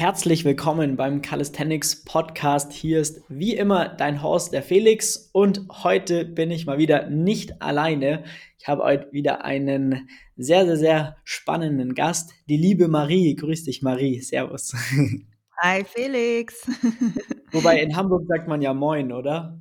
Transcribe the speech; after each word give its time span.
Herzlich 0.00 0.46
willkommen 0.46 0.96
beim 0.96 1.20
Calisthenics 1.20 2.06
Podcast. 2.06 2.72
Hier 2.72 3.02
ist 3.02 3.20
wie 3.28 3.54
immer 3.54 3.86
dein 3.86 4.22
Host, 4.22 4.54
der 4.54 4.62
Felix. 4.62 5.28
Und 5.34 5.66
heute 5.84 6.24
bin 6.24 6.50
ich 6.50 6.64
mal 6.64 6.78
wieder 6.78 7.10
nicht 7.10 7.60
alleine. 7.60 8.24
Ich 8.58 8.66
habe 8.66 8.82
heute 8.82 9.12
wieder 9.12 9.44
einen 9.44 10.08
sehr, 10.38 10.64
sehr, 10.64 10.78
sehr 10.78 11.16
spannenden 11.24 11.94
Gast, 11.94 12.32
die 12.48 12.56
liebe 12.56 12.88
Marie. 12.88 13.34
Grüß 13.34 13.64
dich, 13.64 13.82
Marie. 13.82 14.22
Servus. 14.22 14.74
Hi, 15.58 15.84
Felix. 15.84 16.66
Wobei 17.52 17.82
in 17.82 17.94
Hamburg 17.94 18.24
sagt 18.26 18.48
man 18.48 18.62
ja 18.62 18.72
Moin, 18.72 19.12
oder? 19.12 19.60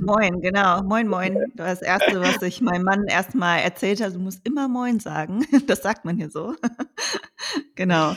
Moin, 0.00 0.40
genau. 0.40 0.82
Moin, 0.82 1.06
moin. 1.06 1.38
Das 1.54 1.82
Erste, 1.82 2.20
was 2.20 2.42
ich 2.42 2.60
meinem 2.60 2.82
Mann 2.82 3.04
erstmal 3.06 3.60
erzählt 3.60 4.00
habe, 4.00 4.12
du 4.12 4.18
musst 4.18 4.44
immer 4.44 4.66
Moin 4.66 4.98
sagen. 4.98 5.46
Das 5.68 5.82
sagt 5.82 6.04
man 6.04 6.16
hier 6.16 6.30
so. 6.30 6.56
Genau. 7.76 8.16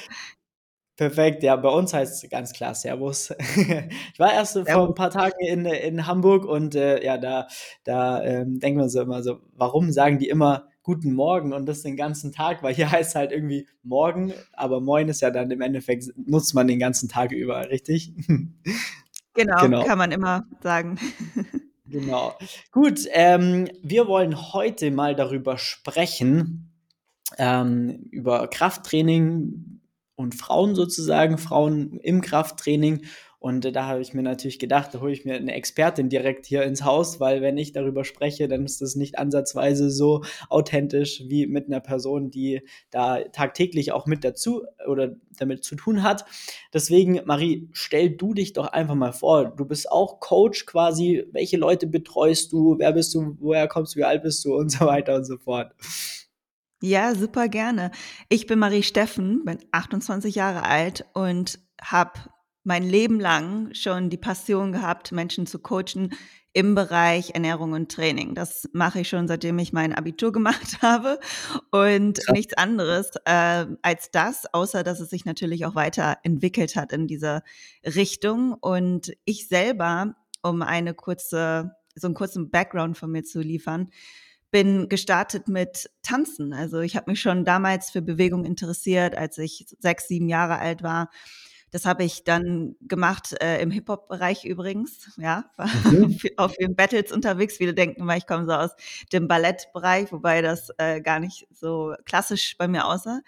Perfekt, 1.02 1.42
ja, 1.42 1.56
bei 1.56 1.70
uns 1.70 1.96
heißt 1.96 2.24
es 2.24 2.30
ganz 2.30 2.54
klar 2.54 2.76
Servus. 2.76 3.32
ich 3.56 4.20
war 4.20 4.34
erst 4.34 4.54
Servus. 4.54 4.72
vor 4.72 4.88
ein 4.88 4.94
paar 4.94 5.10
Tagen 5.10 5.40
in, 5.40 5.66
in 5.66 6.06
Hamburg 6.06 6.46
und 6.46 6.76
äh, 6.76 7.04
ja, 7.04 7.18
da, 7.18 7.48
da 7.84 8.24
ähm, 8.24 8.60
denkt 8.60 8.78
man 8.78 8.88
so 8.88 9.02
immer 9.02 9.24
so, 9.24 9.40
warum 9.56 9.92
sagen 9.92 10.20
die 10.20 10.30
immer 10.30 10.68
Guten 10.84 11.14
Morgen 11.14 11.54
und 11.54 11.66
das 11.66 11.82
den 11.82 11.98
ganzen 11.98 12.32
Tag, 12.32 12.62
weil 12.62 12.76
hier 12.76 12.92
heißt 12.92 13.10
es 13.10 13.16
halt 13.16 13.32
irgendwie 13.32 13.68
Morgen, 13.82 14.32
aber 14.54 14.80
Moin 14.80 15.10
ist 15.10 15.22
ja 15.22 15.32
dann 15.32 15.50
im 15.50 15.62
Endeffekt, 15.62 16.06
nutzt 16.16 16.54
man 16.54 16.68
den 16.68 16.78
ganzen 16.78 17.10
Tag 17.10 17.32
über, 17.32 17.68
richtig? 17.72 18.14
Genau, 19.34 19.62
genau. 19.62 19.86
kann 19.86 19.98
man 19.98 20.12
immer 20.12 20.46
sagen. 20.62 21.00
genau. 21.88 22.38
Gut, 22.74 23.08
ähm, 23.12 23.70
wir 23.82 24.06
wollen 24.08 24.54
heute 24.54 24.92
mal 24.92 25.16
darüber 25.16 25.58
sprechen, 25.58 26.70
ähm, 27.38 28.10
über 28.12 28.50
Krafttraining, 28.50 29.71
und 30.22 30.36
Frauen 30.36 30.76
sozusagen, 30.76 31.38
Frauen 31.38 32.00
im 32.00 32.22
Krafttraining. 32.22 33.02
Und 33.42 33.66
äh, 33.66 33.72
da 33.72 33.88
habe 33.88 34.02
ich 34.02 34.14
mir 34.14 34.22
natürlich 34.22 34.60
gedacht, 34.60 34.94
da 34.94 35.02
hole 35.02 35.12
ich 35.12 35.26
mir 35.26 35.34
eine 35.34 35.56
Expertin 35.56 36.10
direkt 36.10 36.46
hier 36.46 36.62
ins 36.62 36.86
Haus, 36.86 37.20
weil 37.20 37.42
wenn 37.42 37.58
ich 37.58 37.72
darüber 37.72 38.06
spreche, 38.06 38.48
dann 38.48 38.64
ist 38.66 38.82
das 38.82 38.96
nicht 38.96 39.18
ansatzweise 39.18 39.90
so 39.90 40.24
authentisch 40.50 41.24
wie 41.28 41.48
mit 41.48 41.66
einer 41.66 41.80
Person, 41.80 42.30
die 42.30 42.62
da 42.92 43.24
tagtäglich 43.24 43.94
auch 43.94 44.06
mit 44.06 44.24
dazu 44.24 44.64
oder 44.88 45.16
damit 45.40 45.64
zu 45.64 45.76
tun 45.76 46.04
hat. 46.04 46.24
Deswegen, 46.72 47.22
Marie, 47.26 47.68
stell 47.72 48.12
du 48.12 48.36
dich 48.36 48.54
doch 48.54 48.68
einfach 48.68 48.94
mal 48.94 49.12
vor. 49.12 49.46
Du 49.46 49.66
bist 49.66 49.92
auch 49.92 50.20
Coach 50.20 50.68
quasi. 50.68 51.26
Welche 51.32 51.58
Leute 51.58 51.88
betreust 51.88 52.54
du? 52.54 52.76
Wer 52.78 52.92
bist 52.92 53.16
du? 53.16 53.38
Woher 53.40 53.68
kommst 53.68 53.96
du? 53.96 54.00
Wie 54.00 54.04
alt 54.04 54.22
bist 54.22 54.46
du? 54.46 54.56
Und 54.56 54.72
so 54.72 54.86
weiter 54.86 55.16
und 55.16 55.26
so 55.26 55.40
fort. 55.40 55.74
Ja, 56.84 57.14
super 57.14 57.48
gerne. 57.48 57.92
Ich 58.28 58.48
bin 58.48 58.58
Marie 58.58 58.82
Steffen, 58.82 59.46
bin 59.46 59.60
28 59.72 60.34
Jahre 60.34 60.64
alt 60.64 61.06
und 61.14 61.60
habe 61.80 62.14
mein 62.64 62.82
Leben 62.82 63.20
lang 63.20 63.72
schon 63.76 64.10
die 64.10 64.18
Passion 64.18 64.72
gehabt, 64.72 65.12
Menschen 65.12 65.46
zu 65.46 65.60
coachen 65.60 66.12
im 66.54 66.74
Bereich 66.74 67.36
Ernährung 67.36 67.74
und 67.74 67.92
Training. 67.92 68.34
Das 68.34 68.68
mache 68.74 69.02
ich 69.02 69.10
schon, 69.10 69.28
seitdem 69.28 69.60
ich 69.60 69.74
mein 69.74 69.94
Abitur 69.94 70.32
gemacht 70.34 70.82
habe 70.82 71.20
und 71.70 72.18
Krass. 72.18 72.34
nichts 72.34 72.58
anderes 72.58 73.12
äh, 73.26 73.68
als 73.84 74.10
das, 74.12 74.52
außer 74.52 74.84
dass 74.84 75.00
es 75.00 75.12
sich 75.12 75.24
natürlich 75.24 75.66
auch 75.66 75.76
weiterentwickelt 75.76 76.76
hat 76.76 76.94
in 76.94 77.06
dieser 77.06 77.44
Richtung. 77.86 78.54
Und 78.54 79.14
ich 79.24 79.48
selber, 79.48 80.16
um 80.42 80.64
eine 80.64 80.96
kurze, 80.96 81.76
so 81.94 82.08
einen 82.08 82.16
kurzen 82.16 82.50
Background 82.50 82.98
von 82.98 83.12
mir 83.12 83.24
zu 83.24 83.40
liefern, 83.40 83.92
bin 84.52 84.90
gestartet 84.90 85.48
mit 85.48 85.90
Tanzen. 86.04 86.54
Also 86.54 86.82
ich 86.82 86.96
habe 86.96 87.10
mich 87.10 87.22
schon 87.22 87.46
damals 87.46 87.90
für 87.90 88.02
Bewegung 88.02 88.46
interessiert, 88.46 89.18
als 89.18 89.38
ich 89.38 89.66
sechs, 89.80 90.08
sieben 90.08 90.28
Jahre 90.28 90.60
alt 90.60 90.84
war. 90.84 91.10
Das 91.72 91.86
habe 91.86 92.04
ich 92.04 92.26
dann 92.26 92.76
gemacht 92.82 93.34
äh, 93.42 93.62
im 93.62 93.72
Hip-Hop-Bereich 93.72 94.44
übrigens, 94.44 95.10
ja, 95.18 95.46
war 95.56 95.70
mhm. 95.90 96.20
auf 96.38 96.54
den 96.58 96.76
Battles 96.76 97.14
unterwegs. 97.14 97.58
Viele 97.58 97.74
denken 97.74 98.06
weil 98.06 98.18
ich 98.18 98.28
komme 98.28 98.46
so 98.46 98.52
aus 98.52 98.72
dem 99.14 99.30
Ballettbereich, 99.30 100.12
wobei 100.12 100.42
das 100.42 100.70
äh, 100.78 101.00
gar 101.00 101.22
nicht 101.22 101.48
so 101.50 101.96
klassisch 102.06 102.58
bei 102.58 102.68
mir 102.68 102.86
aussah. 102.86 103.22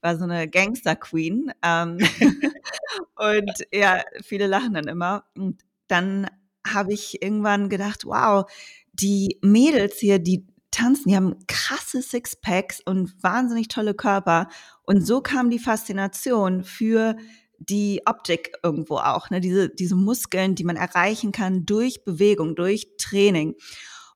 War 0.00 0.18
so 0.18 0.24
eine 0.24 0.48
Gangster-Queen. 0.48 1.52
Ähm, 1.62 1.98
und 3.16 3.52
ja, 3.72 4.02
viele 4.20 4.48
lachen 4.48 4.74
dann 4.74 4.88
immer. 4.88 5.24
Und 5.36 5.62
dann 5.86 6.26
habe 6.66 6.92
ich 6.92 7.22
irgendwann 7.22 7.68
gedacht, 7.68 8.04
wow, 8.04 8.50
die 8.92 9.38
Mädels 9.42 9.98
hier, 9.98 10.18
die 10.18 10.44
tanzen, 10.76 11.08
die 11.08 11.16
haben 11.16 11.36
krasse 11.46 12.02
Sixpacks 12.02 12.80
und 12.84 13.22
wahnsinnig 13.22 13.68
tolle 13.68 13.94
Körper. 13.94 14.48
Und 14.82 15.06
so 15.06 15.20
kam 15.20 15.50
die 15.50 15.58
Faszination 15.58 16.62
für 16.62 17.16
die 17.58 18.02
Optik 18.04 18.52
irgendwo 18.62 18.96
auch, 18.96 19.30
ne? 19.30 19.40
diese, 19.40 19.70
diese 19.70 19.96
Muskeln, 19.96 20.54
die 20.54 20.64
man 20.64 20.76
erreichen 20.76 21.32
kann 21.32 21.64
durch 21.64 22.04
Bewegung, 22.04 22.54
durch 22.54 22.88
Training. 22.98 23.54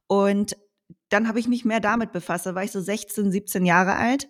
Und 0.07 0.57
dann 1.09 1.27
habe 1.27 1.41
ich 1.41 1.49
mich 1.49 1.65
mehr 1.65 1.81
damit 1.81 2.13
befasst. 2.13 2.47
Da 2.47 2.55
war 2.55 2.65
ich 2.65 2.73
so 2.73 2.81
16, 2.81 3.33
17 3.33 3.65
Jahre 3.65 3.97
alt 3.97 4.29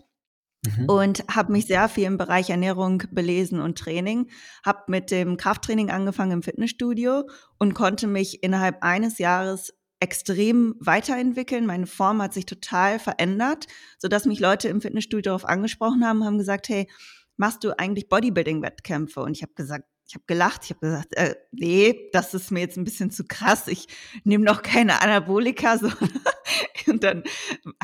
mhm. 0.64 0.84
und 0.86 1.24
habe 1.28 1.52
mich 1.52 1.66
sehr 1.66 1.88
viel 1.88 2.04
im 2.04 2.18
Bereich 2.18 2.50
Ernährung 2.50 3.02
belesen 3.10 3.60
und 3.60 3.78
Training. 3.78 4.30
Habe 4.64 4.84
mit 4.86 5.10
dem 5.10 5.36
Krafttraining 5.36 5.90
angefangen 5.90 6.32
im 6.32 6.42
Fitnessstudio 6.42 7.28
und 7.58 7.74
konnte 7.74 8.06
mich 8.06 8.42
innerhalb 8.42 8.82
eines 8.82 9.18
Jahres 9.18 9.74
extrem 10.00 10.74
weiterentwickeln. 10.80 11.66
Meine 11.66 11.86
Form 11.86 12.20
hat 12.22 12.32
sich 12.32 12.46
total 12.46 12.98
verändert, 12.98 13.66
sodass 13.98 14.24
mich 14.24 14.40
Leute 14.40 14.68
im 14.68 14.80
Fitnessstudio 14.80 15.22
darauf 15.22 15.44
angesprochen 15.44 16.04
haben, 16.04 16.24
haben 16.24 16.38
gesagt, 16.38 16.68
hey, 16.68 16.88
machst 17.36 17.64
du 17.64 17.78
eigentlich 17.78 18.08
Bodybuilding-Wettkämpfe? 18.08 19.20
Und 19.20 19.36
ich 19.36 19.42
habe 19.42 19.52
gesagt, 19.54 19.84
ich 20.08 20.14
habe 20.14 20.24
gelacht, 20.26 20.62
ich 20.64 20.70
habe 20.70 20.80
gesagt, 20.80 21.16
äh, 21.16 21.36
nee, 21.52 22.10
das 22.12 22.34
ist 22.34 22.50
mir 22.50 22.60
jetzt 22.60 22.76
ein 22.76 22.84
bisschen 22.84 23.12
zu 23.12 23.24
krass. 23.24 23.68
Ich 23.68 23.86
nehme 24.24 24.44
noch 24.44 24.62
keine 24.62 25.00
Anabolika. 25.02 25.78
So. 25.78 25.88
Und 26.88 27.04
dann 27.04 27.22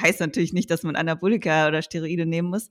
heißt 0.00 0.18
natürlich 0.18 0.52
nicht, 0.52 0.70
dass 0.70 0.82
man 0.82 0.96
Anabolika 0.96 1.68
oder 1.68 1.82
Steroide 1.82 2.26
nehmen 2.26 2.48
muss 2.48 2.68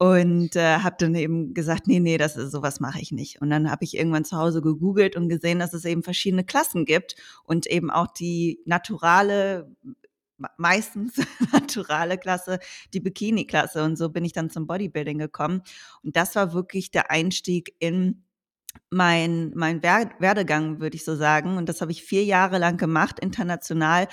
und 0.00 0.56
äh, 0.56 0.78
habe 0.78 0.96
dann 0.98 1.14
eben 1.14 1.52
gesagt, 1.52 1.86
nee, 1.86 2.00
nee, 2.00 2.16
das 2.16 2.34
ist 2.34 2.52
sowas 2.52 2.80
mache 2.80 3.02
ich 3.02 3.12
nicht. 3.12 3.42
Und 3.42 3.50
dann 3.50 3.70
habe 3.70 3.84
ich 3.84 3.94
irgendwann 3.94 4.24
zu 4.24 4.38
Hause 4.38 4.62
gegoogelt 4.62 5.14
und 5.14 5.28
gesehen, 5.28 5.58
dass 5.58 5.74
es 5.74 5.84
eben 5.84 6.02
verschiedene 6.02 6.42
Klassen 6.42 6.86
gibt 6.86 7.16
und 7.44 7.66
eben 7.66 7.90
auch 7.90 8.06
die 8.06 8.60
naturale 8.64 9.70
meistens 10.56 11.16
naturale 11.52 12.16
Klasse, 12.16 12.60
die 12.94 13.00
Bikini-Klasse. 13.00 13.84
Und 13.84 13.96
so 13.96 14.08
bin 14.08 14.24
ich 14.24 14.32
dann 14.32 14.48
zum 14.48 14.66
Bodybuilding 14.66 15.18
gekommen. 15.18 15.60
Und 16.02 16.16
das 16.16 16.34
war 16.34 16.54
wirklich 16.54 16.90
der 16.90 17.10
Einstieg 17.10 17.74
in 17.78 18.24
mein, 18.88 19.52
mein 19.54 19.82
Werdegang, 19.82 20.80
würde 20.80 20.96
ich 20.96 21.04
so 21.04 21.14
sagen. 21.14 21.58
Und 21.58 21.68
das 21.68 21.82
habe 21.82 21.92
ich 21.92 22.04
vier 22.04 22.24
Jahre 22.24 22.56
lang 22.56 22.78
gemacht, 22.78 23.20
international 23.20 24.08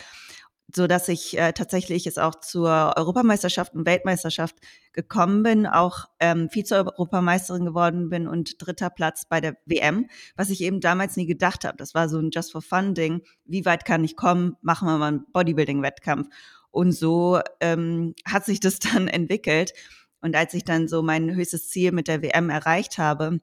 so 0.73 0.85
dass 0.85 1.07
ich 1.07 1.37
äh, 1.37 1.53
tatsächlich 1.53 2.05
jetzt 2.05 2.19
auch 2.19 2.35
zur 2.35 2.93
Europameisterschaft 2.97 3.73
und 3.73 3.85
Weltmeisterschaft 3.85 4.55
gekommen 4.91 5.43
bin, 5.43 5.65
auch 5.65 6.05
ähm, 6.19 6.49
Vize-Europameisterin 6.49 7.65
geworden 7.65 8.09
bin 8.09 8.27
und 8.27 8.55
dritter 8.59 8.89
Platz 8.89 9.25
bei 9.29 9.39
der 9.39 9.55
WM, 9.65 10.09
was 10.35 10.49
ich 10.49 10.61
eben 10.61 10.81
damals 10.81 11.15
nie 11.15 11.25
gedacht 11.25 11.63
habe. 11.63 11.77
Das 11.77 11.93
war 11.93 12.09
so 12.09 12.19
ein 12.19 12.31
Just 12.31 12.51
for 12.51 12.61
Fun 12.61 12.93
Ding. 12.93 13.21
Wie 13.45 13.65
weit 13.65 13.85
kann 13.85 14.03
ich 14.03 14.17
kommen? 14.17 14.57
Machen 14.61 14.87
wir 14.87 14.97
mal 14.97 15.07
einen 15.07 15.25
Bodybuilding-Wettkampf. 15.31 16.27
Und 16.71 16.91
so 16.91 17.39
ähm, 17.61 18.13
hat 18.25 18.45
sich 18.45 18.59
das 18.59 18.79
dann 18.79 19.07
entwickelt. 19.07 19.73
Und 20.21 20.35
als 20.35 20.53
ich 20.53 20.65
dann 20.65 20.87
so 20.87 21.01
mein 21.01 21.33
höchstes 21.33 21.69
Ziel 21.69 21.93
mit 21.93 22.09
der 22.09 22.21
WM 22.21 22.49
erreicht 22.49 22.97
habe, 22.97 23.39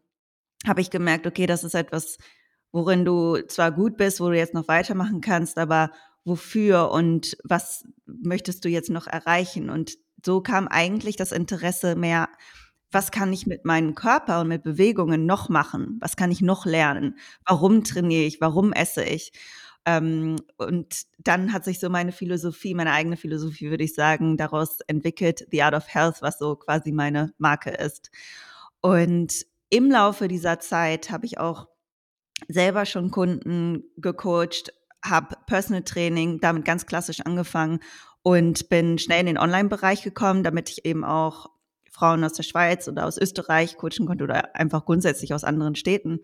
habe 0.66 0.80
ich 0.80 0.90
gemerkt, 0.90 1.26
okay, 1.26 1.46
das 1.46 1.64
ist 1.64 1.74
etwas, 1.74 2.18
worin 2.72 3.04
du 3.04 3.40
zwar 3.46 3.72
gut 3.72 3.96
bist, 3.96 4.20
wo 4.20 4.28
du 4.28 4.36
jetzt 4.36 4.54
noch 4.54 4.68
weitermachen 4.68 5.20
kannst, 5.20 5.58
aber 5.58 5.90
wofür 6.24 6.90
und 6.90 7.36
was 7.44 7.84
möchtest 8.06 8.64
du 8.64 8.68
jetzt 8.68 8.90
noch 8.90 9.06
erreichen? 9.06 9.70
Und 9.70 9.96
so 10.24 10.40
kam 10.40 10.68
eigentlich 10.68 11.16
das 11.16 11.32
Interesse 11.32 11.96
mehr, 11.96 12.28
was 12.90 13.10
kann 13.10 13.32
ich 13.32 13.46
mit 13.46 13.64
meinem 13.64 13.94
Körper 13.94 14.40
und 14.40 14.48
mit 14.48 14.62
Bewegungen 14.62 15.26
noch 15.26 15.48
machen? 15.48 15.98
Was 16.00 16.16
kann 16.16 16.30
ich 16.30 16.40
noch 16.40 16.64
lernen? 16.64 17.18
Warum 17.44 17.82
trainiere 17.84 18.22
ich? 18.22 18.40
Warum 18.40 18.72
esse 18.72 19.04
ich? 19.04 19.32
Ähm, 19.84 20.36
und 20.56 21.02
dann 21.18 21.52
hat 21.52 21.64
sich 21.64 21.78
so 21.78 21.90
meine 21.90 22.12
Philosophie, 22.12 22.74
meine 22.74 22.92
eigene 22.92 23.16
Philosophie, 23.16 23.68
würde 23.68 23.84
ich 23.84 23.94
sagen, 23.94 24.36
daraus 24.36 24.80
entwickelt, 24.86 25.46
The 25.50 25.62
Art 25.62 25.74
of 25.74 25.92
Health, 25.92 26.22
was 26.22 26.38
so 26.38 26.56
quasi 26.56 26.92
meine 26.92 27.34
Marke 27.38 27.70
ist. 27.70 28.10
Und 28.80 29.44
im 29.70 29.90
Laufe 29.90 30.28
dieser 30.28 30.60
Zeit 30.60 31.10
habe 31.10 31.26
ich 31.26 31.38
auch 31.38 31.68
selber 32.48 32.86
schon 32.86 33.10
Kunden 33.10 33.82
gecoacht, 33.96 34.72
habe 35.02 35.33
Personal 35.46 35.82
Training 35.82 36.40
damit 36.40 36.64
ganz 36.64 36.86
klassisch 36.86 37.20
angefangen 37.20 37.80
und 38.22 38.68
bin 38.68 38.98
schnell 38.98 39.20
in 39.20 39.26
den 39.26 39.38
Online-Bereich 39.38 40.02
gekommen, 40.02 40.42
damit 40.42 40.70
ich 40.70 40.84
eben 40.84 41.04
auch 41.04 41.50
Frauen 41.90 42.24
aus 42.24 42.32
der 42.32 42.42
Schweiz 42.42 42.88
oder 42.88 43.06
aus 43.06 43.18
Österreich 43.18 43.76
coachen 43.76 44.06
konnte 44.06 44.24
oder 44.24 44.56
einfach 44.56 44.84
grundsätzlich 44.84 45.32
aus 45.32 45.44
anderen 45.44 45.76
Städten. 45.76 46.20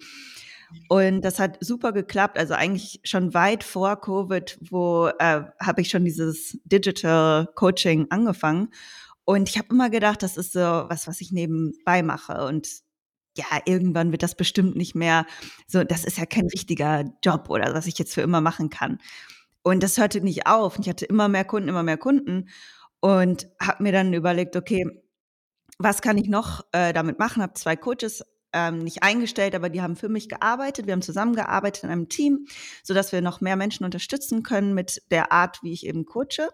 Und 0.88 1.22
das 1.22 1.38
hat 1.38 1.58
super 1.60 1.92
geklappt. 1.92 2.38
Also 2.38 2.54
eigentlich 2.54 3.00
schon 3.04 3.34
weit 3.34 3.64
vor 3.64 4.00
Covid, 4.00 4.58
wo 4.70 5.08
äh, 5.18 5.42
habe 5.60 5.80
ich 5.80 5.90
schon 5.90 6.04
dieses 6.04 6.58
Digital 6.64 7.48
Coaching 7.54 8.06
angefangen. 8.10 8.68
Und 9.24 9.48
ich 9.48 9.58
habe 9.58 9.68
immer 9.70 9.90
gedacht, 9.90 10.22
das 10.22 10.36
ist 10.36 10.52
so 10.52 10.60
was, 10.60 11.06
was 11.06 11.20
ich 11.20 11.32
nebenbei 11.32 12.02
mache. 12.02 12.46
Und 12.46 12.68
ja, 13.36 13.44
irgendwann 13.64 14.12
wird 14.12 14.22
das 14.22 14.34
bestimmt 14.34 14.76
nicht 14.76 14.94
mehr 14.94 15.26
so, 15.66 15.84
das 15.84 16.04
ist 16.04 16.18
ja 16.18 16.26
kein 16.26 16.46
richtiger 16.46 17.04
Job 17.24 17.48
oder 17.48 17.74
was 17.74 17.86
ich 17.86 17.98
jetzt 17.98 18.14
für 18.14 18.22
immer 18.22 18.40
machen 18.40 18.70
kann. 18.70 18.98
Und 19.62 19.82
das 19.82 19.98
hörte 19.98 20.20
nicht 20.20 20.46
auf. 20.46 20.78
Ich 20.78 20.88
hatte 20.88 21.04
immer 21.04 21.28
mehr 21.28 21.44
Kunden, 21.44 21.68
immer 21.68 21.82
mehr 21.82 21.98
Kunden 21.98 22.48
und 23.00 23.48
habe 23.60 23.82
mir 23.82 23.92
dann 23.92 24.12
überlegt, 24.12 24.56
okay, 24.56 24.84
was 25.78 26.02
kann 26.02 26.18
ich 26.18 26.28
noch 26.28 26.64
äh, 26.72 26.92
damit 26.92 27.18
machen? 27.18 27.42
Habe 27.42 27.54
zwei 27.54 27.76
Coaches 27.76 28.24
ähm, 28.52 28.80
nicht 28.80 29.02
eingestellt, 29.02 29.54
aber 29.54 29.68
die 29.68 29.80
haben 29.80 29.96
für 29.96 30.08
mich 30.08 30.28
gearbeitet. 30.28 30.86
Wir 30.86 30.92
haben 30.92 31.02
zusammengearbeitet 31.02 31.84
in 31.84 31.90
einem 31.90 32.08
Team, 32.08 32.46
so 32.82 32.94
dass 32.94 33.12
wir 33.12 33.22
noch 33.22 33.40
mehr 33.40 33.56
Menschen 33.56 33.84
unterstützen 33.84 34.42
können 34.42 34.74
mit 34.74 35.02
der 35.10 35.32
Art, 35.32 35.62
wie 35.62 35.72
ich 35.72 35.86
eben 35.86 36.04
coache. 36.04 36.48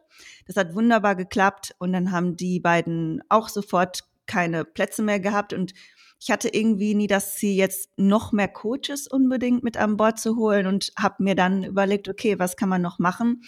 Das 0.47 0.57
hat 0.57 0.75
wunderbar 0.75 1.17
geklappt 1.17 1.75
und 1.79 1.93
dann 1.93 2.13
haben 2.13 2.37
die 2.37 2.61
beiden 2.61 3.23
auch 3.29 3.49
sofort 3.49 4.05
keine 4.27 4.65
Plätze 4.65 5.03
mehr 5.03 5.21
gehabt 5.21 5.53
und 5.53 5.73
ich 6.19 6.31
hatte 6.31 6.49
irgendwie 6.49 6.95
nie 6.95 7.07
das 7.07 7.35
Ziel, 7.35 7.55
jetzt 7.55 7.91
noch 7.97 8.33
mehr 8.33 8.49
Coaches 8.49 9.07
unbedingt 9.07 9.63
mit 9.63 9.77
an 9.77 9.97
Bord 9.97 10.19
zu 10.19 10.37
holen 10.37 10.67
und 10.67 10.93
habe 10.99 11.23
mir 11.23 11.35
dann 11.35 11.65
überlegt, 11.65 12.09
okay, 12.09 12.39
was 12.39 12.57
kann 12.57 12.69
man 12.69 12.83
noch 12.83 12.99
machen, 12.99 13.43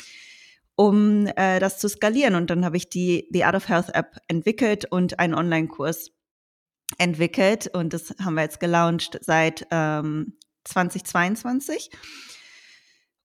um 0.76 1.26
äh, 1.26 1.60
das 1.60 1.78
zu 1.78 1.88
skalieren? 1.88 2.34
Und 2.34 2.50
dann 2.50 2.64
habe 2.64 2.76
ich 2.76 2.88
die, 2.88 3.28
die 3.30 3.44
Art 3.44 3.56
of 3.56 3.68
Health 3.68 3.94
App 3.94 4.18
entwickelt 4.28 4.84
und 4.90 5.18
einen 5.18 5.34
Online-Kurs 5.34 6.10
entwickelt 6.96 7.68
und 7.74 7.92
das 7.92 8.14
haben 8.22 8.34
wir 8.34 8.42
jetzt 8.42 8.60
gelauncht 8.60 9.18
seit 9.22 9.66
ähm, 9.70 10.38
2022. 10.64 11.90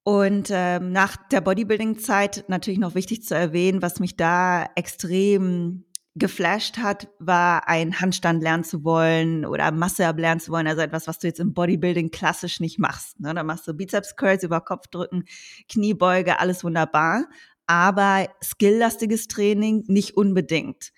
Und 0.05 0.49
ähm, 0.51 0.91
nach 0.91 1.15
der 1.29 1.39
Bodybuilding-Zeit 1.39 2.45
natürlich 2.49 2.79
noch 2.79 2.93
wichtig 2.93 3.23
zu 3.23 3.35
erwähnen, 3.35 3.81
was 3.81 4.01
mich 4.01 4.17
da 4.17 4.65
extrem 4.75 5.85
geflasht 6.15 6.77
hat, 6.77 7.07
war 7.19 7.67
ein 7.67 7.99
Handstand 7.99 8.43
lernen 8.43 8.63
zu 8.63 8.83
wollen 8.83 9.45
oder 9.45 9.71
Masse 9.71 10.03
lernen 10.15 10.39
zu 10.39 10.51
wollen, 10.51 10.67
also 10.67 10.81
etwas, 10.81 11.07
was 11.07 11.19
du 11.19 11.27
jetzt 11.27 11.39
im 11.39 11.53
Bodybuilding 11.53 12.11
klassisch 12.11 12.59
nicht 12.59 12.77
machst. 12.77 13.19
Ne? 13.19 13.33
Da 13.33 13.43
machst 13.43 13.67
du 13.67 13.73
Bizeps 13.73 14.15
Curls 14.15 14.43
über 14.43 14.61
Kopfdrücken, 14.61 15.25
Kniebeuge, 15.69 16.39
alles 16.39 16.63
wunderbar, 16.63 17.25
aber 17.65 18.27
skilllastiges 18.43 19.27
Training 19.27 19.85
nicht 19.87 20.15
unbedingt. 20.15 20.91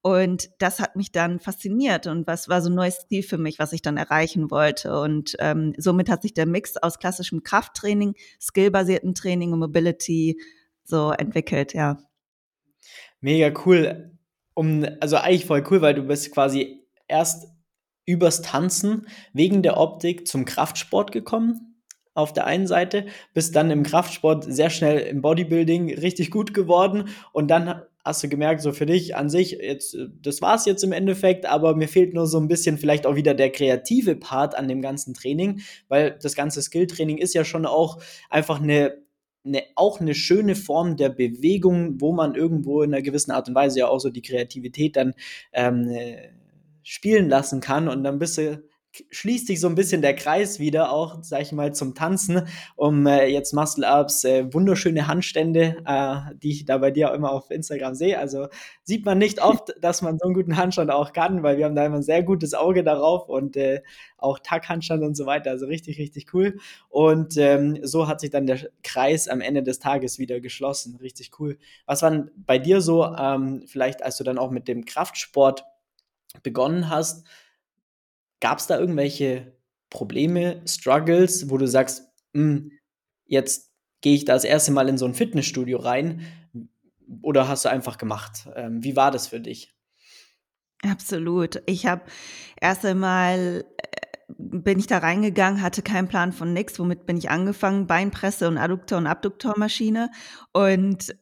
Und 0.00 0.50
das 0.58 0.80
hat 0.80 0.96
mich 0.96 1.12
dann 1.12 1.38
fasziniert 1.38 2.08
und 2.08 2.26
was 2.26 2.48
war 2.48 2.60
so 2.60 2.70
ein 2.70 2.74
neues 2.74 3.06
Ziel 3.06 3.22
für 3.22 3.38
mich, 3.38 3.60
was 3.60 3.72
ich 3.72 3.82
dann 3.82 3.96
erreichen 3.96 4.50
wollte. 4.50 4.98
Und 4.98 5.36
ähm, 5.38 5.74
somit 5.76 6.08
hat 6.08 6.22
sich 6.22 6.34
der 6.34 6.46
Mix 6.46 6.76
aus 6.76 6.98
klassischem 6.98 7.44
Krafttraining, 7.44 8.14
skillbasierten 8.40 9.14
Training 9.14 9.52
und 9.52 9.60
Mobility 9.60 10.40
so 10.82 11.12
entwickelt, 11.12 11.72
ja. 11.74 11.98
Mega 13.20 13.52
cool. 13.64 14.11
Um, 14.54 14.86
also 15.00 15.16
eigentlich 15.16 15.46
voll 15.46 15.64
cool, 15.70 15.80
weil 15.80 15.94
du 15.94 16.02
bist 16.02 16.30
quasi 16.32 16.82
erst 17.08 17.48
übers 18.04 18.42
Tanzen 18.42 19.06
wegen 19.32 19.62
der 19.62 19.78
Optik 19.78 20.26
zum 20.26 20.44
Kraftsport 20.44 21.12
gekommen 21.12 21.72
auf 22.14 22.32
der 22.32 22.46
einen 22.46 22.66
Seite, 22.66 23.06
bist 23.32 23.56
dann 23.56 23.70
im 23.70 23.84
Kraftsport 23.84 24.44
sehr 24.44 24.70
schnell 24.70 24.98
im 24.98 25.22
Bodybuilding 25.22 25.94
richtig 25.94 26.30
gut 26.30 26.52
geworden. 26.52 27.08
Und 27.32 27.48
dann 27.48 27.82
hast 28.04 28.22
du 28.22 28.28
gemerkt, 28.28 28.60
so 28.60 28.72
für 28.72 28.86
dich 28.86 29.16
an 29.16 29.30
sich, 29.30 29.52
jetzt, 29.52 29.96
das 30.20 30.42
war's 30.42 30.66
jetzt 30.66 30.82
im 30.82 30.92
Endeffekt, 30.92 31.46
aber 31.46 31.74
mir 31.74 31.88
fehlt 31.88 32.14
nur 32.14 32.26
so 32.26 32.38
ein 32.38 32.48
bisschen 32.48 32.76
vielleicht 32.76 33.06
auch 33.06 33.14
wieder 33.14 33.34
der 33.34 33.50
kreative 33.50 34.16
Part 34.16 34.56
an 34.56 34.68
dem 34.68 34.82
ganzen 34.82 35.14
Training, 35.14 35.60
weil 35.88 36.18
das 36.20 36.34
ganze 36.34 36.60
Skilltraining 36.60 37.18
ist 37.18 37.34
ja 37.34 37.44
schon 37.44 37.64
auch 37.64 38.02
einfach 38.28 38.60
eine, 38.60 38.98
eine, 39.44 39.62
auch 39.74 40.00
eine 40.00 40.14
schöne 40.14 40.54
Form 40.54 40.96
der 40.96 41.08
Bewegung, 41.08 42.00
wo 42.00 42.12
man 42.12 42.34
irgendwo 42.34 42.82
in 42.82 42.94
einer 42.94 43.02
gewissen 43.02 43.32
Art 43.32 43.48
und 43.48 43.54
Weise 43.54 43.80
ja 43.80 43.88
auch 43.88 43.98
so 43.98 44.10
die 44.10 44.22
Kreativität 44.22 44.96
dann 44.96 45.14
ähm, 45.52 45.88
äh, 45.88 46.28
spielen 46.82 47.28
lassen 47.28 47.60
kann. 47.60 47.88
Und 47.88 48.04
dann 48.04 48.18
bist 48.18 48.38
du 48.38 48.62
schließt 49.10 49.46
sich 49.46 49.60
so 49.60 49.68
ein 49.68 49.74
bisschen 49.74 50.02
der 50.02 50.14
Kreis 50.14 50.58
wieder 50.58 50.92
auch, 50.92 51.18
sag 51.22 51.42
ich 51.42 51.52
mal, 51.52 51.74
zum 51.74 51.94
Tanzen, 51.94 52.46
um 52.76 53.06
äh, 53.06 53.26
jetzt 53.26 53.52
Muscle-Ups, 53.54 54.24
äh, 54.24 54.52
wunderschöne 54.52 55.06
Handstände, 55.06 55.82
äh, 55.86 56.34
die 56.42 56.50
ich 56.50 56.64
da 56.64 56.78
bei 56.78 56.90
dir 56.90 57.10
auch 57.10 57.14
immer 57.14 57.32
auf 57.32 57.50
Instagram 57.50 57.94
sehe. 57.94 58.18
Also 58.18 58.48
sieht 58.84 59.04
man 59.04 59.18
nicht 59.18 59.42
oft, 59.42 59.74
dass 59.80 60.02
man 60.02 60.18
so 60.18 60.26
einen 60.26 60.34
guten 60.34 60.56
Handstand 60.56 60.90
auch 60.90 61.12
kann, 61.12 61.42
weil 61.42 61.56
wir 61.56 61.64
haben 61.64 61.74
da 61.74 61.86
immer 61.86 61.96
ein 61.96 62.02
sehr 62.02 62.22
gutes 62.22 62.54
Auge 62.54 62.84
darauf 62.84 63.28
und 63.28 63.56
äh, 63.56 63.82
auch 64.18 64.38
Tag-Handstand 64.38 65.02
und 65.02 65.16
so 65.16 65.26
weiter. 65.26 65.50
Also 65.50 65.66
richtig, 65.66 65.98
richtig 65.98 66.34
cool. 66.34 66.58
Und 66.88 67.36
ähm, 67.36 67.78
so 67.82 68.08
hat 68.08 68.20
sich 68.20 68.30
dann 68.30 68.46
der 68.46 68.58
Kreis 68.82 69.28
am 69.28 69.40
Ende 69.40 69.62
des 69.62 69.78
Tages 69.78 70.18
wieder 70.18 70.40
geschlossen. 70.40 70.96
Richtig 70.96 71.30
cool. 71.38 71.58
Was 71.86 72.02
war 72.02 72.26
bei 72.36 72.58
dir 72.58 72.80
so, 72.80 73.04
ähm, 73.04 73.64
vielleicht 73.66 74.02
als 74.02 74.16
du 74.18 74.24
dann 74.24 74.38
auch 74.38 74.50
mit 74.50 74.68
dem 74.68 74.84
Kraftsport 74.84 75.64
begonnen 76.42 76.88
hast, 76.88 77.26
Gab 78.42 78.58
es 78.58 78.66
da 78.66 78.76
irgendwelche 78.76 79.56
Probleme, 79.88 80.62
Struggles, 80.66 81.48
wo 81.48 81.58
du 81.58 81.68
sagst, 81.68 82.02
hm, 82.34 82.72
jetzt 83.24 83.70
gehe 84.00 84.16
ich 84.16 84.24
da 84.24 84.34
das 84.34 84.42
erste 84.42 84.72
Mal 84.72 84.88
in 84.88 84.98
so 84.98 85.04
ein 85.06 85.14
Fitnessstudio 85.14 85.78
rein? 85.78 86.26
Oder 87.22 87.46
hast 87.46 87.64
du 87.64 87.68
einfach 87.68 87.98
gemacht? 87.98 88.48
Ähm, 88.56 88.82
wie 88.82 88.96
war 88.96 89.12
das 89.12 89.28
für 89.28 89.38
dich? 89.38 89.72
Absolut. 90.82 91.62
Ich 91.66 91.86
habe 91.86 92.02
erst 92.60 92.84
einmal 92.84 93.64
äh, 93.78 94.02
bin 94.38 94.80
ich 94.80 94.88
da 94.88 94.98
reingegangen, 94.98 95.62
hatte 95.62 95.82
keinen 95.82 96.08
Plan 96.08 96.32
von 96.32 96.52
nix. 96.52 96.80
Womit 96.80 97.06
bin 97.06 97.16
ich 97.16 97.30
angefangen? 97.30 97.86
Beinpresse 97.86 98.48
und 98.48 98.58
Adduktor- 98.58 98.98
und 98.98 99.06
Abduktormaschine. 99.06 100.10
Und 100.52 101.14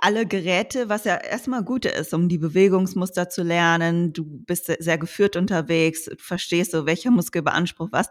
alle 0.00 0.24
Geräte, 0.24 0.88
was 0.88 1.04
ja 1.04 1.16
erstmal 1.16 1.64
gut 1.64 1.84
ist, 1.84 2.14
um 2.14 2.28
die 2.28 2.38
Bewegungsmuster 2.38 3.28
zu 3.28 3.42
lernen. 3.42 4.12
Du 4.12 4.24
bist 4.24 4.66
sehr 4.78 4.98
geführt 4.98 5.34
unterwegs, 5.34 6.08
verstehst 6.16 6.70
so, 6.70 6.86
welcher 6.86 7.10
Muskel 7.10 7.42
beansprucht 7.42 7.92
was. 7.92 8.08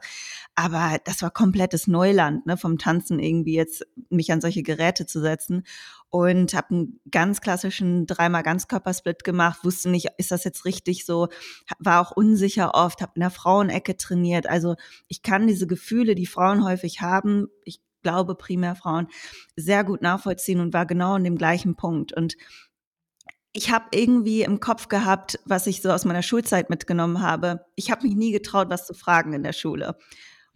Aber 0.56 0.98
das 1.06 1.22
war 1.22 1.32
komplettes 1.32 1.88
Neuland, 1.88 2.46
ne, 2.46 2.58
vom 2.58 2.78
Tanzen 2.78 3.18
irgendwie 3.20 3.56
jetzt 3.56 3.86
mich 4.10 4.32
an 4.34 4.42
solche 4.42 4.62
Geräte 4.62 5.06
zu 5.06 5.22
setzen 5.22 5.64
und 6.10 6.54
habe 6.54 6.76
einen 6.76 7.00
ganz 7.10 7.40
klassischen 7.40 8.08
dreimal 8.08 8.44
Ganzkörpersplit 8.44 9.24
gemacht, 9.24 9.64
wusste 9.64 9.90
nicht, 9.90 10.10
ist 10.18 10.32
das 10.32 10.44
jetzt 10.44 10.66
richtig 10.66 11.06
so, 11.06 11.30
war 11.80 12.02
auch 12.02 12.12
unsicher 12.12 12.76
oft, 12.76 13.02
habe 13.02 13.14
in 13.16 13.22
der 13.22 13.32
Frauenecke 13.32 13.96
trainiert. 13.96 14.48
Also 14.48 14.76
ich 15.08 15.24
kann 15.24 15.48
diese 15.48 15.66
Gefühle, 15.66 16.14
die 16.14 16.28
Frauen 16.28 16.66
häufig 16.66 17.02
haben, 17.02 17.48
ich 17.64 17.80
glaube 18.04 18.36
primär 18.36 18.76
Frauen, 18.76 19.08
sehr 19.56 19.84
gut 19.84 20.02
nachvollziehen 20.02 20.60
und 20.60 20.74
war 20.74 20.86
genau 20.86 21.14
an 21.16 21.24
dem 21.24 21.38
gleichen 21.38 21.76
Punkt. 21.76 22.14
Und 22.14 22.36
ich 23.54 23.72
habe 23.72 23.86
irgendwie 23.92 24.42
im 24.42 24.60
Kopf 24.60 24.88
gehabt, 24.88 25.40
was 25.46 25.68
ich 25.68 25.82
so 25.82 25.92
aus 25.92 26.06
meiner 26.06 26.24
Schulzeit 26.24 26.70
mitgenommen 26.70 27.22
habe. 27.22 27.66
Ich 27.76 27.92
habe 27.92 28.08
mich 28.08 28.16
nie 28.16 28.32
getraut, 28.32 28.70
was 28.70 28.88
zu 28.88 28.94
fragen 28.94 29.34
in 29.34 29.44
der 29.44 29.54
Schule. 29.54 29.96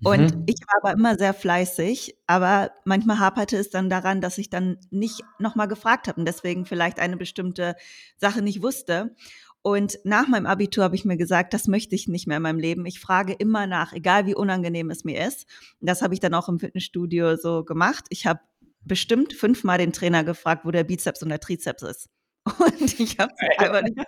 Und 0.04 0.36
mhm. 0.36 0.44
ich 0.46 0.58
war 0.62 0.92
aber 0.92 0.94
immer 0.94 1.18
sehr 1.18 1.34
fleißig, 1.34 2.16
aber 2.28 2.72
manchmal 2.86 3.18
haperte 3.20 3.58
es 3.58 3.72
dann 3.72 3.90
daran, 3.90 4.22
dass 4.22 4.38
ich 4.38 4.50
dann 4.50 4.78
nicht 4.92 5.24
nochmal 5.40 5.68
gefragt 5.68 6.08
habe 6.08 6.20
und 6.20 6.26
deswegen 6.28 6.66
vielleicht 6.66 7.00
eine 7.00 7.18
bestimmte 7.18 7.76
Sache 8.18 8.44
nicht 8.44 8.62
wusste. 8.62 9.16
Und 9.62 10.00
nach 10.04 10.28
meinem 10.28 10.46
Abitur 10.46 10.84
habe 10.84 10.96
ich 10.96 11.06
mir 11.06 11.18
gesagt, 11.18 11.54
das 11.54 11.68
möchte 11.68 11.96
ich 11.96 12.08
nicht 12.08 12.28
mehr 12.28 12.38
in 12.38 12.44
meinem 12.44 12.60
Leben. 12.60 12.86
Ich 12.86 13.00
frage 13.00 13.34
immer 13.34 13.68
nach, 13.68 13.92
egal 13.94 14.26
wie 14.26 14.36
unangenehm 14.36 14.90
es 14.90 15.04
mir 15.04 15.26
ist. 15.28 15.46
Und 15.82 15.90
das 15.90 16.02
habe 16.02 16.14
ich 16.14 16.20
dann 16.20 16.34
auch 16.34 16.48
im 16.48 16.60
Fitnessstudio 16.60 17.36
so 17.36 17.64
gemacht. 17.66 18.06
Ich 18.10 18.26
habe 18.26 18.40
bestimmt 18.88 19.34
fünfmal 19.34 19.78
den 19.78 19.94
Trainer 19.94 20.24
gefragt, 20.24 20.66
wo 20.66 20.72
der 20.72 20.84
Bizeps 20.86 21.22
und 21.22 21.30
der 21.30 21.40
Trizeps 21.40 21.84
ist. 21.84 22.10
Und 22.60 23.00
ich 23.00 23.18
habe 23.20 23.34
einfach 23.58 23.82
nicht, 23.82 24.00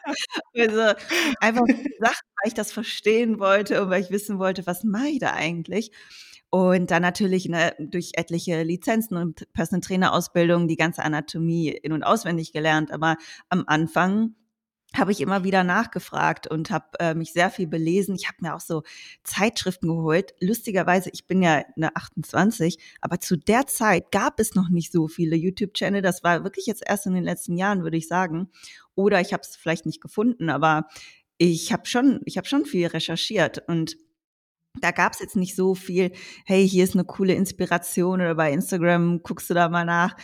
also 0.55 0.97
einfach 1.41 1.65
gesagt, 1.65 2.21
weil 2.37 2.47
ich 2.47 2.53
das 2.53 2.71
verstehen 2.71 3.37
wollte 3.37 3.83
und 3.83 3.89
weil 3.89 4.01
ich 4.01 4.11
wissen 4.11 4.39
wollte, 4.39 4.65
was 4.65 4.85
mache 4.85 5.07
ich 5.07 5.19
da 5.19 5.33
eigentlich. 5.33 5.91
Und 6.49 6.89
dann 6.89 7.01
natürlich 7.01 7.49
ne, 7.49 7.75
durch 7.79 8.11
etliche 8.15 8.63
Lizenzen 8.63 9.17
und 9.17 9.51
Personal 9.53 9.81
Trainer 9.81 10.13
Ausbildung 10.13 10.67
die 10.67 10.77
ganze 10.77 11.03
Anatomie 11.03 11.69
in 11.69 11.91
und 11.91 12.03
auswendig 12.03 12.53
gelernt. 12.53 12.91
Aber 12.91 13.17
am 13.49 13.65
Anfang 13.67 14.35
habe 14.95 15.11
ich 15.11 15.21
immer 15.21 15.43
wieder 15.43 15.63
nachgefragt 15.63 16.47
und 16.47 16.71
habe 16.71 16.85
äh, 16.99 17.13
mich 17.13 17.31
sehr 17.31 17.51
viel 17.51 17.67
belesen. 17.67 18.15
Ich 18.15 18.27
habe 18.27 18.37
mir 18.41 18.55
auch 18.55 18.59
so 18.59 18.83
Zeitschriften 19.23 19.87
geholt. 19.87 20.33
Lustigerweise, 20.39 21.11
ich 21.13 21.27
bin 21.27 21.43
ja 21.43 21.63
eine 21.75 21.95
28, 21.95 22.79
aber 23.01 23.19
zu 23.19 23.37
der 23.37 23.67
Zeit 23.67 24.11
gab 24.11 24.39
es 24.39 24.55
noch 24.55 24.69
nicht 24.69 24.91
so 24.91 25.07
viele 25.07 25.35
YouTube-Channel. 25.35 26.01
Das 26.01 26.23
war 26.23 26.43
wirklich 26.43 26.65
jetzt 26.65 26.83
erst 26.85 27.05
in 27.05 27.13
den 27.13 27.23
letzten 27.23 27.55
Jahren, 27.55 27.83
würde 27.83 27.97
ich 27.97 28.07
sagen. 28.07 28.49
Oder 28.95 29.21
ich 29.21 29.31
habe 29.31 29.43
es 29.43 29.55
vielleicht 29.55 29.85
nicht 29.85 30.01
gefunden, 30.01 30.49
aber 30.49 30.87
ich 31.37 31.71
habe 31.71 31.85
schon, 31.85 32.21
ich 32.25 32.37
habe 32.37 32.47
schon 32.47 32.65
viel 32.65 32.87
recherchiert 32.87 33.63
und 33.67 33.95
da 34.81 34.91
gab 34.91 35.13
es 35.13 35.19
jetzt 35.19 35.35
nicht 35.35 35.55
so 35.55 35.75
viel, 35.75 36.11
hey, 36.45 36.67
hier 36.67 36.83
ist 36.83 36.93
eine 36.93 37.05
coole 37.05 37.33
Inspiration 37.33 38.21
oder 38.21 38.35
bei 38.35 38.51
Instagram 38.51 39.23
guckst 39.23 39.49
du 39.49 39.53
da 39.53 39.69
mal 39.69 39.85
nach. 39.85 40.15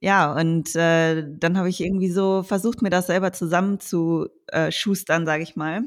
Ja, 0.00 0.32
und 0.38 0.74
äh, 0.76 1.24
dann 1.38 1.56
habe 1.58 1.68
ich 1.70 1.80
irgendwie 1.80 2.10
so 2.10 2.42
versucht, 2.42 2.82
mir 2.82 2.90
das 2.90 3.06
selber 3.06 3.32
zusammenzuschustern, 3.32 5.22
äh, 5.22 5.26
sage 5.26 5.42
ich 5.42 5.56
mal. 5.56 5.84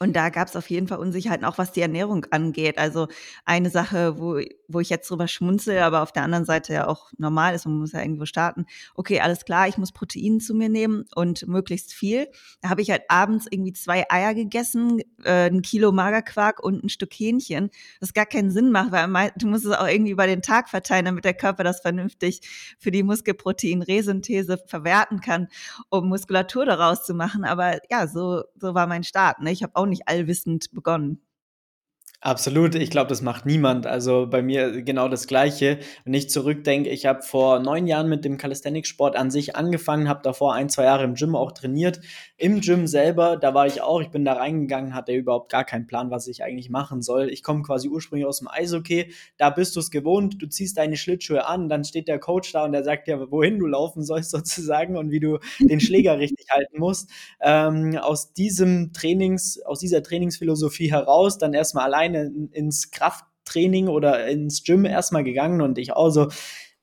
Und 0.00 0.16
da 0.16 0.30
gab 0.30 0.48
es 0.48 0.56
auf 0.56 0.70
jeden 0.70 0.88
Fall 0.88 0.98
Unsicherheiten, 1.00 1.44
auch 1.46 1.58
was 1.58 1.72
die 1.72 1.82
Ernährung 1.82 2.26
angeht. 2.30 2.78
Also 2.78 3.08
eine 3.46 3.70
Sache, 3.70 4.18
wo 4.18 4.40
wo 4.68 4.80
ich 4.80 4.90
jetzt 4.90 5.10
drüber 5.10 5.28
schmunzel, 5.28 5.78
aber 5.78 6.02
auf 6.02 6.12
der 6.12 6.22
anderen 6.22 6.44
Seite 6.44 6.72
ja 6.72 6.86
auch 6.86 7.10
normal 7.18 7.54
ist, 7.54 7.66
man 7.66 7.78
muss 7.78 7.92
ja 7.92 8.00
irgendwo 8.00 8.26
starten. 8.26 8.66
Okay, 8.94 9.20
alles 9.20 9.44
klar, 9.44 9.68
ich 9.68 9.78
muss 9.78 9.92
Protein 9.92 10.40
zu 10.40 10.54
mir 10.54 10.68
nehmen 10.68 11.04
und 11.14 11.46
möglichst 11.46 11.92
viel. 11.92 12.28
Da 12.60 12.68
habe 12.68 12.82
ich 12.82 12.90
halt 12.90 13.02
abends 13.08 13.46
irgendwie 13.50 13.72
zwei 13.72 14.04
Eier 14.10 14.34
gegessen, 14.34 15.00
äh, 15.24 15.50
ein 15.50 15.62
Kilo 15.62 15.92
Magerquark 15.92 16.62
und 16.62 16.84
ein 16.84 16.88
Stück 16.88 17.12
Hähnchen, 17.12 17.70
das 18.00 18.14
gar 18.14 18.26
keinen 18.26 18.50
Sinn 18.50 18.70
macht, 18.70 18.92
weil 18.92 19.32
du 19.36 19.46
musst 19.46 19.64
es 19.64 19.72
auch 19.72 19.86
irgendwie 19.86 20.12
über 20.12 20.26
den 20.26 20.42
Tag 20.42 20.68
verteilen, 20.68 21.04
damit 21.04 21.24
der 21.24 21.34
Körper 21.34 21.64
das 21.64 21.80
vernünftig 21.80 22.40
für 22.78 22.90
die 22.90 23.02
Muskelprotein-Resynthese 23.02 24.58
verwerten 24.66 25.20
kann, 25.20 25.48
um 25.90 26.08
Muskulatur 26.08 26.64
daraus 26.64 27.04
zu 27.04 27.14
machen. 27.14 27.44
Aber 27.44 27.78
ja, 27.90 28.06
so, 28.06 28.44
so 28.56 28.74
war 28.74 28.86
mein 28.86 29.04
Start. 29.04 29.40
Ne? 29.40 29.52
Ich 29.52 29.62
habe 29.62 29.76
auch 29.76 29.86
nicht 29.86 30.08
allwissend 30.08 30.70
begonnen. 30.72 31.25
Absolut, 32.22 32.74
ich 32.74 32.90
glaube, 32.90 33.08
das 33.08 33.20
macht 33.22 33.46
niemand. 33.46 33.86
Also 33.86 34.26
bei 34.28 34.42
mir 34.42 34.82
genau 34.82 35.08
das 35.08 35.26
Gleiche. 35.26 35.78
Wenn 36.04 36.14
ich 36.14 36.30
zurückdenke, 36.30 36.88
ich 36.88 37.06
habe 37.06 37.22
vor 37.22 37.60
neun 37.60 37.86
Jahren 37.86 38.08
mit 38.08 38.24
dem 38.24 38.38
Calisthenics-Sport 38.38 39.16
an 39.16 39.30
sich 39.30 39.54
angefangen, 39.54 40.08
habe 40.08 40.22
davor 40.22 40.54
ein, 40.54 40.68
zwei 40.68 40.84
Jahre 40.84 41.04
im 41.04 41.14
Gym 41.14 41.36
auch 41.36 41.52
trainiert. 41.52 42.00
Im 42.38 42.60
Gym 42.60 42.86
selber, 42.86 43.36
da 43.36 43.54
war 43.54 43.66
ich 43.66 43.82
auch, 43.82 44.00
ich 44.00 44.10
bin 44.10 44.24
da 44.24 44.34
reingegangen, 44.34 44.94
hatte 44.94 45.12
überhaupt 45.12 45.50
gar 45.50 45.64
keinen 45.64 45.86
Plan, 45.86 46.10
was 46.10 46.26
ich 46.26 46.42
eigentlich 46.42 46.70
machen 46.70 47.02
soll. 47.02 47.28
Ich 47.30 47.42
komme 47.42 47.62
quasi 47.62 47.88
ursprünglich 47.88 48.26
aus 48.26 48.38
dem 48.38 48.48
Eishockey, 48.48 49.12
da 49.36 49.50
bist 49.50 49.76
du 49.76 49.80
es 49.80 49.90
gewohnt, 49.90 50.40
du 50.40 50.46
ziehst 50.46 50.78
deine 50.78 50.96
Schlittschuhe 50.96 51.46
an, 51.46 51.68
dann 51.68 51.84
steht 51.84 52.08
der 52.08 52.18
Coach 52.18 52.52
da 52.52 52.64
und 52.64 52.72
der 52.72 52.84
sagt 52.84 53.08
dir, 53.08 53.30
wohin 53.30 53.58
du 53.58 53.66
laufen 53.66 54.02
sollst 54.02 54.30
sozusagen 54.32 54.96
und 54.96 55.10
wie 55.10 55.20
du 55.20 55.38
den 55.60 55.80
Schläger 55.80 56.18
richtig 56.18 56.46
halten 56.50 56.78
musst. 56.78 57.10
Ähm, 57.40 57.96
aus 57.98 58.32
diesem 58.32 58.92
Trainings, 58.92 59.60
aus 59.62 59.80
dieser 59.80 60.02
Trainingsphilosophie 60.02 60.90
heraus, 60.90 61.38
dann 61.38 61.54
erstmal 61.54 61.84
alleine 61.84 62.06
alleine 62.06 62.48
ins 62.52 62.90
Krafttraining 62.90 63.88
oder 63.88 64.26
ins 64.28 64.62
Gym 64.62 64.84
erstmal 64.84 65.24
gegangen 65.24 65.60
und 65.60 65.78
ich 65.78 65.92
auch 65.92 66.10
so 66.10 66.28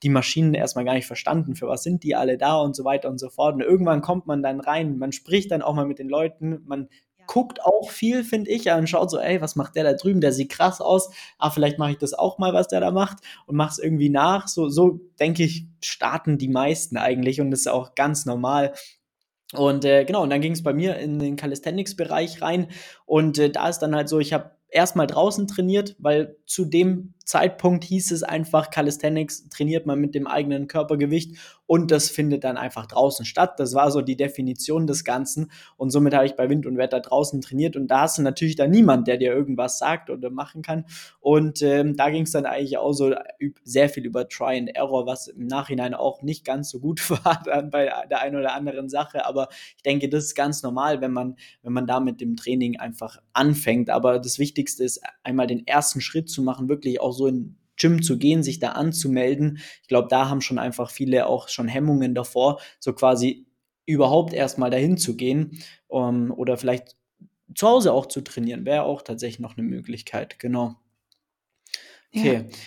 die 0.03 0.10
Maschinen 0.10 0.53
erstmal 0.53 0.86
gar 0.86 0.93
nicht 0.93 1.07
verstanden, 1.07 1.55
für 1.55 1.67
was 1.67 1.83
sind 1.83 2.03
die 2.03 2.15
alle 2.15 2.38
da 2.38 2.57
und 2.57 2.75
so 2.75 2.83
weiter 2.83 3.10
und 3.10 3.19
so 3.19 3.29
fort. 3.29 3.55
Und 3.55 3.62
irgendwann 3.62 4.01
kommt 4.01 4.27
man 4.27 4.43
dann 4.43 4.60
rein, 4.60 4.98
man 4.98 5.12
spricht 5.12 5.51
dann 5.51 5.62
auch 5.62 5.74
mal 5.74 5.86
mit 5.86 6.00
den 6.00 6.10
Leuten, 6.10 6.62
man 6.65 6.89
ja. 7.17 7.25
guckt 7.25 7.63
auch 7.63 7.89
viel, 7.89 8.24
finde 8.24 8.51
ich, 8.51 8.69
und 8.69 8.89
schaut 8.89 9.10
so, 9.10 9.17
ey, 9.17 9.41
was 9.41 9.55
macht 9.55 9.75
der 9.75 9.83
da 9.83 9.93
drüben? 9.93 10.22
Der 10.22 10.33
sieht 10.33 10.50
krass 10.50 10.81
aus. 10.81 11.10
Ah, 11.39 11.50
vielleicht 11.50 11.79
mache 11.79 11.91
ich 11.91 11.98
das 11.98 12.13
auch 12.13 12.38
mal, 12.38 12.53
was 12.53 12.67
der 12.67 12.81
da 12.81 12.91
macht 12.91 13.19
und 13.48 13.55
mache 13.55 13.72
es 13.72 13.79
irgendwie 13.79 14.10
nach. 14.10 14.48
So, 14.48 14.69
so 14.69 15.00
denke 15.19 15.43
ich, 15.43 15.65
starten 15.81 16.38
die 16.38 16.50
meisten 16.50 16.98
eigentlich 16.98 17.41
und 17.41 17.51
das 17.51 17.62
ist 17.62 17.67
auch 17.67 17.95
ganz 17.95 18.25
normal. 18.25 18.74
Und 19.53 19.86
äh, 19.86 20.03
genau, 20.03 20.24
und 20.24 20.29
dann 20.29 20.41
ging 20.41 20.53
es 20.53 20.63
bei 20.63 20.74
mir 20.74 20.98
in 20.98 21.19
den 21.19 21.36
Calisthenics-Bereich 21.36 22.41
rein 22.41 22.67
und 23.05 23.38
äh, 23.38 23.50
da 23.50 23.69
ist 23.69 23.79
dann 23.79 23.95
halt 23.95 24.10
so, 24.10 24.19
ich 24.19 24.33
habe 24.33 24.51
erstmal 24.74 25.07
draußen 25.07 25.48
trainiert, 25.48 25.95
weil 26.00 26.36
zu 26.45 26.65
dem 26.65 27.13
Zeitpunkt 27.25 27.84
hieß 27.84 28.12
es 28.12 28.24
einfach, 28.24 28.70
Calisthenics 28.70 29.48
trainiert 29.50 29.86
man 29.86 30.00
mit 30.00 30.13
dem 30.13 30.27
eigenen 30.27 30.68
Körpergewicht 30.68 31.38
und 31.65 31.92
das 31.92 32.10
findet 32.10 32.44
dann 32.44 32.58
einfach 32.58 32.86
draußen 32.86 33.25
statt. 33.25 33.60
Das 33.60 33.74
war 33.74 33.89
so 33.92 34.01
die 34.01 34.18
Definition 34.18 34.88
des 34.88 35.03
Ganzen 35.03 35.51
und 35.77 35.89
somit 35.89 36.13
habe 36.13 36.25
ich 36.25 36.36
bei 36.36 36.50
Wind 36.50 36.65
und 36.65 36.77
Wetter 36.77 37.00
draußen 37.00 37.42
trainiert 37.42 37.75
und 37.75 37.88
da 37.88 38.01
hast 38.01 38.18
du 38.18 38.22
natürlich 38.22 38.56
dann 38.56 38.72
niemand, 38.72 39.08
der 39.08 39.18
dir 39.18 39.34
irgendwas 39.34 39.77
sagt 39.80 40.10
oder 40.10 40.30
machen 40.30 40.62
kann 40.62 40.86
und 41.22 41.62
ähm, 41.62 41.96
da 41.96 42.10
ging 42.10 42.24
es 42.24 42.32
dann 42.32 42.46
eigentlich 42.46 42.77
auch 42.77 42.94
so 42.94 43.15
sehr 43.63 43.89
viel 43.89 44.06
über 44.06 44.27
Try 44.27 44.58
and 44.58 44.75
Error, 44.75 45.06
was 45.06 45.27
im 45.27 45.48
Nachhinein 45.48 45.94
auch 45.94 46.22
nicht 46.22 46.44
ganz 46.44 46.70
so 46.70 46.80
gut 46.80 47.10
war 47.10 47.42
bei 47.72 47.92
der 48.10 48.22
einen 48.22 48.36
oder 48.36 48.53
anderen 48.53 48.89
Sache, 48.89 49.25
aber 49.25 49.48
ich 49.77 49.84
denke, 49.84 50.10
das 50.10 50.25
ist 50.25 50.36
ganz 50.36 50.62
normal, 50.62 51.00
wenn 51.00 51.13
man, 51.13 51.38
wenn 51.62 51.74
man 51.74 51.88
da 51.88 52.00
mit 52.00 52.20
dem 52.20 52.36
Training 52.36 52.80
einfach 52.80 53.18
anfängt, 53.32 53.89
aber 53.89 54.20
das 54.20 54.39
Wichtigste 54.39 54.84
ist 54.84 55.01
einmal 55.24 55.48
den 55.48 55.65
ersten 55.65 56.01
Schritt 56.01 56.30
zu 56.30 56.42
machen, 56.42 56.68
wirklich 56.68 57.00
auch 57.00 57.12
so 57.13 57.27
in 57.27 57.58
Gym 57.77 58.03
zu 58.03 58.17
gehen, 58.17 58.43
sich 58.43 58.60
da 58.60 58.70
anzumelden. 58.70 59.60
Ich 59.82 59.88
glaube, 59.88 60.08
da 60.10 60.29
haben 60.29 60.41
schon 60.41 60.60
einfach 60.60 60.91
viele 60.91 61.27
auch 61.27 61.50
schon 61.50 61.67
Hemmungen 61.67 62.13
davor, 62.13 62.60
so 62.79 62.93
quasi 62.93 63.48
überhaupt 63.86 64.34
erstmal 64.34 64.70
dahin 64.70 64.98
zu 64.98 65.17
gehen 65.17 65.60
um, 65.88 66.32
oder 66.32 66.58
vielleicht 66.58 66.96
zu 67.55 67.67
Hause 67.67 67.93
auch 67.93 68.05
zu 68.05 68.22
trainieren, 68.22 68.65
wäre 68.65 68.84
auch 68.84 69.01
tatsächlich 69.01 69.39
noch 69.39 69.58
eine 69.58 69.67
Möglichkeit, 69.67 70.39
genau. 70.39 70.75
Okay. 72.15 72.34
Ja. 72.34 72.58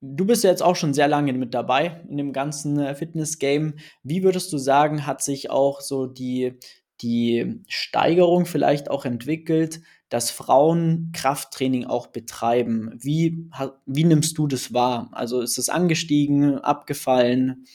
Du 0.00 0.26
bist 0.26 0.44
ja 0.44 0.50
jetzt 0.50 0.62
auch 0.62 0.76
schon 0.76 0.92
sehr 0.92 1.08
lange 1.08 1.32
mit 1.32 1.54
dabei 1.54 2.02
in 2.08 2.18
dem 2.18 2.34
ganzen 2.34 2.78
äh, 2.78 2.94
Fitness-Game. 2.94 3.76
Wie 4.02 4.22
würdest 4.22 4.52
du 4.52 4.58
sagen, 4.58 5.06
hat 5.06 5.22
sich 5.22 5.50
auch 5.50 5.80
so 5.80 6.06
die, 6.06 6.58
die 7.00 7.62
Steigerung 7.68 8.46
vielleicht 8.46 8.90
auch 8.90 9.04
entwickelt 9.04 9.80
dass 10.14 10.30
Frauen 10.30 11.10
Krafttraining 11.12 11.86
auch 11.86 12.06
betreiben. 12.06 12.92
Wie, 13.02 13.50
wie 13.84 14.04
nimmst 14.04 14.38
du 14.38 14.46
das 14.46 14.72
wahr? 14.72 15.10
Also 15.10 15.40
ist 15.40 15.58
es 15.58 15.68
angestiegen, 15.68 16.58
abgefallen? 16.58 17.66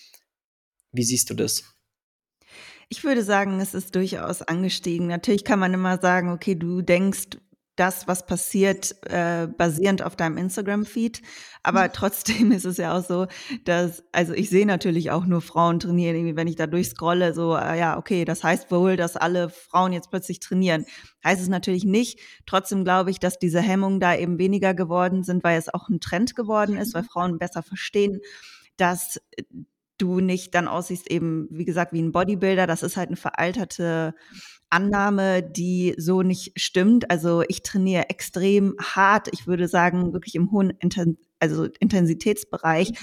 Wie 0.93 1.03
siehst 1.03 1.29
du 1.29 1.33
das? 1.33 1.65
Ich 2.87 3.03
würde 3.03 3.23
sagen, 3.23 3.59
es 3.59 3.73
ist 3.73 3.93
durchaus 3.93 4.41
angestiegen. 4.41 5.07
Natürlich 5.07 5.43
kann 5.43 5.59
man 5.59 5.73
immer 5.73 5.99
sagen, 5.99 6.31
okay, 6.31 6.55
du 6.55 6.81
denkst, 6.81 7.37
das, 7.79 8.07
was 8.07 8.25
passiert, 8.25 8.95
äh, 9.09 9.47
basierend 9.47 10.03
auf 10.03 10.15
deinem 10.15 10.37
Instagram-Feed. 10.37 11.21
Aber 11.63 11.83
mhm. 11.83 11.89
trotzdem 11.93 12.51
ist 12.51 12.65
es 12.65 12.77
ja 12.77 12.97
auch 12.97 13.03
so, 13.03 13.27
dass, 13.63 14.03
also 14.11 14.33
ich 14.33 14.49
sehe 14.49 14.65
natürlich 14.65 15.11
auch 15.11 15.25
nur 15.25 15.41
Frauen 15.41 15.79
trainieren, 15.79 16.15
irgendwie, 16.15 16.35
wenn 16.35 16.47
ich 16.47 16.55
da 16.55 16.67
durchscrolle, 16.67 17.33
so, 17.33 17.55
äh, 17.55 17.79
ja, 17.79 17.97
okay, 17.97 18.25
das 18.25 18.43
heißt 18.43 18.69
wohl, 18.71 18.97
dass 18.97 19.15
alle 19.15 19.49
Frauen 19.49 19.93
jetzt 19.93 20.09
plötzlich 20.09 20.39
trainieren. 20.39 20.85
Heißt 21.23 21.41
es 21.41 21.47
natürlich 21.47 21.85
nicht. 21.85 22.19
Trotzdem 22.45 22.83
glaube 22.83 23.11
ich, 23.11 23.19
dass 23.19 23.39
diese 23.39 23.61
Hemmungen 23.61 23.99
da 23.99 24.15
eben 24.15 24.37
weniger 24.37 24.73
geworden 24.73 25.23
sind, 25.23 25.43
weil 25.43 25.57
es 25.57 25.73
auch 25.73 25.89
ein 25.89 25.99
Trend 25.99 26.35
geworden 26.35 26.77
ist, 26.77 26.93
weil 26.93 27.03
Frauen 27.03 27.39
besser 27.39 27.63
verstehen, 27.63 28.19
dass 28.77 29.19
du 29.99 30.19
nicht 30.19 30.55
dann 30.55 30.67
aussiehst 30.67 31.09
eben, 31.11 31.47
wie 31.51 31.65
gesagt, 31.65 31.93
wie 31.93 32.01
ein 32.01 32.11
Bodybuilder. 32.11 32.65
Das 32.67 32.83
ist 32.83 32.97
halt 32.97 33.09
eine 33.09 33.17
veralterte 33.17 34.15
Annahme, 34.69 35.43
die 35.43 35.95
so 35.97 36.21
nicht 36.21 36.59
stimmt. 36.59 37.09
Also 37.11 37.43
ich 37.47 37.61
trainiere 37.61 38.09
extrem 38.09 38.75
hart. 38.81 39.29
Ich 39.31 39.47
würde 39.47 39.67
sagen, 39.67 40.13
wirklich 40.13 40.35
im 40.35 40.51
hohen 40.51 40.71
Inten 40.79 41.17
also 41.39 41.67
Intensitätsbereich. 41.79 42.93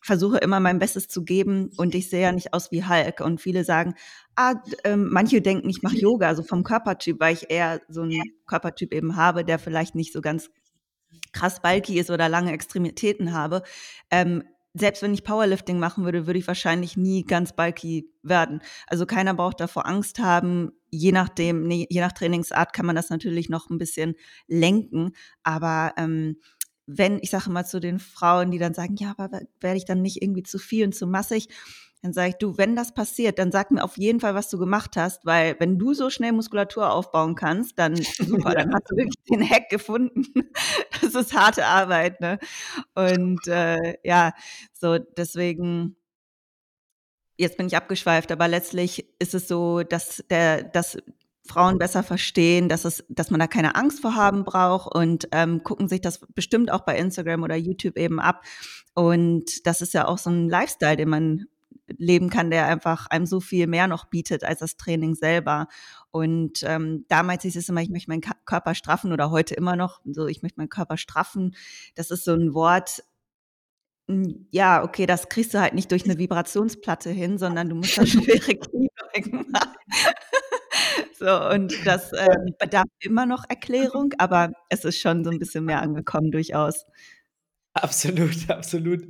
Versuche 0.00 0.38
immer 0.38 0.60
mein 0.60 0.78
Bestes 0.78 1.08
zu 1.08 1.24
geben 1.24 1.70
und 1.76 1.94
ich 1.94 2.08
sehe 2.08 2.22
ja 2.22 2.32
nicht 2.32 2.54
aus 2.54 2.70
wie 2.70 2.84
Hulk. 2.84 3.20
Und 3.20 3.40
viele 3.40 3.64
sagen, 3.64 3.94
ah, 4.36 4.54
äh, 4.84 4.96
manche 4.96 5.42
denken, 5.42 5.68
ich 5.68 5.82
mache 5.82 5.96
Yoga, 5.96 6.28
also 6.28 6.42
vom 6.42 6.62
Körpertyp, 6.62 7.18
weil 7.18 7.34
ich 7.34 7.50
eher 7.50 7.80
so 7.88 8.02
einen 8.02 8.22
Körpertyp 8.46 8.94
eben 8.94 9.16
habe, 9.16 9.44
der 9.44 9.58
vielleicht 9.58 9.96
nicht 9.96 10.12
so 10.12 10.20
ganz 10.20 10.50
krass 11.32 11.60
bulky 11.60 11.98
ist 11.98 12.10
oder 12.10 12.28
lange 12.28 12.52
Extremitäten 12.52 13.32
habe. 13.32 13.62
Ähm, 14.10 14.44
selbst 14.78 15.02
wenn 15.02 15.14
ich 15.14 15.24
Powerlifting 15.24 15.78
machen 15.78 16.04
würde, 16.04 16.26
würde 16.26 16.38
ich 16.38 16.46
wahrscheinlich 16.46 16.96
nie 16.96 17.24
ganz 17.24 17.54
bulky 17.54 18.10
werden. 18.22 18.60
Also 18.86 19.06
keiner 19.06 19.34
braucht 19.34 19.60
davor 19.60 19.86
Angst 19.86 20.18
haben. 20.18 20.72
Je 20.90 21.12
nachdem, 21.12 21.70
je 21.70 22.00
nach 22.00 22.12
Trainingsart 22.12 22.72
kann 22.72 22.86
man 22.86 22.96
das 22.96 23.10
natürlich 23.10 23.48
noch 23.48 23.70
ein 23.70 23.78
bisschen 23.78 24.14
lenken. 24.46 25.12
Aber 25.42 25.92
ähm, 25.96 26.36
wenn, 26.86 27.18
ich 27.20 27.30
sage 27.30 27.50
mal 27.50 27.64
zu 27.64 27.80
den 27.80 27.98
Frauen, 27.98 28.50
die 28.50 28.58
dann 28.58 28.74
sagen, 28.74 28.96
ja, 28.96 29.14
aber 29.16 29.40
werde 29.60 29.76
ich 29.76 29.84
dann 29.84 30.00
nicht 30.00 30.22
irgendwie 30.22 30.42
zu 30.42 30.58
viel 30.58 30.86
und 30.86 30.94
zu 30.94 31.06
massig? 31.06 31.48
Dann 32.02 32.12
sage 32.12 32.30
ich, 32.30 32.34
du, 32.36 32.56
wenn 32.56 32.76
das 32.76 32.94
passiert, 32.94 33.38
dann 33.38 33.50
sag 33.50 33.70
mir 33.72 33.82
auf 33.82 33.98
jeden 33.98 34.20
Fall, 34.20 34.34
was 34.34 34.48
du 34.48 34.58
gemacht 34.58 34.96
hast, 34.96 35.26
weil 35.26 35.56
wenn 35.58 35.78
du 35.78 35.94
so 35.94 36.10
schnell 36.10 36.32
Muskulatur 36.32 36.92
aufbauen 36.92 37.34
kannst, 37.34 37.78
dann 37.78 37.96
super, 38.18 38.54
dann 38.54 38.72
hast 38.72 38.90
du 38.90 38.96
wirklich 38.96 39.24
den 39.28 39.48
Hack 39.48 39.68
gefunden. 39.68 40.24
das 41.02 41.14
ist 41.14 41.34
harte 41.34 41.64
Arbeit, 41.66 42.20
ne? 42.20 42.38
Und 42.94 43.46
äh, 43.48 43.94
ja, 44.04 44.32
so 44.72 44.98
deswegen, 44.98 45.96
jetzt 47.36 47.56
bin 47.56 47.66
ich 47.66 47.76
abgeschweift, 47.76 48.30
aber 48.30 48.46
letztlich 48.46 49.06
ist 49.18 49.34
es 49.34 49.48
so, 49.48 49.82
dass 49.82 50.24
der, 50.30 50.62
dass 50.62 50.98
Frauen 51.48 51.78
besser 51.78 52.02
verstehen, 52.02 52.68
dass 52.68 52.84
es, 52.84 53.04
dass 53.08 53.30
man 53.30 53.40
da 53.40 53.46
keine 53.46 53.74
Angst 53.74 54.00
vor 54.00 54.14
haben 54.14 54.44
braucht 54.44 54.94
und 54.94 55.28
ähm, 55.32 55.64
gucken 55.64 55.88
sich 55.88 56.00
das 56.00 56.20
bestimmt 56.34 56.70
auch 56.70 56.82
bei 56.82 56.96
Instagram 56.96 57.42
oder 57.42 57.56
YouTube 57.56 57.96
eben 57.96 58.20
ab. 58.20 58.44
Und 58.94 59.66
das 59.66 59.80
ist 59.80 59.94
ja 59.94 60.06
auch 60.06 60.18
so 60.18 60.30
ein 60.30 60.48
Lifestyle, 60.48 60.96
den 60.96 61.08
man 61.08 61.46
leben 61.96 62.30
kann, 62.30 62.50
der 62.50 62.66
einfach 62.66 63.06
einem 63.08 63.26
so 63.26 63.40
viel 63.40 63.66
mehr 63.66 63.86
noch 63.86 64.06
bietet 64.06 64.44
als 64.44 64.60
das 64.60 64.76
Training 64.76 65.14
selber. 65.14 65.68
Und 66.10 66.62
ähm, 66.64 67.04
damals 67.08 67.42
hieß 67.42 67.56
es 67.56 67.68
immer, 67.68 67.82
ich 67.82 67.90
möchte 67.90 68.10
meinen 68.10 68.22
Körper 68.44 68.74
straffen 68.74 69.12
oder 69.12 69.30
heute 69.30 69.54
immer 69.54 69.76
noch, 69.76 70.00
so 70.04 70.26
ich 70.26 70.42
möchte 70.42 70.60
meinen 70.60 70.68
Körper 70.68 70.96
straffen. 70.96 71.54
Das 71.94 72.10
ist 72.10 72.24
so 72.24 72.34
ein 72.34 72.54
Wort, 72.54 73.02
hm, 74.08 74.46
ja, 74.50 74.82
okay, 74.82 75.06
das 75.06 75.28
kriegst 75.28 75.52
du 75.52 75.60
halt 75.60 75.74
nicht 75.74 75.90
durch 75.90 76.04
eine 76.04 76.18
Vibrationsplatte 76.18 77.10
hin, 77.10 77.36
sondern 77.38 77.68
du 77.68 77.74
musst 77.76 77.98
da 77.98 78.06
schwere 78.06 78.54
Kniebeugen 78.54 79.50
machen. 79.50 79.74
so, 81.18 81.48
und 81.50 81.74
das 81.86 82.12
äh, 82.12 82.36
bedarf 82.58 82.86
immer 83.00 83.26
noch 83.26 83.44
Erklärung, 83.48 84.14
aber 84.18 84.50
es 84.70 84.84
ist 84.84 84.98
schon 84.98 85.24
so 85.24 85.30
ein 85.30 85.38
bisschen 85.38 85.64
mehr 85.64 85.82
angekommen 85.82 86.30
durchaus. 86.30 86.86
Absolut, 87.82 88.50
absolut. 88.50 89.02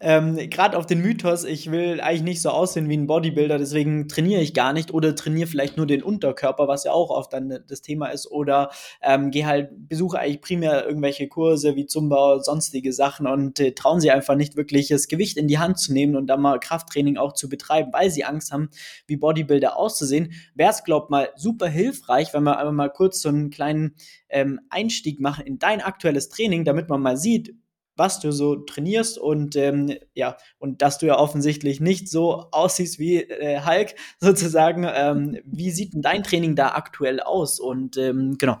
Ähm, 0.00 0.36
Gerade 0.50 0.76
auf 0.76 0.86
den 0.86 1.00
Mythos, 1.00 1.44
ich 1.44 1.70
will 1.70 2.00
eigentlich 2.00 2.22
nicht 2.22 2.42
so 2.42 2.50
aussehen 2.50 2.88
wie 2.88 2.96
ein 2.96 3.06
Bodybuilder, 3.06 3.58
deswegen 3.58 4.08
trainiere 4.08 4.40
ich 4.40 4.54
gar 4.54 4.72
nicht 4.72 4.92
oder 4.92 5.14
trainiere 5.14 5.46
vielleicht 5.46 5.76
nur 5.76 5.86
den 5.86 6.02
Unterkörper, 6.02 6.66
was 6.66 6.84
ja 6.84 6.92
auch 6.92 7.10
oft 7.10 7.32
dann 7.32 7.60
das 7.68 7.80
Thema 7.80 8.08
ist, 8.08 8.28
oder 8.30 8.70
ähm, 9.02 9.30
gehe 9.30 9.46
halt, 9.46 9.70
besuche 9.88 10.18
eigentlich 10.18 10.40
primär 10.40 10.84
irgendwelche 10.84 11.28
Kurse 11.28 11.76
wie 11.76 11.86
Zumba 11.86 12.34
und 12.34 12.44
sonstige 12.44 12.92
Sachen 12.92 13.26
und 13.26 13.60
äh, 13.60 13.72
trauen 13.72 14.00
sie 14.00 14.10
einfach 14.10 14.34
nicht 14.34 14.56
wirklich 14.56 14.88
das 14.88 15.06
Gewicht 15.06 15.36
in 15.36 15.46
die 15.46 15.58
Hand 15.58 15.78
zu 15.78 15.92
nehmen 15.92 16.16
und 16.16 16.26
dann 16.26 16.40
mal 16.40 16.58
Krafttraining 16.58 17.18
auch 17.18 17.34
zu 17.34 17.48
betreiben, 17.48 17.92
weil 17.92 18.10
sie 18.10 18.24
Angst 18.24 18.50
haben, 18.50 18.70
wie 19.06 19.16
Bodybuilder 19.16 19.76
auszusehen. 19.76 20.32
Wäre 20.54 20.70
es, 20.70 20.82
glaub 20.82 21.08
mal, 21.10 21.28
super 21.36 21.68
hilfreich, 21.68 22.34
wenn 22.34 22.42
wir 22.42 22.58
einmal 22.58 22.72
mal 22.72 22.88
kurz 22.90 23.22
so 23.22 23.28
einen 23.28 23.50
kleinen 23.50 23.94
ähm, 24.28 24.60
Einstieg 24.70 25.20
machen 25.20 25.46
in 25.46 25.58
dein 25.58 25.80
aktuelles 25.80 26.28
Training, 26.28 26.64
damit 26.64 26.88
man 26.88 27.00
mal 27.00 27.16
sieht, 27.16 27.54
was 27.98 28.20
du 28.20 28.32
so 28.32 28.56
trainierst 28.56 29.18
und 29.18 29.56
ähm, 29.56 29.94
ja, 30.14 30.36
und 30.58 30.82
dass 30.82 30.98
du 30.98 31.06
ja 31.06 31.18
offensichtlich 31.18 31.80
nicht 31.80 32.08
so 32.08 32.46
aussiehst 32.52 32.98
wie 32.98 33.22
äh, 33.22 33.60
Hulk 33.64 33.94
sozusagen. 34.20 34.86
Ähm, 34.88 35.38
wie 35.44 35.70
sieht 35.70 35.94
denn 35.94 36.02
dein 36.02 36.22
Training 36.22 36.54
da 36.56 36.70
aktuell 36.70 37.20
aus? 37.20 37.60
Und 37.60 37.96
ähm, 37.96 38.36
genau. 38.38 38.58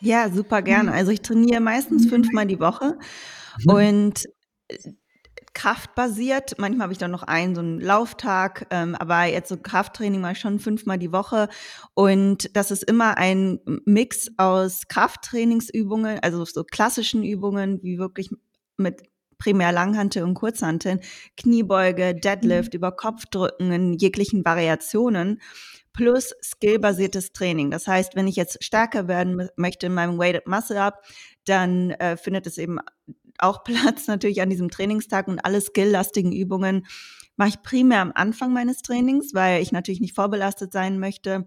Ja, 0.00 0.30
super 0.30 0.62
gerne. 0.62 0.92
Also 0.92 1.10
ich 1.12 1.20
trainiere 1.20 1.60
meistens 1.60 2.08
fünfmal 2.08 2.46
die 2.46 2.60
Woche 2.60 2.98
mhm. 3.64 3.72
und 3.72 4.26
äh, 4.68 4.76
kraftbasiert. 5.54 6.58
Manchmal 6.58 6.84
habe 6.84 6.92
ich 6.92 6.98
dann 6.98 7.10
noch 7.10 7.22
einen 7.22 7.54
so 7.54 7.60
einen 7.60 7.80
Lauftag, 7.80 8.66
ähm, 8.70 8.94
aber 8.94 9.24
jetzt 9.24 9.48
so 9.48 9.56
Krafttraining 9.56 10.20
mal 10.20 10.34
schon 10.34 10.60
fünfmal 10.60 10.98
die 10.98 11.12
Woche. 11.12 11.48
Und 11.94 12.54
das 12.56 12.70
ist 12.70 12.84
immer 12.84 13.18
ein 13.18 13.60
Mix 13.84 14.30
aus 14.36 14.88
Krafttrainingsübungen, 14.88 16.20
also 16.20 16.44
so 16.44 16.64
klassischen 16.64 17.24
Übungen, 17.24 17.82
wie 17.82 17.98
wirklich 17.98 18.30
mit 18.76 19.02
primär 19.38 19.72
Langhantel 19.72 20.22
und 20.22 20.34
Kurzhanteln, 20.34 21.00
Kniebeuge, 21.36 22.14
Deadlift, 22.14 22.74
mhm. 22.74 22.78
über 22.78 22.92
Kopfdrücken 22.92 23.72
in 23.72 23.94
jeglichen 23.94 24.44
Variationen 24.44 25.40
plus 25.92 26.32
skillbasiertes 26.42 27.32
Training. 27.32 27.70
Das 27.70 27.88
heißt, 27.88 28.14
wenn 28.14 28.28
ich 28.28 28.36
jetzt 28.36 28.62
stärker 28.62 29.08
werden 29.08 29.48
möchte 29.56 29.86
in 29.86 29.94
meinem 29.94 30.18
Weighted 30.18 30.46
Muscle 30.46 30.80
Up, 30.80 31.02
dann 31.46 31.90
äh, 31.92 32.16
findet 32.16 32.46
es 32.46 32.58
eben 32.58 32.78
auch 33.42 33.64
Platz 33.64 34.06
natürlich 34.06 34.42
an 34.42 34.50
diesem 34.50 34.70
Trainingstag 34.70 35.28
und 35.28 35.44
alle 35.44 35.60
skilllastigen 35.60 36.32
Übungen 36.32 36.86
mache 37.36 37.50
ich 37.50 37.62
primär 37.62 38.02
am 38.02 38.12
Anfang 38.14 38.52
meines 38.52 38.82
Trainings, 38.82 39.32
weil 39.32 39.62
ich 39.62 39.72
natürlich 39.72 40.00
nicht 40.00 40.14
vorbelastet 40.14 40.72
sein 40.72 40.98
möchte. 40.98 41.46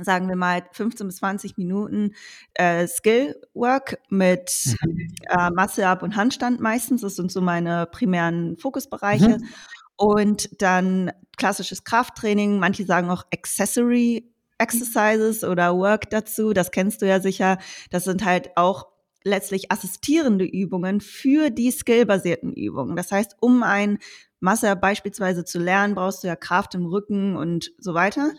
Sagen 0.00 0.28
wir 0.28 0.36
mal 0.36 0.62
15 0.72 1.06
bis 1.06 1.16
20 1.16 1.56
Minuten 1.56 2.14
äh, 2.54 2.86
Skill-Work 2.86 3.98
mit 4.08 4.76
mhm. 4.82 5.08
äh, 5.28 5.50
Muscle-Up 5.50 6.02
und 6.02 6.16
Handstand 6.16 6.60
meistens. 6.60 7.02
Das 7.02 7.16
sind 7.16 7.30
so 7.30 7.40
meine 7.40 7.86
primären 7.86 8.56
Fokusbereiche. 8.56 9.38
Mhm. 9.38 9.48
Und 9.96 10.62
dann 10.62 11.12
klassisches 11.36 11.84
Krafttraining. 11.84 12.58
Manche 12.58 12.84
sagen 12.84 13.10
auch 13.10 13.24
Accessory 13.32 14.32
Exercises 14.58 15.42
oder 15.42 15.76
Work 15.76 16.10
dazu. 16.10 16.52
Das 16.52 16.70
kennst 16.70 17.02
du 17.02 17.06
ja 17.06 17.20
sicher. 17.20 17.58
Das 17.90 18.04
sind 18.04 18.24
halt 18.24 18.56
auch 18.56 18.86
letztlich 19.24 19.70
assistierende 19.70 20.44
Übungen 20.44 21.00
für 21.00 21.50
die 21.50 21.70
skillbasierten 21.70 22.52
Übungen. 22.52 22.96
Das 22.96 23.12
heißt, 23.12 23.36
um 23.40 23.62
ein 23.62 23.98
Masse 24.40 24.74
beispielsweise 24.74 25.44
zu 25.44 25.58
lernen, 25.58 25.94
brauchst 25.94 26.24
du 26.24 26.28
ja 26.28 26.36
Kraft 26.36 26.74
im 26.74 26.86
Rücken 26.86 27.36
und 27.36 27.72
so 27.78 27.94
weiter. 27.94 28.32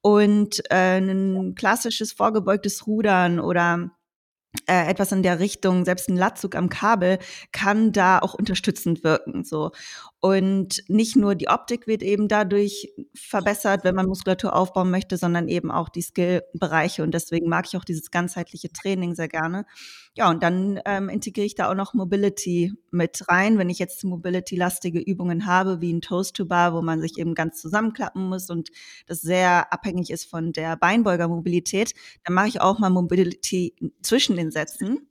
Und 0.00 0.62
äh, 0.70 0.98
ein 0.98 1.54
klassisches 1.54 2.12
vorgebeugtes 2.12 2.86
Rudern 2.86 3.40
oder 3.40 3.90
äh, 4.66 4.88
etwas 4.88 5.12
in 5.12 5.22
der 5.22 5.40
Richtung, 5.40 5.84
selbst 5.84 6.08
ein 6.08 6.16
Latzug 6.16 6.54
am 6.54 6.68
Kabel 6.68 7.18
kann 7.52 7.92
da 7.92 8.18
auch 8.18 8.34
unterstützend 8.34 9.04
wirken. 9.04 9.44
So. 9.44 9.72
Und 10.20 10.82
nicht 10.88 11.14
nur 11.14 11.36
die 11.36 11.46
Optik 11.46 11.86
wird 11.86 12.02
eben 12.02 12.26
dadurch 12.26 12.92
verbessert, 13.14 13.84
wenn 13.84 13.94
man 13.94 14.06
Muskulatur 14.06 14.54
aufbauen 14.54 14.90
möchte, 14.90 15.16
sondern 15.16 15.46
eben 15.46 15.70
auch 15.70 15.88
die 15.88 16.02
Skill-Bereiche. 16.02 17.04
Und 17.04 17.14
deswegen 17.14 17.48
mag 17.48 17.66
ich 17.68 17.76
auch 17.76 17.84
dieses 17.84 18.10
ganzheitliche 18.10 18.72
Training 18.72 19.14
sehr 19.14 19.28
gerne. 19.28 19.64
Ja, 20.14 20.28
und 20.28 20.42
dann 20.42 20.80
ähm, 20.86 21.08
integriere 21.08 21.46
ich 21.46 21.54
da 21.54 21.70
auch 21.70 21.76
noch 21.76 21.94
Mobility 21.94 22.72
mit 22.90 23.28
rein. 23.28 23.58
Wenn 23.58 23.70
ich 23.70 23.78
jetzt 23.78 24.02
Mobility-lastige 24.02 24.98
Übungen 24.98 25.46
habe, 25.46 25.80
wie 25.80 25.92
ein 25.92 26.00
Toast-to-Bar, 26.00 26.74
wo 26.74 26.82
man 26.82 27.00
sich 27.00 27.16
eben 27.16 27.36
ganz 27.36 27.60
zusammenklappen 27.60 28.28
muss 28.28 28.50
und 28.50 28.70
das 29.06 29.20
sehr 29.20 29.72
abhängig 29.72 30.10
ist 30.10 30.28
von 30.28 30.52
der 30.52 30.76
Beinbeuger-Mobilität, 30.76 31.94
dann 32.24 32.34
mache 32.34 32.48
ich 32.48 32.60
auch 32.60 32.80
mal 32.80 32.90
Mobility 32.90 33.76
zwischen 34.02 34.34
den 34.34 34.50
Sätzen. 34.50 35.08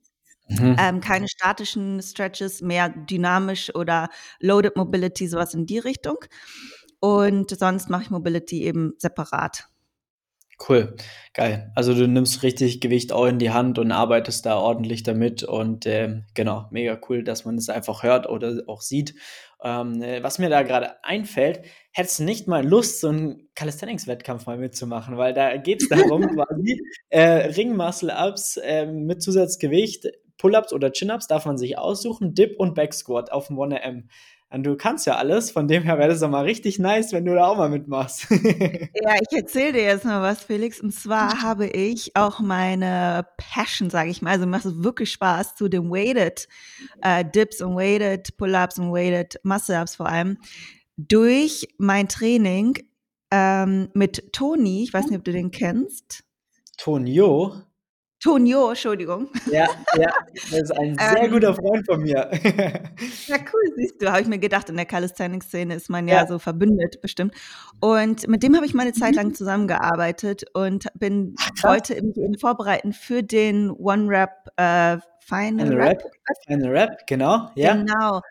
Mhm. 0.50 0.76
Ähm, 0.80 1.02
keine 1.02 1.28
statischen 1.28 2.02
Stretches, 2.02 2.62
mehr 2.62 2.90
dynamisch 2.90 3.74
oder 3.76 4.10
Loaded 4.40 4.76
Mobility, 4.76 5.28
sowas 5.28 5.54
in 5.54 5.66
die 5.66 5.80
Richtung. 5.80 6.18
Und 7.00 7.58
sonst 7.58 7.90
mache 7.90 8.04
ich 8.04 8.10
Mobility 8.10 8.64
eben 8.64 8.94
separat. 8.98 9.68
Cool, 10.68 10.96
geil. 11.36 11.72
Also 11.76 11.94
du 11.94 12.08
nimmst 12.08 12.42
richtig 12.42 12.82
Gewicht 12.82 13.12
auch 13.12 13.28
in 13.28 13.38
die 13.38 13.52
Hand 13.52 13.78
und 13.78 13.92
arbeitest 13.92 14.44
da 14.48 14.58
ordentlich 14.58 15.04
damit 15.04 15.44
und 15.44 15.86
ähm, 15.86 16.26
genau, 16.34 16.66
mega 16.72 17.00
cool, 17.08 17.24
dass 17.24 17.46
man 17.46 17.58
es 17.58 17.70
einfach 17.70 18.02
hört 18.02 18.28
oder 18.28 18.64
auch 18.66 18.82
sieht. 18.82 19.14
Ähm, 19.64 20.02
äh, 20.02 20.24
was 20.24 20.40
mir 20.40 20.50
da 20.50 20.64
gerade 20.64 21.04
einfällt, 21.04 21.62
hättest 21.92 22.20
du 22.20 22.24
nicht 22.24 22.48
mal 22.48 22.68
Lust, 22.68 23.02
so 23.02 23.10
einen 23.10 23.50
Calisthenics-Wettkampf 23.54 24.48
mal 24.48 24.58
mitzumachen, 24.58 25.18
weil 25.18 25.36
da 25.36 25.58
geht 25.58 25.84
es 25.84 25.90
darum, 25.90 26.22
quasi 26.36 26.82
äh, 27.10 27.22
Ring-Muscle-Ups 27.52 28.58
äh, 28.58 28.88
mit 28.88 29.22
Zusatzgewicht 29.22 30.08
Pull-ups 30.38 30.74
oder 30.74 30.92
Chin-ups 30.92 31.28
darf 31.28 31.46
man 31.46 31.58
sich 31.58 31.78
aussuchen, 31.78 32.34
Dip 32.34 32.60
und 32.60 32.76
Back 32.76 32.94
Squat 32.94 33.32
auf 33.32 33.48
dem 33.48 33.58
1M. 33.58 34.04
Und 34.50 34.64
du 34.64 34.78
kannst 34.78 35.06
ja 35.06 35.18
alles, 35.18 35.52
von 35.52 35.68
dem 35.68 35.84
her 35.84 35.98
wäre 35.98 36.08
das 36.08 36.22
doch 36.22 36.30
mal 36.30 36.46
richtig 36.46 36.80
nice, 36.80 37.12
wenn 37.12 37.26
du 37.26 37.36
da 37.36 37.48
auch 37.48 37.58
mal 37.58 37.70
mitmachst. 37.70 38.28
ja, 38.32 39.16
ich 39.20 39.38
erzähle 39.38 39.74
dir 39.74 39.84
jetzt 39.84 40.06
mal 40.06 40.22
was, 40.22 40.44
Felix. 40.44 40.80
Und 40.80 40.94
zwar 40.94 41.42
habe 41.42 41.68
ich 41.68 42.16
auch 42.16 42.40
meine 42.40 43.28
Passion, 43.36 43.90
sage 43.90 44.10
ich 44.10 44.22
mal, 44.22 44.32
also 44.32 44.48
macht 44.48 44.64
es 44.64 44.82
wirklich 44.82 45.12
Spaß 45.12 45.56
zu 45.56 45.68
den 45.68 45.92
Weighted 45.92 46.48
äh, 47.02 47.26
Dips 47.26 47.62
und 47.62 47.76
Weighted 47.76 48.38
Pull-ups 48.38 48.80
und 48.80 48.94
Weighted 48.94 49.38
Muscle-ups 49.44 49.98
vor 49.98 50.08
allem, 50.08 50.38
durch 50.96 51.68
mein 51.78 52.08
Training 52.08 52.78
ähm, 53.32 53.90
mit 53.94 54.32
Toni, 54.32 54.84
ich 54.84 54.94
weiß 54.94 55.08
nicht, 55.08 55.18
ob 55.18 55.26
du 55.26 55.34
den 55.34 55.52
kennst. 55.52 56.24
Tonio? 56.78 57.54
Tonio, 58.20 58.70
Entschuldigung. 58.70 59.30
Ja, 59.52 59.68
ja, 59.96 60.12
das 60.34 60.52
ist 60.52 60.72
ein 60.72 60.96
sehr 60.98 61.24
ähm, 61.24 61.32
guter 61.32 61.54
Freund 61.54 61.86
von 61.86 62.02
mir. 62.02 62.30
ja, 63.28 63.38
cool, 63.54 63.74
siehst 63.76 64.02
du, 64.02 64.12
habe 64.12 64.22
ich 64.22 64.28
mir 64.28 64.40
gedacht, 64.40 64.70
in 64.70 64.76
der 64.76 64.86
Calisthenics-Szene 64.86 65.76
ist 65.76 65.90
man 65.90 66.08
ja, 66.08 66.16
ja, 66.16 66.28
so 66.28 66.40
verbündet, 66.40 67.00
bestimmt. 67.02 67.36
Und 67.80 68.28
mit 68.28 68.42
dem 68.42 68.56
habe 68.56 68.66
ich 68.66 68.74
meine 68.74 68.94
Zeit 68.94 69.16
lang 69.16 69.36
zusammengearbeitet 69.36 70.46
und 70.54 70.88
bin 70.96 71.36
Ach, 71.40 71.70
wollte 71.70 72.02
mich 72.02 72.18
eben 72.18 72.38
vorbereiten 72.40 72.92
für 72.92 73.22
den 73.22 73.70
One-Rap 73.70 74.50
äh, 74.58 74.98
Final 75.28 75.74
Rap. 75.74 76.04
Final 76.48 76.70
Rap, 76.70 77.06
genau, 77.06 77.50
ja. 77.56 77.76
Genau. 77.76 78.22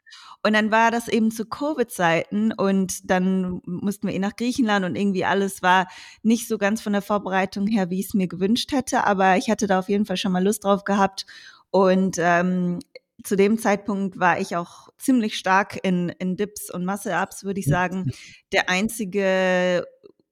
Und 0.42 0.54
dann 0.54 0.70
war 0.70 0.90
das 0.90 1.09
eben 1.09 1.30
zu 1.30 1.44
Covid-Zeiten 1.44 2.52
und 2.52 3.11
dann 3.11 3.61
mussten 3.66 4.06
wir 4.06 4.14
eh 4.14 4.18
nach 4.18 4.37
Griechenland 4.37 4.85
und 4.85 4.96
irgendwie 4.96 5.24
alles 5.24 5.62
war 5.62 5.88
nicht 6.22 6.48
so 6.48 6.56
ganz 6.56 6.80
von 6.80 6.92
der 6.92 7.02
Vorbereitung 7.02 7.66
her, 7.66 7.90
wie 7.90 8.00
ich 8.00 8.06
es 8.06 8.14
mir 8.14 8.28
gewünscht 8.28 8.72
hätte, 8.72 9.04
aber 9.04 9.37
ich 9.37 9.50
hatte 9.50 9.66
da 9.66 9.80
auf 9.80 9.88
jeden 9.88 10.06
Fall 10.06 10.16
schon 10.16 10.32
mal 10.32 10.44
Lust 10.44 10.64
drauf 10.64 10.85
gehabt 10.85 11.26
und 11.70 12.16
ähm, 12.18 12.78
zu 13.24 13.37
dem 13.37 13.59
Zeitpunkt 13.59 14.18
war 14.18 14.40
ich 14.40 14.56
auch 14.56 14.88
ziemlich 14.98 15.37
stark 15.37 15.78
in, 15.82 16.11
in 16.11 16.37
Dips 16.37 16.70
und 16.70 16.87
Muscle-Ups, 16.87 17.44
würde 17.44 17.61
ich 17.61 17.66
sagen. 17.66 18.12
Der 18.52 18.70
einzige 18.70 19.85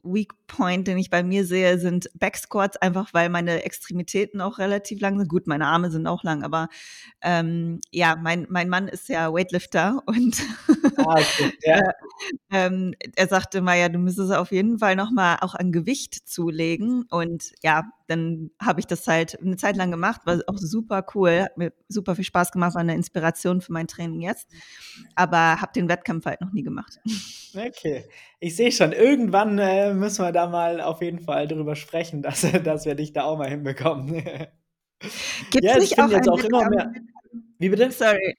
Weak 0.04 0.32
Point, 0.46 0.86
den 0.86 0.98
ich 0.98 1.10
bei 1.10 1.22
mir 1.22 1.44
sehe, 1.44 1.78
sind 1.78 2.08
Backsquats, 2.14 2.76
einfach 2.76 3.12
weil 3.12 3.28
meine 3.28 3.64
Extremitäten 3.64 4.40
auch 4.40 4.58
relativ 4.58 5.00
lang 5.00 5.18
sind. 5.18 5.28
Gut, 5.28 5.46
meine 5.46 5.66
Arme 5.66 5.90
sind 5.90 6.06
auch 6.06 6.22
lang, 6.22 6.42
aber 6.42 6.68
ähm, 7.22 7.80
ja, 7.90 8.16
mein, 8.16 8.46
mein 8.50 8.68
Mann 8.68 8.88
ist 8.88 9.08
ja 9.08 9.32
Weightlifter 9.32 10.02
und 10.06 10.42
ah, 10.98 11.14
okay. 11.14 11.52
ja. 11.62 11.78
äh, 11.78 11.92
ähm, 12.50 12.94
er 13.16 13.26
sagte 13.26 13.60
mal, 13.60 13.78
ja, 13.78 13.88
du 13.88 13.98
müsstest 13.98 14.32
auf 14.32 14.52
jeden 14.52 14.78
Fall 14.78 14.96
nochmal 14.96 15.38
auch 15.40 15.54
an 15.54 15.72
Gewicht 15.72 16.28
zulegen. 16.28 17.04
Und 17.10 17.52
ja, 17.62 17.84
dann 18.06 18.50
habe 18.60 18.80
ich 18.80 18.86
das 18.86 19.06
halt 19.06 19.40
eine 19.40 19.56
Zeit 19.56 19.76
lang 19.76 19.90
gemacht, 19.90 20.22
war 20.24 20.40
auch 20.46 20.58
super 20.58 21.04
cool, 21.14 21.42
hat 21.42 21.56
mir 21.56 21.72
super 21.88 22.14
viel 22.14 22.24
Spaß 22.24 22.52
gemacht, 22.52 22.74
war 22.74 22.80
eine 22.80 22.94
Inspiration 22.94 23.60
für 23.60 23.72
mein 23.72 23.86
Training 23.86 24.20
jetzt. 24.20 24.48
Aber 25.14 25.60
habe 25.60 25.72
den 25.74 25.88
Wettkampf 25.88 26.26
halt 26.26 26.40
noch 26.40 26.52
nie 26.52 26.62
gemacht. 26.62 26.98
Okay, 27.56 28.04
ich 28.40 28.56
sehe 28.56 28.72
schon, 28.72 28.90
irgendwann 28.90 29.60
äh, 29.60 29.94
müssen 29.94 30.24
wir 30.24 30.32
da 30.32 30.48
mal 30.48 30.80
auf 30.80 31.00
jeden 31.02 31.20
Fall 31.20 31.46
drüber 31.46 31.76
sprechen, 31.76 32.20
dass, 32.22 32.40
dass 32.64 32.84
wir 32.84 32.96
dich 32.96 33.12
da 33.12 33.22
auch 33.22 33.38
mal 33.38 33.48
hinbekommen. 33.48 34.12
Gibt 35.50 35.64
es 35.64 35.70
ja, 35.70 35.78
nicht 35.78 36.00
auch, 36.00 36.10
jetzt 36.10 36.28
auch 36.28 36.42
immer 36.42 36.68
mehr. 36.68 36.92
Wie 37.58 37.68
bitte? 37.68 37.92
Sorry. 37.92 38.36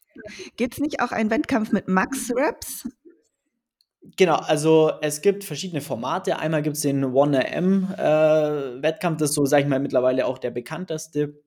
Gibt 0.57 0.73
es 0.73 0.79
nicht 0.81 0.99
auch 0.99 1.13
einen 1.13 1.29
Wettkampf 1.29 1.71
mit 1.71 1.87
Max-Raps? 1.87 2.89
Genau, 4.17 4.35
also 4.35 4.91
es 5.01 5.21
gibt 5.21 5.43
verschiedene 5.43 5.81
Formate. 5.81 6.37
Einmal 6.39 6.61
gibt 6.61 6.75
es 6.75 6.83
den 6.83 7.03
1AM-Wettkampf, 7.05 9.17
äh, 9.17 9.19
das 9.19 9.31
ist 9.31 9.35
so, 9.35 9.45
sag 9.45 9.61
ich 9.61 9.67
mal, 9.67 9.79
mittlerweile 9.79 10.25
auch 10.25 10.37
der 10.37 10.51
bekannteste. 10.51 11.41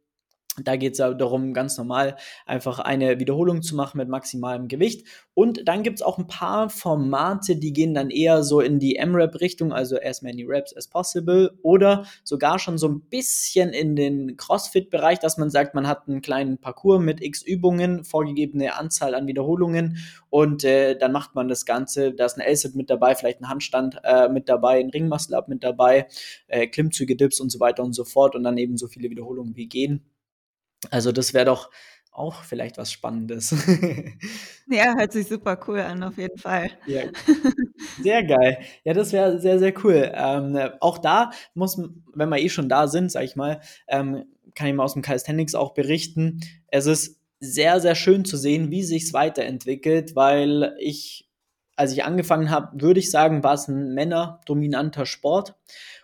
Da 0.64 0.76
geht 0.76 0.92
es 0.92 0.98
darum, 0.98 1.52
ganz 1.52 1.76
normal 1.78 2.16
einfach 2.46 2.78
eine 2.78 3.18
Wiederholung 3.18 3.62
zu 3.62 3.76
machen 3.76 3.98
mit 3.98 4.08
maximalem 4.08 4.68
Gewicht. 4.68 5.06
Und 5.34 5.68
dann 5.68 5.84
gibt 5.84 6.00
es 6.00 6.02
auch 6.02 6.18
ein 6.18 6.26
paar 6.26 6.68
Formate, 6.68 7.56
die 7.56 7.72
gehen 7.72 7.94
dann 7.94 8.10
eher 8.10 8.42
so 8.42 8.60
in 8.60 8.80
die 8.80 8.96
M-Rap-Richtung, 8.96 9.72
also 9.72 9.96
as 10.02 10.20
many 10.22 10.42
reps 10.42 10.76
as 10.76 10.88
possible, 10.88 11.56
oder 11.62 12.06
sogar 12.24 12.58
schon 12.58 12.76
so 12.76 12.88
ein 12.88 13.02
bisschen 13.02 13.70
in 13.70 13.94
den 13.94 14.36
CrossFit-Bereich, 14.36 15.20
dass 15.20 15.38
man 15.38 15.50
sagt, 15.50 15.74
man 15.74 15.86
hat 15.86 16.08
einen 16.08 16.22
kleinen 16.22 16.58
Parcours 16.58 17.00
mit 17.00 17.22
x 17.22 17.42
Übungen, 17.42 18.04
vorgegebene 18.04 18.74
Anzahl 18.76 19.14
an 19.14 19.26
Wiederholungen 19.26 19.98
und 20.30 20.64
äh, 20.64 20.96
dann 20.98 21.12
macht 21.12 21.34
man 21.34 21.48
das 21.48 21.64
Ganze. 21.64 22.12
Da 22.12 22.26
ist 22.26 22.36
ein 22.36 22.40
L-Sit 22.40 22.74
mit 22.74 22.90
dabei, 22.90 23.14
vielleicht 23.14 23.40
ein 23.40 23.48
Handstand 23.48 23.98
äh, 24.02 24.28
mit 24.28 24.48
dabei, 24.48 24.80
ein 24.80 24.90
Ringmuscle-Up 24.90 25.48
mit 25.48 25.62
dabei, 25.62 26.08
äh, 26.48 26.66
Klimmzüge, 26.66 27.16
Dips 27.16 27.40
und 27.40 27.50
so 27.50 27.60
weiter 27.60 27.82
und 27.82 27.92
so 27.92 28.04
fort 28.04 28.34
und 28.34 28.42
dann 28.42 28.58
eben 28.58 28.76
so 28.76 28.88
viele 28.88 29.10
Wiederholungen 29.10 29.56
wie 29.56 29.68
gehen. 29.68 30.04
Also 30.90 31.12
das 31.12 31.34
wäre 31.34 31.46
doch 31.46 31.70
auch 32.18 32.42
vielleicht 32.42 32.78
was 32.78 32.92
Spannendes. 32.92 33.54
Ja, 34.70 34.94
hört 34.98 35.12
sich 35.12 35.26
super 35.26 35.58
cool 35.66 35.80
an, 35.80 36.02
auf 36.02 36.18
jeden 36.18 36.36
Fall. 36.36 36.70
Ja, 36.84 37.04
sehr 38.02 38.22
geil. 38.22 38.58
Ja, 38.84 38.92
das 38.92 39.14
wäre 39.14 39.40
sehr, 39.40 39.58
sehr 39.58 39.72
cool. 39.82 40.12
Ähm, 40.14 40.58
auch 40.80 40.98
da 40.98 41.30
muss, 41.54 41.80
wenn 42.12 42.28
wir 42.28 42.36
eh 42.36 42.50
schon 42.50 42.68
da 42.68 42.86
sind, 42.86 43.10
sag 43.10 43.24
ich 43.24 43.34
mal, 43.34 43.62
ähm, 43.88 44.26
kann 44.54 44.66
ich 44.66 44.74
mal 44.74 44.84
aus 44.84 44.92
dem 44.92 45.00
Calisthenics 45.00 45.54
auch 45.54 45.72
berichten. 45.72 46.40
Es 46.66 46.84
ist 46.84 47.18
sehr, 47.40 47.80
sehr 47.80 47.94
schön 47.94 48.26
zu 48.26 48.36
sehen, 48.36 48.70
wie 48.70 48.82
sich 48.82 49.04
es 49.04 49.14
weiterentwickelt, 49.14 50.14
weil 50.14 50.76
ich, 50.78 51.30
als 51.74 51.92
ich 51.92 52.04
angefangen 52.04 52.50
habe, 52.50 52.78
würde 52.78 53.00
ich 53.00 53.10
sagen, 53.10 53.42
war 53.42 53.54
es 53.54 53.68
ein 53.68 53.94
männerdominanter 53.94 55.06
Sport 55.06 55.54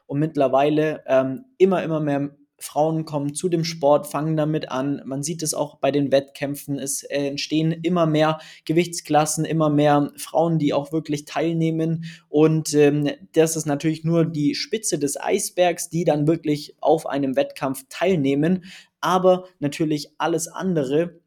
und 0.07 0.21
mittlerweile 0.21 1.03
ähm, 1.07 1.45
immer, 1.59 1.83
immer 1.83 2.01
mehr 2.01 2.31
Frauen 2.65 3.05
kommen 3.05 3.35
zu 3.35 3.49
dem 3.49 3.63
Sport, 3.63 4.07
fangen 4.07 4.37
damit 4.37 4.71
an. 4.71 5.03
Man 5.05 5.23
sieht 5.23 5.43
es 5.43 5.53
auch 5.55 5.77
bei 5.77 5.91
den 5.91 6.11
Wettkämpfen. 6.11 6.79
Es 6.79 7.03
äh, 7.03 7.29
entstehen 7.29 7.73
immer 7.73 8.07
mehr 8.07 8.39
Gewichtsklassen, 8.65 9.45
immer 9.45 9.69
mehr 9.69 10.11
Frauen, 10.17 10.59
die 10.59 10.73
auch 10.73 10.91
wirklich 10.91 11.27
teilnehmen. 11.27 12.07
Und 12.29 12.73
ähm, 12.75 13.11
das 13.33 13.57
ist 13.57 13.67
natürlich 13.67 14.05
nur 14.05 14.25
die 14.25 14.55
Spitze 14.55 14.99
des 14.99 15.21
Eisbergs, 15.21 15.91
die 15.91 16.05
dann 16.05 16.27
wirklich 16.27 16.75
auf 16.81 17.07
einem 17.07 17.37
Wettkampf 17.37 17.85
teilnehmen. 17.91 18.65
Aber 19.01 19.45
natürlich 19.59 20.15
alles 20.17 20.49
andere 20.49 21.21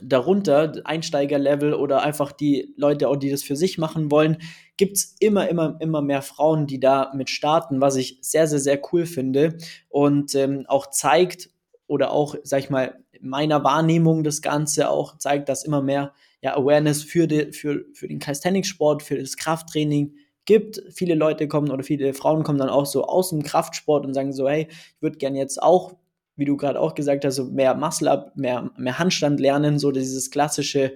darunter, 0.00 0.72
Einsteigerlevel 0.84 1.74
oder 1.74 2.02
einfach 2.02 2.32
die 2.32 2.74
Leute, 2.76 3.08
auch 3.08 3.16
die 3.16 3.30
das 3.30 3.42
für 3.42 3.56
sich 3.56 3.76
machen 3.76 4.10
wollen, 4.10 4.38
gibt 4.76 4.96
es 4.96 5.16
immer, 5.18 5.48
immer, 5.48 5.76
immer 5.80 6.00
mehr 6.00 6.22
Frauen, 6.22 6.66
die 6.66 6.80
da 6.80 7.12
mit 7.14 7.28
starten, 7.28 7.80
was 7.80 7.96
ich 7.96 8.18
sehr, 8.22 8.46
sehr, 8.46 8.60
sehr 8.60 8.80
cool 8.92 9.04
finde 9.04 9.58
und 9.88 10.34
ähm, 10.34 10.64
auch 10.68 10.90
zeigt 10.90 11.50
oder 11.86 12.12
auch, 12.12 12.36
sag 12.44 12.60
ich 12.60 12.70
mal, 12.70 13.00
meiner 13.20 13.64
Wahrnehmung 13.64 14.22
das 14.22 14.42
Ganze 14.42 14.88
auch 14.88 15.18
zeigt, 15.18 15.48
dass 15.48 15.64
immer 15.64 15.82
mehr 15.82 16.14
ja, 16.40 16.56
Awareness 16.56 17.02
für, 17.02 17.26
die, 17.26 17.52
für, 17.52 17.84
für 17.92 18.08
den 18.08 18.18
Calisthenics-Sport, 18.18 19.02
für 19.02 19.18
das 19.18 19.36
Krafttraining 19.36 20.14
gibt. 20.46 20.82
Viele 20.90 21.14
Leute 21.14 21.48
kommen 21.48 21.70
oder 21.70 21.82
viele 21.82 22.14
Frauen 22.14 22.44
kommen 22.44 22.58
dann 22.58 22.70
auch 22.70 22.86
so 22.86 23.04
aus 23.04 23.30
dem 23.30 23.42
Kraftsport 23.42 24.06
und 24.06 24.14
sagen 24.14 24.32
so, 24.32 24.48
hey, 24.48 24.68
ich 24.70 25.02
würde 25.02 25.18
gerne 25.18 25.38
jetzt 25.38 25.62
auch 25.62 25.96
wie 26.40 26.46
du 26.46 26.56
gerade 26.56 26.80
auch 26.80 26.94
gesagt 26.94 27.24
hast, 27.24 27.36
so 27.36 27.44
mehr 27.44 27.74
Muscle-Up, 27.74 28.34
mehr, 28.34 28.70
mehr 28.78 28.98
Handstand 28.98 29.38
lernen, 29.38 29.78
so 29.78 29.92
dieses 29.92 30.30
klassische 30.30 30.94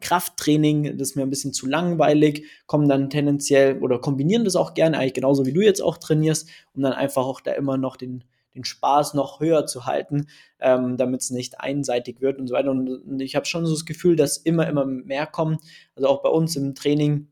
Krafttraining, 0.00 0.96
das 0.96 1.10
ist 1.10 1.16
mir 1.16 1.22
ein 1.22 1.30
bisschen 1.30 1.52
zu 1.52 1.66
langweilig, 1.66 2.46
kommen 2.66 2.88
dann 2.88 3.10
tendenziell 3.10 3.78
oder 3.82 3.98
kombinieren 3.98 4.44
das 4.44 4.54
auch 4.54 4.74
gerne, 4.74 4.98
eigentlich 4.98 5.14
genauso 5.14 5.44
wie 5.44 5.52
du 5.52 5.60
jetzt 5.60 5.82
auch 5.82 5.98
trainierst, 5.98 6.48
um 6.72 6.82
dann 6.82 6.92
einfach 6.92 7.24
auch 7.24 7.40
da 7.40 7.52
immer 7.52 7.78
noch 7.78 7.96
den, 7.96 8.22
den 8.54 8.64
Spaß 8.64 9.14
noch 9.14 9.40
höher 9.40 9.66
zu 9.66 9.86
halten, 9.86 10.28
ähm, 10.60 10.96
damit 10.96 11.22
es 11.22 11.30
nicht 11.30 11.60
einseitig 11.60 12.20
wird 12.20 12.38
und 12.38 12.46
so 12.46 12.54
weiter. 12.54 12.70
Und, 12.70 12.88
und 12.88 13.20
ich 13.20 13.34
habe 13.34 13.46
schon 13.46 13.66
so 13.66 13.72
das 13.72 13.86
Gefühl, 13.86 14.14
dass 14.14 14.36
immer, 14.36 14.68
immer 14.68 14.84
mehr 14.84 15.26
kommen. 15.26 15.58
Also 15.96 16.08
auch 16.08 16.22
bei 16.22 16.28
uns 16.28 16.54
im 16.54 16.76
Training 16.76 17.26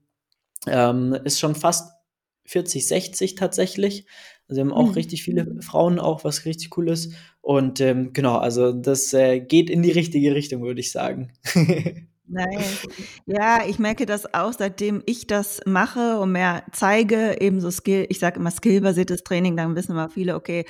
ähm, 0.67 1.17
ist 1.23 1.39
schon 1.39 1.55
fast 1.55 1.93
40, 2.47 2.89
60 2.89 3.35
tatsächlich. 3.37 4.07
Also 4.49 4.61
wir 4.61 4.71
haben 4.71 4.77
auch 4.77 4.89
mhm. 4.89 4.95
richtig 4.95 5.23
viele 5.23 5.63
Frauen, 5.63 5.99
auch 5.99 6.25
was 6.25 6.45
richtig 6.45 6.77
cool 6.77 6.91
ist. 6.91 7.15
Und 7.41 7.81
ähm, 7.81 8.13
genau, 8.13 8.37
also 8.37 8.73
das 8.73 9.13
äh, 9.13 9.41
geht 9.41 9.71
in 9.71 9.83
die 9.83 9.93
richtige 9.93 10.35
Richtung, 10.35 10.63
würde 10.63 10.81
ich 10.81 10.93
sagen. 10.93 11.33
Nein. 12.27 12.59
Ja, 13.27 13.67
ich 13.67 13.79
merke 13.79 14.07
das 14.07 14.33
auch, 14.33 14.53
seitdem 14.53 15.03
ich 15.05 15.27
das 15.27 15.61
mache 15.67 16.19
und 16.19 16.33
mehr 16.33 16.65
zeige, 16.73 17.37
eben 17.41 17.61
so 17.61 17.71
Skill, 17.71 18.07
ich 18.09 18.19
sage 18.19 18.41
immer 18.41 18.51
skillbasiertes 18.51 19.25
Training, 19.25 19.57
dann 19.57 19.77
wissen 19.77 19.93
immer 19.93 20.09
viele, 20.09 20.35
okay, 20.35 20.65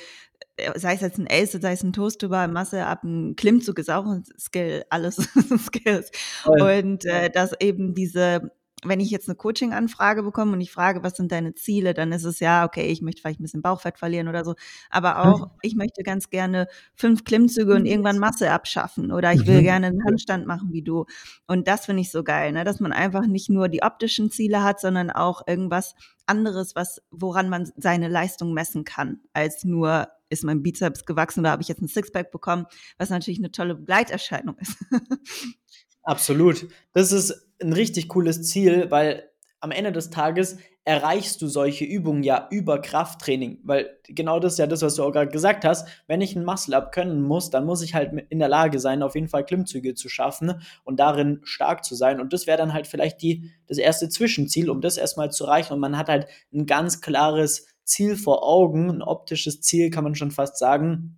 äh, 0.57 0.77
sei 0.77 0.95
es 0.95 1.01
jetzt 1.01 1.17
ein 1.17 1.27
Ace, 1.29 1.53
sei 1.53 1.71
es 1.71 1.83
ein 1.83 1.93
Toast 1.93 2.23
über 2.23 2.47
Masse 2.49 2.85
ab, 2.85 3.03
ein 3.03 3.35
Klimmzug 3.37 3.79
ist 3.79 3.89
auch 3.89 4.05
ein 4.05 4.23
Skill, 4.37 4.83
alles 4.89 5.15
Skills. 5.65 6.11
Und 6.45 7.05
äh, 7.05 7.29
dass 7.29 7.53
eben 7.61 7.93
diese 7.93 8.51
wenn 8.85 8.99
ich 8.99 9.09
jetzt 9.09 9.27
eine 9.27 9.35
Coaching-Anfrage 9.35 10.23
bekomme 10.23 10.53
und 10.53 10.61
ich 10.61 10.71
frage, 10.71 11.03
was 11.03 11.17
sind 11.17 11.31
deine 11.31 11.53
Ziele, 11.53 11.93
dann 11.93 12.11
ist 12.11 12.23
es 12.23 12.39
ja, 12.39 12.65
okay, 12.65 12.87
ich 12.87 13.01
möchte 13.01 13.21
vielleicht 13.21 13.39
ein 13.39 13.43
bisschen 13.43 13.61
Bauchfett 13.61 13.97
verlieren 13.97 14.27
oder 14.27 14.45
so. 14.45 14.55
Aber 14.89 15.25
auch, 15.25 15.49
ich 15.61 15.75
möchte 15.75 16.03
ganz 16.03 16.29
gerne 16.29 16.67
fünf 16.95 17.23
Klimmzüge 17.23 17.73
und 17.73 17.85
irgendwann 17.85 18.19
Masse 18.19 18.51
abschaffen 18.51 19.11
oder 19.11 19.33
ich 19.33 19.45
will 19.45 19.59
mhm. 19.59 19.63
gerne 19.63 19.87
einen 19.87 20.05
Handstand 20.05 20.45
machen 20.45 20.71
wie 20.71 20.81
du. 20.81 21.05
Und 21.47 21.67
das 21.67 21.85
finde 21.85 22.01
ich 22.01 22.11
so 22.11 22.23
geil, 22.23 22.51
ne? 22.51 22.63
dass 22.63 22.79
man 22.79 22.93
einfach 22.93 23.25
nicht 23.25 23.49
nur 23.49 23.67
die 23.69 23.83
optischen 23.83 24.31
Ziele 24.31 24.63
hat, 24.63 24.79
sondern 24.79 25.09
auch 25.09 25.41
irgendwas 25.47 25.95
anderes, 26.25 26.75
was, 26.75 27.01
woran 27.11 27.49
man 27.49 27.71
seine 27.77 28.07
Leistung 28.07 28.53
messen 28.53 28.83
kann, 28.83 29.19
als 29.33 29.63
nur 29.63 30.07
ist 30.29 30.43
mein 30.43 30.63
Bizeps 30.63 31.05
gewachsen 31.05 31.41
oder 31.41 31.51
habe 31.51 31.61
ich 31.61 31.67
jetzt 31.67 31.81
ein 31.81 31.87
Sixpack 31.87 32.31
bekommen, 32.31 32.65
was 32.97 33.09
natürlich 33.09 33.39
eine 33.39 33.51
tolle 33.51 33.75
Begleiterscheinung 33.75 34.57
ist. 34.57 34.77
Absolut. 36.05 36.67
Das 36.93 37.11
ist 37.11 37.49
ein 37.61 37.73
richtig 37.73 38.09
cooles 38.09 38.43
Ziel, 38.43 38.89
weil 38.91 39.29
am 39.59 39.71
Ende 39.71 39.91
des 39.91 40.11
Tages 40.11 40.57
erreichst 40.83 41.41
du 41.41 41.47
solche 41.47 41.83
Übungen 41.83 42.21
ja 42.21 42.47
über 42.51 42.79
Krafttraining, 42.79 43.57
weil 43.63 43.97
genau 44.07 44.39
das 44.39 44.53
ist 44.53 44.59
ja 44.59 44.67
das, 44.67 44.83
was 44.83 44.93
du 44.93 45.03
auch 45.03 45.11
gerade 45.11 45.31
gesagt 45.31 45.65
hast. 45.65 45.87
Wenn 46.05 46.21
ich 46.21 46.35
ein 46.35 46.45
Muscle-Up 46.45 46.91
können 46.91 47.23
muss, 47.23 47.49
dann 47.49 47.65
muss 47.65 47.81
ich 47.81 47.95
halt 47.95 48.13
in 48.29 48.37
der 48.37 48.49
Lage 48.49 48.77
sein, 48.79 49.01
auf 49.01 49.15
jeden 49.15 49.27
Fall 49.27 49.43
Klimmzüge 49.43 49.95
zu 49.95 50.09
schaffen 50.09 50.61
und 50.83 50.99
darin 50.99 51.39
stark 51.43 51.83
zu 51.83 51.95
sein. 51.95 52.21
Und 52.21 52.33
das 52.33 52.45
wäre 52.45 52.59
dann 52.59 52.73
halt 52.73 52.85
vielleicht 52.85 53.23
die, 53.23 53.49
das 53.65 53.79
erste 53.79 54.09
Zwischenziel, 54.09 54.69
um 54.69 54.79
das 54.81 54.97
erstmal 54.97 55.31
zu 55.31 55.45
erreichen. 55.45 55.73
Und 55.73 55.79
man 55.79 55.97
hat 55.97 56.07
halt 56.07 56.27
ein 56.53 56.67
ganz 56.67 57.01
klares 57.01 57.65
Ziel 57.83 58.15
vor 58.15 58.47
Augen, 58.47 58.91
ein 58.91 59.01
optisches 59.01 59.61
Ziel, 59.61 59.89
kann 59.89 60.03
man 60.03 60.13
schon 60.13 60.29
fast 60.29 60.59
sagen 60.59 61.17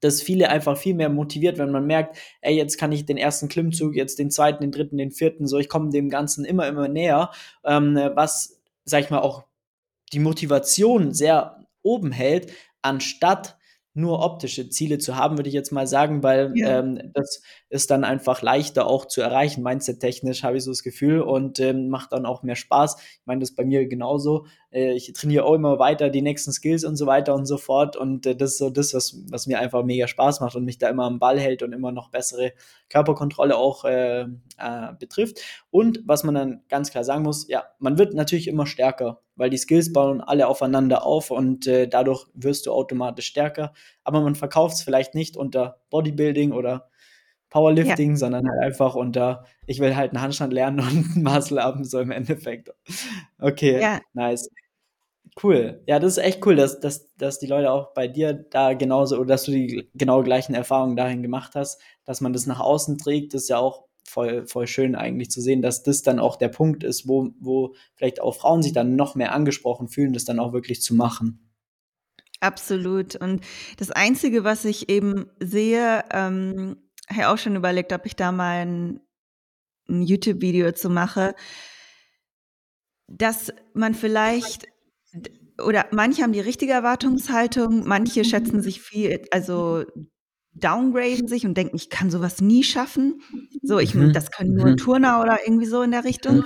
das 0.00 0.22
viele 0.22 0.48
einfach 0.48 0.76
viel 0.76 0.94
mehr 0.94 1.08
motiviert, 1.08 1.58
wenn 1.58 1.70
man 1.70 1.86
merkt, 1.86 2.16
ey, 2.40 2.54
jetzt 2.54 2.78
kann 2.78 2.92
ich 2.92 3.06
den 3.06 3.16
ersten 3.16 3.48
Klimmzug, 3.48 3.94
jetzt 3.94 4.18
den 4.18 4.30
zweiten, 4.30 4.62
den 4.62 4.72
dritten, 4.72 4.96
den 4.96 5.10
vierten, 5.10 5.46
so 5.46 5.58
ich 5.58 5.68
komme 5.68 5.90
dem 5.90 6.08
Ganzen 6.08 6.44
immer, 6.44 6.66
immer 6.66 6.88
näher, 6.88 7.30
ähm, 7.64 7.94
was, 8.14 8.60
sag 8.84 9.02
ich 9.02 9.10
mal, 9.10 9.20
auch 9.20 9.44
die 10.12 10.20
Motivation 10.20 11.12
sehr 11.12 11.66
oben 11.82 12.12
hält, 12.12 12.52
anstatt 12.82 13.58
nur 13.98 14.24
optische 14.24 14.68
Ziele 14.70 14.98
zu 14.98 15.16
haben, 15.16 15.36
würde 15.36 15.48
ich 15.48 15.54
jetzt 15.54 15.72
mal 15.72 15.86
sagen, 15.86 16.22
weil 16.22 16.52
ja. 16.54 16.78
ähm, 16.78 17.10
das 17.14 17.42
ist 17.68 17.90
dann 17.90 18.04
einfach 18.04 18.42
leichter 18.42 18.86
auch 18.86 19.06
zu 19.06 19.20
erreichen, 19.20 19.62
mindset-technisch 19.62 20.44
habe 20.44 20.56
ich 20.56 20.64
so 20.64 20.70
das 20.70 20.84
Gefühl 20.84 21.20
und 21.20 21.58
ähm, 21.58 21.88
macht 21.88 22.12
dann 22.12 22.24
auch 22.24 22.42
mehr 22.44 22.54
Spaß. 22.54 22.96
Ich 23.00 23.26
meine, 23.26 23.40
das 23.40 23.50
ist 23.50 23.56
bei 23.56 23.64
mir 23.64 23.86
genauso. 23.88 24.46
Äh, 24.70 24.92
ich 24.92 25.12
trainiere 25.12 25.44
auch 25.44 25.54
immer 25.54 25.78
weiter 25.78 26.10
die 26.10 26.22
nächsten 26.22 26.52
Skills 26.52 26.84
und 26.84 26.96
so 26.96 27.06
weiter 27.06 27.34
und 27.34 27.46
so 27.46 27.58
fort 27.58 27.96
und 27.96 28.26
äh, 28.26 28.36
das 28.36 28.52
ist 28.52 28.58
so 28.58 28.70
das, 28.70 28.94
was, 28.94 29.16
was 29.30 29.46
mir 29.46 29.58
einfach 29.58 29.84
mega 29.84 30.06
Spaß 30.06 30.40
macht 30.40 30.56
und 30.56 30.64
mich 30.64 30.78
da 30.78 30.88
immer 30.88 31.04
am 31.04 31.18
Ball 31.18 31.38
hält 31.38 31.62
und 31.62 31.72
immer 31.72 31.92
noch 31.92 32.10
bessere 32.10 32.52
Körperkontrolle 32.88 33.56
auch 33.56 33.84
äh, 33.84 34.22
äh, 34.22 34.26
betrifft. 34.98 35.40
Und 35.70 36.00
was 36.06 36.24
man 36.24 36.34
dann 36.34 36.62
ganz 36.68 36.90
klar 36.90 37.04
sagen 37.04 37.22
muss, 37.22 37.48
ja, 37.48 37.64
man 37.78 37.98
wird 37.98 38.14
natürlich 38.14 38.48
immer 38.48 38.66
stärker, 38.66 39.20
weil 39.36 39.50
die 39.50 39.58
Skills 39.58 39.92
bauen 39.92 40.20
alle 40.20 40.48
aufeinander 40.48 41.04
auf 41.04 41.30
und 41.30 41.66
äh, 41.66 41.88
dadurch 41.88 42.26
wirst 42.34 42.66
du 42.66 42.72
automatisch 42.72 43.26
stärker. 43.26 43.72
Aber 44.04 44.20
man 44.20 44.34
verkauft 44.34 44.76
es 44.76 44.82
vielleicht 44.82 45.14
nicht 45.14 45.36
unter 45.36 45.80
Bodybuilding 45.90 46.52
oder 46.52 46.88
Powerlifting, 47.50 48.10
ja. 48.10 48.16
sondern 48.16 48.48
halt 48.48 48.60
einfach 48.62 48.94
unter, 48.94 49.44
ich 49.66 49.80
will 49.80 49.96
halt 49.96 50.12
einen 50.12 50.22
Handstand 50.22 50.52
lernen 50.52 50.80
und 50.80 50.88
einen 50.88 51.22
Muscle 51.22 51.62
haben, 51.62 51.84
so 51.84 52.00
im 52.00 52.10
Endeffekt. 52.10 52.70
Okay, 53.38 53.80
ja. 53.80 54.00
nice. 54.12 54.48
Cool. 55.42 55.82
Ja, 55.86 56.00
das 56.00 56.16
ist 56.16 56.24
echt 56.24 56.44
cool, 56.46 56.56
dass, 56.56 56.80
dass, 56.80 57.14
dass 57.16 57.38
die 57.38 57.46
Leute 57.46 57.70
auch 57.70 57.94
bei 57.94 58.08
dir 58.08 58.32
da 58.32 58.72
genauso, 58.72 59.16
oder 59.16 59.26
dass 59.26 59.44
du 59.44 59.52
die 59.52 59.88
genau 59.94 60.22
gleichen 60.22 60.54
Erfahrungen 60.54 60.96
dahin 60.96 61.22
gemacht 61.22 61.54
hast, 61.54 61.80
dass 62.04 62.20
man 62.20 62.32
das 62.32 62.46
nach 62.46 62.60
außen 62.60 62.98
trägt, 62.98 63.34
das 63.34 63.42
ist 63.42 63.48
ja 63.48 63.58
auch 63.58 63.84
voll, 64.04 64.46
voll 64.46 64.66
schön 64.66 64.96
eigentlich 64.96 65.30
zu 65.30 65.40
sehen, 65.40 65.62
dass 65.62 65.82
das 65.82 66.02
dann 66.02 66.18
auch 66.18 66.36
der 66.36 66.48
Punkt 66.48 66.82
ist, 66.82 67.06
wo, 67.06 67.30
wo 67.38 67.74
vielleicht 67.94 68.20
auch 68.20 68.34
Frauen 68.34 68.62
sich 68.62 68.72
dann 68.72 68.96
noch 68.96 69.14
mehr 69.14 69.32
angesprochen 69.32 69.88
fühlen, 69.88 70.12
das 70.12 70.24
dann 70.24 70.40
auch 70.40 70.52
wirklich 70.52 70.82
zu 70.82 70.94
machen. 70.94 71.48
Absolut. 72.40 73.16
Und 73.16 73.42
das 73.78 73.90
Einzige, 73.90 74.44
was 74.44 74.64
ich 74.64 74.88
eben 74.88 75.26
sehe, 75.40 76.04
ähm, 76.12 76.76
habe 77.10 77.28
auch 77.28 77.38
schon 77.38 77.56
überlegt, 77.56 77.92
ob 77.92 78.06
ich 78.06 78.16
da 78.16 78.32
mal 78.32 78.66
ein, 78.66 79.00
ein 79.88 80.02
YouTube-Video 80.02 80.72
zu 80.72 80.90
mache, 80.90 81.34
dass 83.08 83.52
man 83.74 83.94
vielleicht 83.94 84.66
oder 85.62 85.86
manche 85.90 86.22
haben 86.22 86.32
die 86.32 86.40
richtige 86.40 86.72
Erwartungshaltung, 86.72 87.86
manche 87.86 88.24
schätzen 88.24 88.62
sich 88.62 88.80
viel, 88.80 89.24
also 89.32 89.84
downgraden 90.52 91.26
sich 91.28 91.46
und 91.46 91.56
denken, 91.56 91.76
ich 91.76 91.90
kann 91.90 92.10
sowas 92.10 92.40
nie 92.40 92.62
schaffen. 92.62 93.20
So, 93.62 93.78
ich, 93.78 93.94
Mhm. 93.94 94.12
das 94.12 94.30
können 94.30 94.54
nur 94.54 94.70
Mhm. 94.70 94.76
Turner 94.76 95.20
oder 95.20 95.38
irgendwie 95.44 95.66
so 95.66 95.82
in 95.82 95.90
der 95.90 96.04
Richtung. 96.04 96.44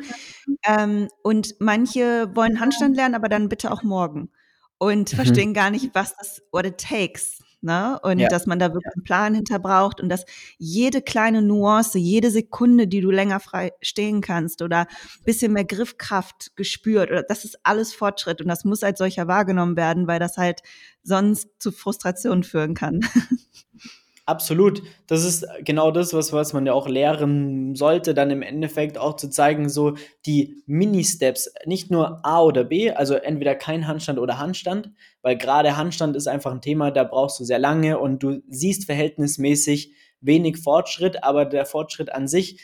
Ähm, 0.67 1.09
und 1.23 1.57
manche 1.61 2.31
wollen 2.35 2.61
Handstand 2.61 2.97
lernen, 2.97 3.15
aber 3.15 3.29
dann 3.29 3.49
bitte 3.49 3.71
auch 3.71 3.83
morgen. 3.83 4.31
Und 4.79 5.11
Mhm. 5.11 5.15
verstehen 5.17 5.55
gar 5.55 5.71
nicht, 5.71 5.91
was 5.95 6.17
das, 6.17 6.43
what 6.53 6.67
it 6.67 6.79
takes. 6.79 7.39
Ne? 7.63 7.99
Und 8.03 8.19
Ja. 8.19 8.29
dass 8.29 8.47
man 8.47 8.59
da 8.59 8.75
wirklich 8.75 8.93
einen 8.97 9.05
Plan 9.05 9.35
hinter 9.35 9.59
braucht 9.61 10.01
und 10.01 10.09
dass 10.09 10.25
jede 10.59 11.01
kleine 11.01 11.43
Nuance, 11.43 11.97
jede 11.99 12.31
Sekunde, 12.31 12.89
die 12.89 13.01
du 13.01 13.11
länger 13.11 13.39
frei 13.41 13.73
stehen 13.81 14.21
kannst 14.21 14.63
oder 14.63 14.87
bisschen 15.25 15.53
mehr 15.53 15.65
Griffkraft 15.65 16.57
gespürt, 16.57 17.11
oder 17.11 17.23
das 17.23 17.45
ist 17.45 17.59
alles 17.63 17.95
Fortschritt 17.95 18.41
und 18.41 18.49
das 18.49 18.65
muss 18.65 18.83
als 18.83 18.99
solcher 18.99 19.29
wahrgenommen 19.29 19.77
werden, 19.77 20.09
weil 20.09 20.19
das 20.19 20.37
halt 20.37 20.61
sonst 21.05 21.49
zu 21.61 21.71
Frustration 21.73 22.43
führen 22.43 22.75
kann. 22.75 23.01
Absolut. 24.25 24.83
Das 25.09 25.25
ist 25.25 25.45
genau 25.65 25.91
das, 25.91 26.15
was, 26.15 26.33
was 26.33 26.53
man 26.53 26.65
ja 26.65 26.73
auch 26.73 26.87
lehren 26.89 27.75
sollte, 27.75 28.15
dann 28.15 28.31
im 28.31 28.43
Endeffekt 28.43 28.97
auch 28.97 29.17
zu 29.17 29.29
zeigen, 29.29 29.69
so 29.69 29.95
die 30.27 30.63
Mini-Steps, 30.67 31.53
nicht 31.67 31.91
nur 31.91 32.25
A 32.25 32.41
oder 32.43 32.63
B, 32.63 32.93
also 32.93 33.15
entweder 33.15 33.57
kein 33.57 33.89
Handstand 33.89 34.21
oder 34.21 34.39
Handstand, 34.39 34.93
weil 35.23 35.37
gerade 35.37 35.77
Handstand 35.77 36.15
ist 36.15 36.29
einfach 36.29 36.53
ein 36.53 36.61
Thema, 36.61 36.93
da 36.93 37.03
brauchst 37.03 37.41
du 37.41 37.45
sehr 37.45 37.59
lange 37.59 37.99
und 37.99 38.23
du 38.23 38.43
siehst 38.49 38.85
verhältnismäßig 38.85 39.93
wenig 40.21 40.59
Fortschritt, 40.59 41.25
aber 41.25 41.45
der 41.45 41.67
Fortschritt 41.67 42.13
an 42.13 42.29
sich 42.29 42.61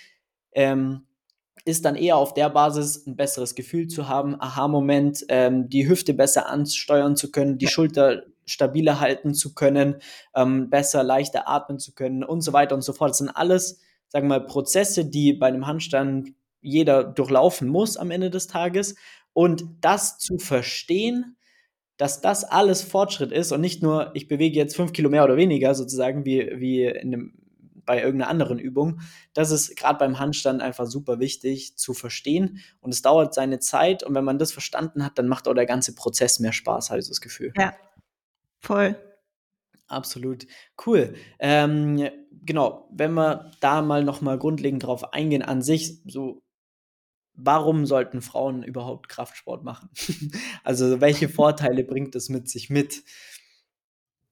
ähm, 0.52 1.08
ist 1.64 1.84
dann 1.84 1.96
eher 1.96 2.18
auf 2.18 2.34
der 2.34 2.50
Basis, 2.50 3.04
ein 3.04 3.16
besseres 3.16 3.56
Gefühl 3.56 3.88
zu 3.88 4.08
haben, 4.08 4.40
Aha-Moment, 4.40 5.24
ähm, 5.28 5.68
die 5.68 5.88
Hüfte 5.88 6.14
besser 6.14 6.48
ansteuern 6.48 7.16
zu 7.16 7.32
können, 7.32 7.58
die. 7.58 7.66
Schulter 7.66 8.22
stabiler 8.48 9.00
halten 9.00 9.34
zu 9.34 9.54
können, 9.54 9.96
ähm, 10.34 10.70
besser, 10.70 11.02
leichter 11.02 11.48
atmen 11.48 11.78
zu 11.78 11.94
können 11.94 12.24
und 12.24 12.40
so 12.40 12.52
weiter 12.52 12.74
und 12.74 12.82
so 12.82 12.92
fort. 12.92 13.10
Das 13.10 13.18
sind 13.18 13.30
alles, 13.30 13.80
sagen 14.08 14.28
wir 14.28 14.40
mal, 14.40 14.46
Prozesse, 14.46 15.04
die 15.04 15.32
bei 15.32 15.46
einem 15.46 15.66
Handstand 15.66 16.30
jeder 16.60 17.04
durchlaufen 17.04 17.68
muss 17.68 17.96
am 17.96 18.10
Ende 18.10 18.30
des 18.30 18.46
Tages. 18.46 18.96
Und 19.32 19.64
das 19.80 20.18
zu 20.18 20.38
verstehen, 20.38 21.36
dass 21.98 22.20
das 22.20 22.44
alles 22.44 22.82
Fortschritt 22.82 23.32
ist 23.32 23.52
und 23.52 23.60
nicht 23.60 23.82
nur, 23.82 24.12
ich 24.14 24.28
bewege 24.28 24.56
jetzt 24.56 24.76
fünf 24.76 24.92
Kilo 24.92 25.10
mehr 25.10 25.24
oder 25.24 25.36
weniger, 25.36 25.74
sozusagen, 25.74 26.24
wie, 26.24 26.52
wie 26.56 26.84
in 26.84 27.14
einem, 27.14 27.34
bei 27.84 28.02
irgendeiner 28.02 28.30
anderen 28.30 28.58
Übung. 28.58 29.00
Das 29.34 29.50
ist 29.50 29.76
gerade 29.76 29.98
beim 29.98 30.18
Handstand 30.18 30.62
einfach 30.62 30.86
super 30.86 31.18
wichtig 31.18 31.76
zu 31.76 31.94
verstehen. 31.94 32.60
Und 32.80 32.92
es 32.92 33.02
dauert 33.02 33.34
seine 33.34 33.58
Zeit. 33.58 34.02
Und 34.02 34.14
wenn 34.14 34.24
man 34.24 34.38
das 34.38 34.52
verstanden 34.52 35.04
hat, 35.04 35.18
dann 35.18 35.26
macht 35.26 35.48
auch 35.48 35.54
der 35.54 35.66
ganze 35.66 35.94
Prozess 35.94 36.38
mehr 36.38 36.52
Spaß, 36.52 36.90
habe 36.90 37.00
ich 37.00 37.08
das 37.08 37.20
Gefühl. 37.20 37.52
Ja, 37.56 37.72
voll. 38.60 38.96
Absolut. 39.88 40.46
Cool. 40.86 41.14
Ähm, 41.38 42.08
genau, 42.44 42.88
wenn 42.92 43.14
wir 43.14 43.50
da 43.60 43.80
mal 43.82 44.04
nochmal 44.04 44.38
grundlegend 44.38 44.82
drauf 44.84 45.12
eingehen, 45.14 45.42
an 45.42 45.62
sich, 45.62 46.02
so, 46.06 46.42
warum 47.34 47.86
sollten 47.86 48.22
Frauen 48.22 48.62
überhaupt 48.62 49.08
Kraftsport 49.08 49.64
machen? 49.64 49.90
also, 50.64 51.00
welche 51.00 51.28
Vorteile 51.30 51.84
bringt 51.84 52.14
es 52.16 52.28
mit 52.28 52.48
sich 52.50 52.70
mit? 52.70 53.02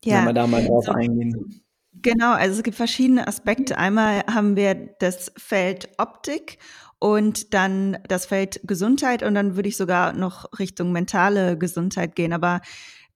Wenn 0.08 0.24
Ja, 0.24 0.24
wir 0.24 0.32
da 0.32 0.46
mal 0.46 0.64
drauf 0.64 0.88
eingehen. 0.88 1.62
genau, 1.92 2.32
also 2.32 2.56
es 2.58 2.62
gibt 2.62 2.76
verschiedene 2.76 3.26
Aspekte. 3.26 3.78
Einmal 3.78 4.24
haben 4.26 4.56
wir 4.56 4.74
das 5.00 5.32
Feld 5.36 5.88
Optik 5.98 6.58
und 6.98 7.54
dann 7.54 7.98
das 8.08 8.26
Feld 8.26 8.60
Gesundheit 8.64 9.22
und 9.22 9.34
dann 9.34 9.56
würde 9.56 9.68
ich 9.68 9.76
sogar 9.76 10.12
noch 10.12 10.46
Richtung 10.58 10.92
mentale 10.92 11.58
Gesundheit 11.58 12.14
gehen. 12.16 12.32
Aber 12.32 12.60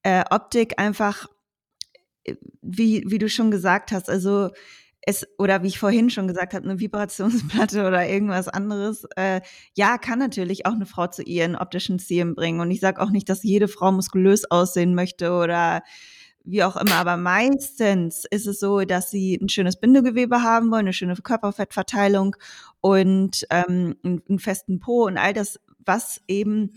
äh, 0.03 0.23
Optik 0.29 0.79
einfach, 0.79 1.27
äh, 2.23 2.35
wie, 2.61 3.03
wie 3.07 3.17
du 3.17 3.29
schon 3.29 3.51
gesagt 3.51 3.91
hast, 3.91 4.09
also 4.09 4.49
es, 5.03 5.27
oder 5.37 5.63
wie 5.63 5.67
ich 5.67 5.79
vorhin 5.79 6.09
schon 6.09 6.27
gesagt 6.27 6.53
habe, 6.53 6.65
eine 6.65 6.79
Vibrationsplatte 6.79 7.81
oder 7.87 8.07
irgendwas 8.07 8.47
anderes, 8.47 9.05
äh, 9.15 9.41
ja, 9.75 9.97
kann 9.97 10.19
natürlich 10.19 10.65
auch 10.65 10.73
eine 10.73 10.85
Frau 10.85 11.07
zu 11.07 11.23
ihren 11.23 11.55
optischen 11.55 11.99
Zielen 11.99 12.35
bringen. 12.35 12.59
Und 12.59 12.71
ich 12.71 12.79
sage 12.79 13.01
auch 13.01 13.09
nicht, 13.09 13.27
dass 13.29 13.43
jede 13.43 13.67
Frau 13.67 13.91
muskulös 13.91 14.49
aussehen 14.49 14.95
möchte 14.95 15.31
oder 15.33 15.81
wie 16.43 16.63
auch 16.63 16.75
immer, 16.75 16.95
aber 16.95 17.17
meistens 17.17 18.25
ist 18.29 18.47
es 18.47 18.59
so, 18.59 18.81
dass 18.81 19.11
sie 19.11 19.37
ein 19.39 19.49
schönes 19.49 19.79
Bindegewebe 19.79 20.41
haben 20.41 20.71
wollen, 20.71 20.81
eine 20.81 20.93
schöne 20.93 21.15
Körperfettverteilung 21.15 22.35
und 22.79 23.45
ähm, 23.51 23.95
einen, 24.03 24.23
einen 24.27 24.39
festen 24.39 24.79
Po 24.79 25.05
und 25.05 25.17
all 25.17 25.33
das, 25.33 25.59
was 25.85 26.21
eben 26.27 26.71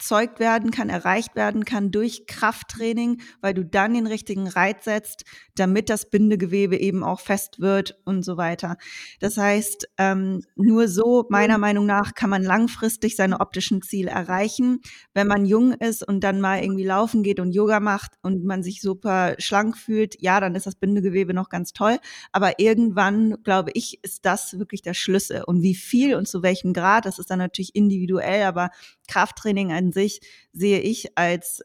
erzeugt 0.00 0.40
werden 0.40 0.70
kann, 0.70 0.88
erreicht 0.88 1.36
werden 1.36 1.66
kann 1.66 1.90
durch 1.90 2.26
Krafttraining, 2.26 3.20
weil 3.42 3.52
du 3.52 3.66
dann 3.66 3.92
den 3.92 4.06
richtigen 4.06 4.48
Reiz 4.48 4.84
setzt, 4.84 5.24
damit 5.56 5.90
das 5.90 6.08
Bindegewebe 6.08 6.78
eben 6.78 7.04
auch 7.04 7.20
fest 7.20 7.60
wird 7.60 7.98
und 8.06 8.24
so 8.24 8.38
weiter. 8.38 8.78
Das 9.20 9.36
heißt, 9.36 9.88
ähm, 9.98 10.42
nur 10.56 10.88
so, 10.88 11.26
meiner 11.28 11.58
Meinung 11.58 11.84
nach, 11.84 12.14
kann 12.14 12.30
man 12.30 12.42
langfristig 12.42 13.14
seine 13.14 13.40
optischen 13.40 13.82
Ziele 13.82 14.10
erreichen. 14.10 14.80
Wenn 15.12 15.26
man 15.26 15.44
jung 15.44 15.72
ist 15.72 16.06
und 16.06 16.24
dann 16.24 16.40
mal 16.40 16.62
irgendwie 16.62 16.84
laufen 16.84 17.22
geht 17.22 17.38
und 17.38 17.52
Yoga 17.52 17.78
macht 17.78 18.12
und 18.22 18.42
man 18.44 18.62
sich 18.62 18.80
super 18.80 19.34
schlank 19.36 19.76
fühlt, 19.76 20.16
ja, 20.18 20.40
dann 20.40 20.54
ist 20.54 20.66
das 20.66 20.76
Bindegewebe 20.76 21.34
noch 21.34 21.50
ganz 21.50 21.74
toll. 21.74 21.98
Aber 22.32 22.58
irgendwann, 22.58 23.36
glaube 23.42 23.70
ich, 23.74 24.02
ist 24.02 24.24
das 24.24 24.58
wirklich 24.58 24.80
der 24.80 24.94
Schlüssel. 24.94 25.44
Und 25.44 25.60
wie 25.60 25.74
viel 25.74 26.14
und 26.14 26.26
zu 26.26 26.42
welchem 26.42 26.72
Grad, 26.72 27.04
das 27.04 27.18
ist 27.18 27.30
dann 27.30 27.38
natürlich 27.38 27.74
individuell, 27.74 28.44
aber 28.44 28.70
Krafttraining 29.10 29.72
an 29.72 29.92
sich 29.92 30.20
sehe 30.52 30.78
ich 30.78 31.18
als 31.18 31.62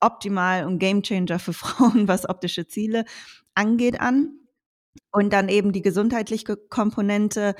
optimal 0.00 0.66
und 0.66 0.78
Gamechanger 0.78 1.38
für 1.38 1.52
Frauen, 1.54 2.06
was 2.06 2.28
optische 2.28 2.66
Ziele 2.66 3.04
angeht, 3.54 4.00
an. 4.00 4.45
Und 5.12 5.32
dann 5.32 5.48
eben 5.48 5.72
die 5.72 5.82
gesundheitliche 5.82 6.56
Komponente, 6.56 7.54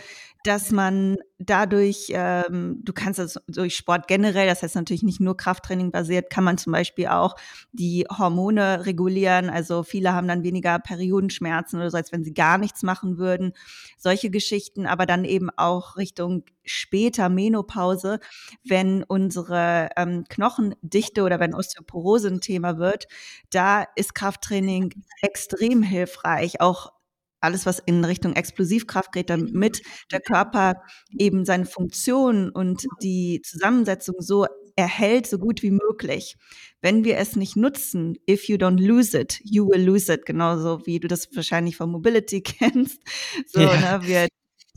dass 0.44 0.70
man 0.70 1.16
dadurch, 1.38 2.08
ähm, 2.10 2.80
du 2.84 2.92
kannst 2.92 3.18
es 3.18 3.40
durch 3.48 3.76
Sport 3.76 4.08
generell, 4.08 4.46
das 4.46 4.62
heißt 4.62 4.76
natürlich 4.76 5.02
nicht 5.02 5.20
nur 5.20 5.36
Krafttraining 5.36 5.90
basiert, 5.90 6.30
kann 6.30 6.44
man 6.44 6.58
zum 6.58 6.72
Beispiel 6.72 7.08
auch 7.08 7.34
die 7.72 8.06
Hormone 8.10 8.86
regulieren. 8.86 9.50
Also 9.50 9.82
viele 9.82 10.12
haben 10.12 10.28
dann 10.28 10.44
weniger 10.44 10.78
Periodenschmerzen 10.78 11.78
oder 11.78 11.90
so, 11.90 11.96
als 11.96 12.12
wenn 12.12 12.24
sie 12.24 12.34
gar 12.34 12.58
nichts 12.58 12.82
machen 12.82 13.18
würden. 13.18 13.52
Solche 13.98 14.30
Geschichten, 14.30 14.86
aber 14.86 15.06
dann 15.06 15.24
eben 15.24 15.50
auch 15.56 15.96
Richtung 15.96 16.44
später 16.64 17.28
Menopause, 17.28 18.18
wenn 18.64 19.02
unsere 19.02 19.88
ähm, 19.96 20.24
Knochendichte 20.28 21.22
oder 21.22 21.40
wenn 21.40 21.54
Osteoporose 21.54 22.28
ein 22.28 22.40
Thema 22.40 22.78
wird, 22.78 23.06
da 23.50 23.84
ist 23.96 24.14
Krafttraining 24.14 24.92
extrem 25.22 25.82
hilfreich, 25.82 26.60
auch 26.60 26.92
alles, 27.40 27.66
was 27.66 27.78
in 27.84 28.04
Richtung 28.04 28.34
Explosivkraft 28.34 29.12
geht, 29.12 29.30
damit 29.30 29.82
der 30.12 30.20
Körper 30.20 30.74
eben 31.18 31.44
seine 31.44 31.66
Funktion 31.66 32.50
und 32.50 32.84
die 33.02 33.42
Zusammensetzung 33.44 34.16
so 34.18 34.46
erhält, 34.76 35.26
so 35.26 35.38
gut 35.38 35.62
wie 35.62 35.70
möglich. 35.70 36.36
Wenn 36.82 37.04
wir 37.04 37.16
es 37.18 37.36
nicht 37.36 37.56
nutzen, 37.56 38.16
if 38.28 38.48
you 38.48 38.56
don't 38.56 38.80
lose 38.80 39.18
it, 39.18 39.40
you 39.42 39.66
will 39.68 39.82
lose 39.82 40.12
it, 40.12 40.26
genauso 40.26 40.84
wie 40.86 41.00
du 41.00 41.08
das 41.08 41.28
wahrscheinlich 41.34 41.76
von 41.76 41.90
Mobility 41.90 42.42
kennst. 42.42 43.00
So, 43.46 43.60
Ja. 43.60 43.98
ne, 43.98 44.06
wir 44.06 44.28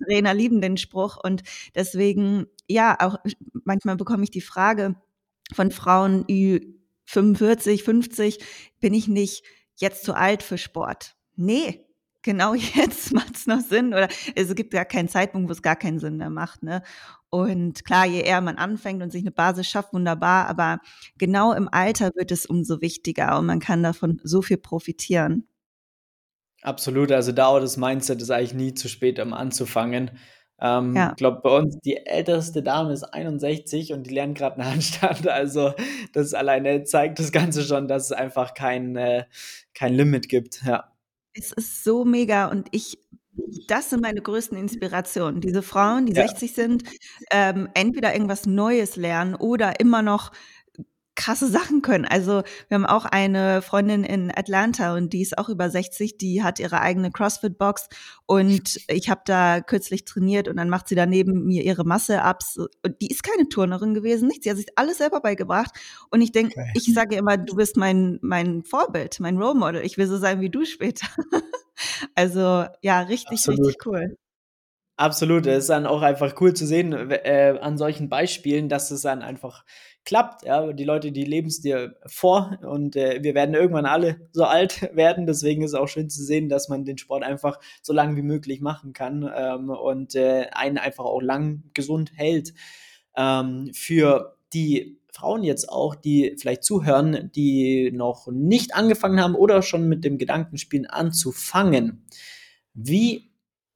Trainer 0.06 0.34
lieben 0.34 0.62
den 0.62 0.78
Spruch 0.78 1.18
und 1.22 1.44
deswegen, 1.76 2.46
ja, 2.70 2.96
auch 3.00 3.18
manchmal 3.66 3.98
bekomme 3.98 4.24
ich 4.24 4.32
die 4.32 4.40
Frage 4.42 4.96
von 5.54 5.72
Frauen 5.72 6.24
Ü 6.30 6.60
45, 7.06 7.84
50, 7.84 8.40
bin 8.80 8.94
ich 8.94 9.08
nicht 9.10 9.44
jetzt 9.76 10.06
zu 10.06 10.14
alt 10.14 10.44
für 10.44 10.58
Sport? 10.58 11.16
Nee, 11.36 11.86
genau 12.22 12.54
jetzt 12.76 13.14
macht 13.14 13.36
es 13.36 13.48
noch 13.48 13.62
Sinn 13.62 13.88
oder 13.88 14.08
es 14.36 14.54
gibt 14.56 14.74
ja 14.74 14.86
keinen 14.86 15.10
Zeitpunkt, 15.10 15.50
wo 15.50 15.54
es 15.54 15.62
gar 15.62 15.76
keinen 15.76 16.00
Sinn 16.00 16.18
mehr 16.18 16.30
macht. 16.30 16.64
Ne? 16.64 16.82
Und 17.30 17.86
klar, 17.86 18.06
je 18.06 18.22
eher 18.22 18.42
man 18.42 18.58
anfängt 18.58 19.04
und 19.04 19.12
sich 19.12 19.22
eine 19.22 19.32
Basis 19.32 19.68
schafft, 19.68 19.94
wunderbar, 19.94 20.48
aber 20.48 20.80
genau 21.18 21.54
im 21.54 21.70
Alter 21.72 22.12
wird 22.16 22.32
es 22.32 22.46
umso 22.46 22.82
wichtiger 22.82 23.38
und 23.38 23.46
man 23.46 23.60
kann 23.60 23.84
davon 23.84 24.20
so 24.24 24.42
viel 24.42 24.58
profitieren. 24.58 25.48
Absolut, 26.62 27.12
also 27.12 27.32
da 27.32 27.48
auch 27.48 27.60
das 27.60 27.78
Mindset 27.78 28.22
ist 28.22 28.32
eigentlich 28.32 28.54
nie 28.54 28.74
zu 28.74 28.90
spät, 28.90 29.20
um 29.20 29.34
anzufangen. 29.34 30.12
Ähm, 30.60 30.96
Ja. 30.96 31.12
Ich 31.12 31.16
glaube, 31.18 31.40
bei 31.42 31.56
uns 31.56 31.80
die 31.80 31.98
älteste 32.06 32.62
Dame 32.64 32.92
ist 32.92 33.04
61 33.04 33.94
und 33.94 34.08
die 34.08 34.14
lernt 34.14 34.38
gerade 34.38 34.58
einen 34.58 34.72
Handstand. 34.74 35.28
Also 35.28 35.74
das 36.14 36.34
alleine 36.34 36.84
zeigt 36.84 37.20
das 37.20 37.32
Ganze 37.32 37.64
schon, 37.64 37.88
dass 37.88 38.06
es 38.06 38.12
einfach 38.12 38.54
kein, 38.54 38.96
äh, 38.98 39.26
kein 39.74 39.94
Limit 39.94 40.28
gibt. 40.28 40.64
Ja. 40.66 40.89
Es 41.36 41.52
ist 41.52 41.84
so 41.84 42.06
mega 42.06 42.48
und 42.48 42.68
ich, 42.72 42.98
das 43.68 43.90
sind 43.92 44.02
meine 44.02 44.22
größten 44.22 44.58
Inspirationen. 44.58 45.42
Diese 45.42 45.62
Frauen, 45.62 46.06
die 46.06 46.14
Ja. 46.14 46.24
60 46.28 46.54
sind, 46.54 46.84
ähm, 47.32 47.70
entweder 47.76 48.14
irgendwas 48.14 48.46
Neues 48.46 48.96
lernen 48.96 49.36
oder 49.36 49.80
immer 49.80 50.02
noch 50.02 50.32
krasse 51.20 51.50
Sachen 51.50 51.82
können. 51.82 52.06
Also 52.06 52.44
wir 52.70 52.76
haben 52.76 52.86
auch 52.86 53.04
eine 53.04 53.62
Freundin 53.62 54.06
in 54.06 54.32
Atlanta 54.34 54.96
und 54.96 55.12
die 55.12 55.22
ist 55.22 55.38
auch 55.38 55.50
über 55.50 55.70
60, 55.70 56.18
die 56.18 56.44
hat 56.44 56.60
ihre 56.60 56.80
eigene 56.80 57.12
CrossFit-Box 57.12 57.90
und 58.26 58.80
ich 58.88 59.10
habe 59.10 59.22
da 59.26 59.60
kürzlich 59.60 60.06
trainiert 60.06 60.48
und 60.48 60.56
dann 60.56 60.70
macht 60.70 60.88
sie 60.88 60.96
daneben 60.96 61.46
mir 61.46 61.64
ihre 61.64 61.84
Masse-Ups 61.84 62.58
und 62.58 63.02
die 63.02 63.10
ist 63.10 63.24
keine 63.24 63.50
Turnerin 63.50 63.94
gewesen, 63.94 64.30
nichts, 64.30 64.46
sie 64.46 64.50
hat 64.50 64.58
sich 64.58 64.68
alles 64.78 65.00
selber 65.00 65.20
beigebracht 65.20 65.72
und 66.10 66.22
ich 66.22 66.32
denke, 66.32 66.58
okay. 66.58 66.72
ich 66.74 66.94
sage 66.94 67.18
immer, 67.18 67.36
du 67.36 67.56
bist 67.56 67.76
mein, 67.76 68.20
mein 68.22 68.64
Vorbild, 68.64 69.20
mein 69.20 69.38
Role 69.38 69.60
Model, 69.60 69.82
ich 69.84 69.98
will 69.98 70.08
so 70.08 70.18
sein 70.18 70.40
wie 70.40 70.50
du 70.50 70.64
später. 70.64 71.08
also 72.16 72.66
ja, 72.82 73.02
richtig, 73.02 73.40
Absolut. 73.40 73.68
richtig 73.68 73.86
cool. 73.86 74.16
Absolut, 74.96 75.48
es 75.48 75.60
ist 75.60 75.70
dann 75.70 75.86
auch 75.86 76.02
einfach 76.02 76.36
cool 76.42 76.54
zu 76.54 76.66
sehen 76.66 76.92
äh, 76.92 77.58
an 77.62 77.78
solchen 77.78 78.10
Beispielen, 78.10 78.68
dass 78.68 78.92
es 78.92 79.02
dann 79.04 79.22
einfach 79.22 79.64
klappt. 80.10 80.44
Ja, 80.44 80.74
die 80.74 80.86
Leute, 80.86 81.12
die 81.12 81.24
leben 81.24 81.50
es 81.50 81.62
dir 81.62 81.96
vor 82.08 82.58
und 82.64 82.96
äh, 82.96 83.20
wir 83.22 83.36
werden 83.36 83.54
irgendwann 83.54 83.86
alle 83.86 84.28
so 84.32 84.44
alt 84.44 84.82
werden. 84.96 85.28
Deswegen 85.28 85.62
ist 85.62 85.74
es 85.74 85.80
auch 85.80 85.88
schön 85.88 86.10
zu 86.10 86.24
sehen, 86.24 86.50
dass 86.50 86.68
man 86.68 86.84
den 86.84 86.98
Sport 86.98 87.24
einfach 87.24 87.60
so 87.84 87.94
lange 87.94 88.16
wie 88.16 88.24
möglich 88.24 88.60
machen 88.60 88.92
kann 88.92 89.30
ähm, 89.38 89.70
und 89.70 90.16
äh, 90.16 90.48
einen 90.52 90.80
einfach 90.80 91.06
auch 91.06 91.22
lang 91.22 91.62
gesund 91.76 92.12
hält. 92.16 92.56
Ähm, 93.16 93.70
für 93.76 94.36
die 94.52 94.98
Frauen 95.14 95.44
jetzt 95.44 95.70
auch, 95.70 95.94
die 95.94 96.36
vielleicht 96.40 96.64
zuhören, 96.64 97.30
die 97.36 97.92
noch 97.94 98.28
nicht 98.32 98.74
angefangen 98.74 99.22
haben 99.22 99.36
oder 99.36 99.62
schon 99.62 99.88
mit 99.88 100.04
dem 100.04 100.18
Gedankenspielen 100.18 100.88
anzufangen. 100.88 102.04
Wie 102.74 103.29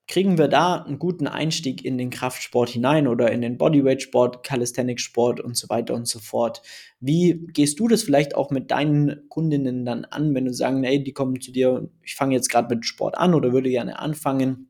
kriegen 0.08 0.38
wir 0.38 0.48
da 0.48 0.76
einen 0.76 1.00
guten 1.00 1.28
Einstieg 1.28 1.84
in 1.86 1.98
den 1.98 2.10
Kraftsport 2.10 2.70
hinein 2.70 3.08
oder 3.08 3.32
in 3.32 3.42
den 3.42 3.58
Bodyweight-Sport, 3.58 4.44
Calisthenics-Sport 4.44 5.40
und 5.40 5.56
so 5.56 5.70
weiter 5.70 5.94
und 5.94 6.08
so 6.08 6.20
fort. 6.20 6.62
Wie 7.00 7.46
gehst 7.54 7.80
du 7.80 7.88
das 7.88 8.04
vielleicht 8.04 8.36
auch 8.36 8.52
mit 8.52 8.72
deinen 8.72 9.28
Kundinnen 9.30 9.86
dann 9.86 10.06
an, 10.06 10.36
wenn 10.36 10.46
du 10.46 10.54
sagen, 10.54 10.84
ey, 10.84 11.04
die 11.04 11.14
kommen 11.14 11.40
zu 11.40 11.52
dir, 11.52 11.90
ich 12.02 12.16
fange 12.16 12.36
jetzt 12.36 12.50
gerade 12.50 12.74
mit 12.76 12.86
Sport 12.86 13.18
an 13.18 13.34
oder 13.34 13.54
würde 13.54 13.70
gerne 13.70 14.00
anfangen. 14.00 14.70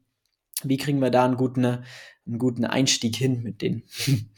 Wie 0.64 0.78
kriegen 0.78 1.02
wir 1.02 1.10
da 1.10 1.26
einen 1.26 1.36
guten, 1.36 1.66
einen 1.66 2.38
guten 2.38 2.66
Einstieg 2.66 3.16
hin 3.16 3.42
mit 3.44 3.62
denen? 3.62 3.84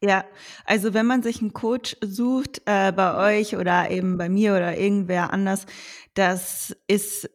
Ja, 0.00 0.24
also 0.64 0.94
wenn 0.94 1.06
man 1.06 1.24
sich 1.24 1.40
einen 1.40 1.52
Coach 1.52 1.96
sucht 2.00 2.62
äh, 2.66 2.92
bei 2.92 3.40
euch 3.40 3.56
oder 3.56 3.90
eben 3.90 4.16
bei 4.16 4.28
mir 4.28 4.52
oder 4.52 4.78
irgendwer 4.78 5.32
anders, 5.32 5.66
das 6.14 6.76
ist 6.86 7.28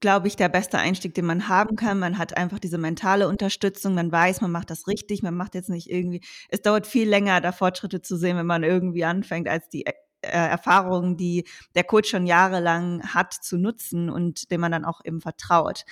glaube 0.00 0.28
ich, 0.28 0.36
der 0.36 0.48
beste 0.48 0.78
Einstieg, 0.78 1.14
den 1.14 1.26
man 1.26 1.48
haben 1.48 1.76
kann. 1.76 1.98
Man 1.98 2.18
hat 2.18 2.36
einfach 2.36 2.58
diese 2.58 2.78
mentale 2.78 3.28
Unterstützung, 3.28 3.94
man 3.94 4.12
weiß, 4.12 4.40
man 4.40 4.50
macht 4.50 4.70
das 4.70 4.86
richtig, 4.86 5.22
man 5.22 5.34
macht 5.34 5.54
jetzt 5.54 5.70
nicht 5.70 5.90
irgendwie, 5.90 6.20
es 6.48 6.62
dauert 6.62 6.86
viel 6.86 7.08
länger, 7.08 7.40
da 7.40 7.52
Fortschritte 7.52 8.00
zu 8.02 8.16
sehen, 8.16 8.36
wenn 8.36 8.46
man 8.46 8.62
irgendwie 8.62 9.04
anfängt, 9.04 9.48
als 9.48 9.68
die 9.68 9.86
Erfahrungen, 10.32 11.16
die 11.16 11.44
der 11.74 11.84
Coach 11.84 12.10
schon 12.10 12.26
jahrelang 12.26 13.02
hat, 13.02 13.32
zu 13.34 13.56
nutzen 13.56 14.10
und 14.10 14.50
dem 14.50 14.60
man 14.60 14.72
dann 14.72 14.84
auch 14.84 15.00
eben 15.04 15.20
vertraut. 15.20 15.84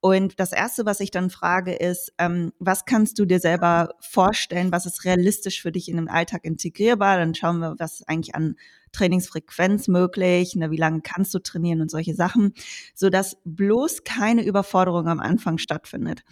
Und 0.00 0.40
das 0.40 0.52
Erste, 0.52 0.84
was 0.84 1.00
ich 1.00 1.10
dann 1.10 1.30
frage, 1.30 1.74
ist, 1.74 2.12
ähm, 2.18 2.52
was 2.58 2.84
kannst 2.84 3.18
du 3.18 3.24
dir 3.24 3.38
selber 3.38 3.90
vorstellen, 4.00 4.72
was 4.72 4.84
ist 4.86 5.04
realistisch 5.04 5.62
für 5.62 5.70
dich 5.70 5.88
in 5.88 5.96
den 5.96 6.08
Alltag 6.08 6.44
integrierbar? 6.44 7.18
Dann 7.18 7.34
schauen 7.34 7.58
wir, 7.58 7.76
was 7.78 8.02
eigentlich 8.08 8.34
an 8.34 8.56
Trainingsfrequenz 8.92 9.88
möglich, 9.88 10.54
ne, 10.54 10.70
wie 10.70 10.76
lange 10.76 11.00
kannst 11.02 11.32
du 11.34 11.38
trainieren 11.38 11.80
und 11.80 11.90
solche 11.90 12.14
Sachen, 12.14 12.52
so 12.94 13.10
dass 13.10 13.36
bloß 13.44 14.04
keine 14.04 14.44
Überforderung 14.44 15.08
am 15.08 15.20
Anfang 15.20 15.58
stattfindet. 15.58 16.24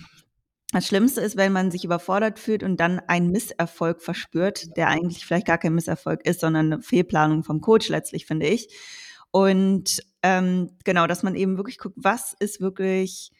Das 0.73 0.87
Schlimmste 0.87 1.21
ist, 1.21 1.37
wenn 1.37 1.53
man 1.53 1.71
sich 1.71 1.85
überfordert 1.85 2.39
fühlt 2.39 2.63
und 2.63 2.79
dann 2.79 3.01
einen 3.01 3.33
Misserfolg 3.33 4.03
verspürt, 4.03 4.77
der 4.77 4.89
eigentlich 4.89 5.27
vielleicht 5.27 5.47
gar 5.47 5.59
kein 5.59 5.75
Misserfolg 5.75 6.25
ist, 6.25 6.41
sondern 6.41 6.73
eine 6.73 6.83
Fehlplanung 6.83 7.43
vom 7.43 7.61
Coach 7.61 7.89
letztlich, 7.89 8.27
finde 8.27 8.47
ich. 8.47 8.69
Und 9.33 10.01
ähm, 10.23 10.71
genau, 10.85 11.07
dass 11.07 11.23
man 11.23 11.35
eben 11.35 11.57
wirklich 11.57 11.79
guckt, 11.79 11.97
was 11.99 12.35
ist 12.39 12.61
wirklich, 12.61 13.33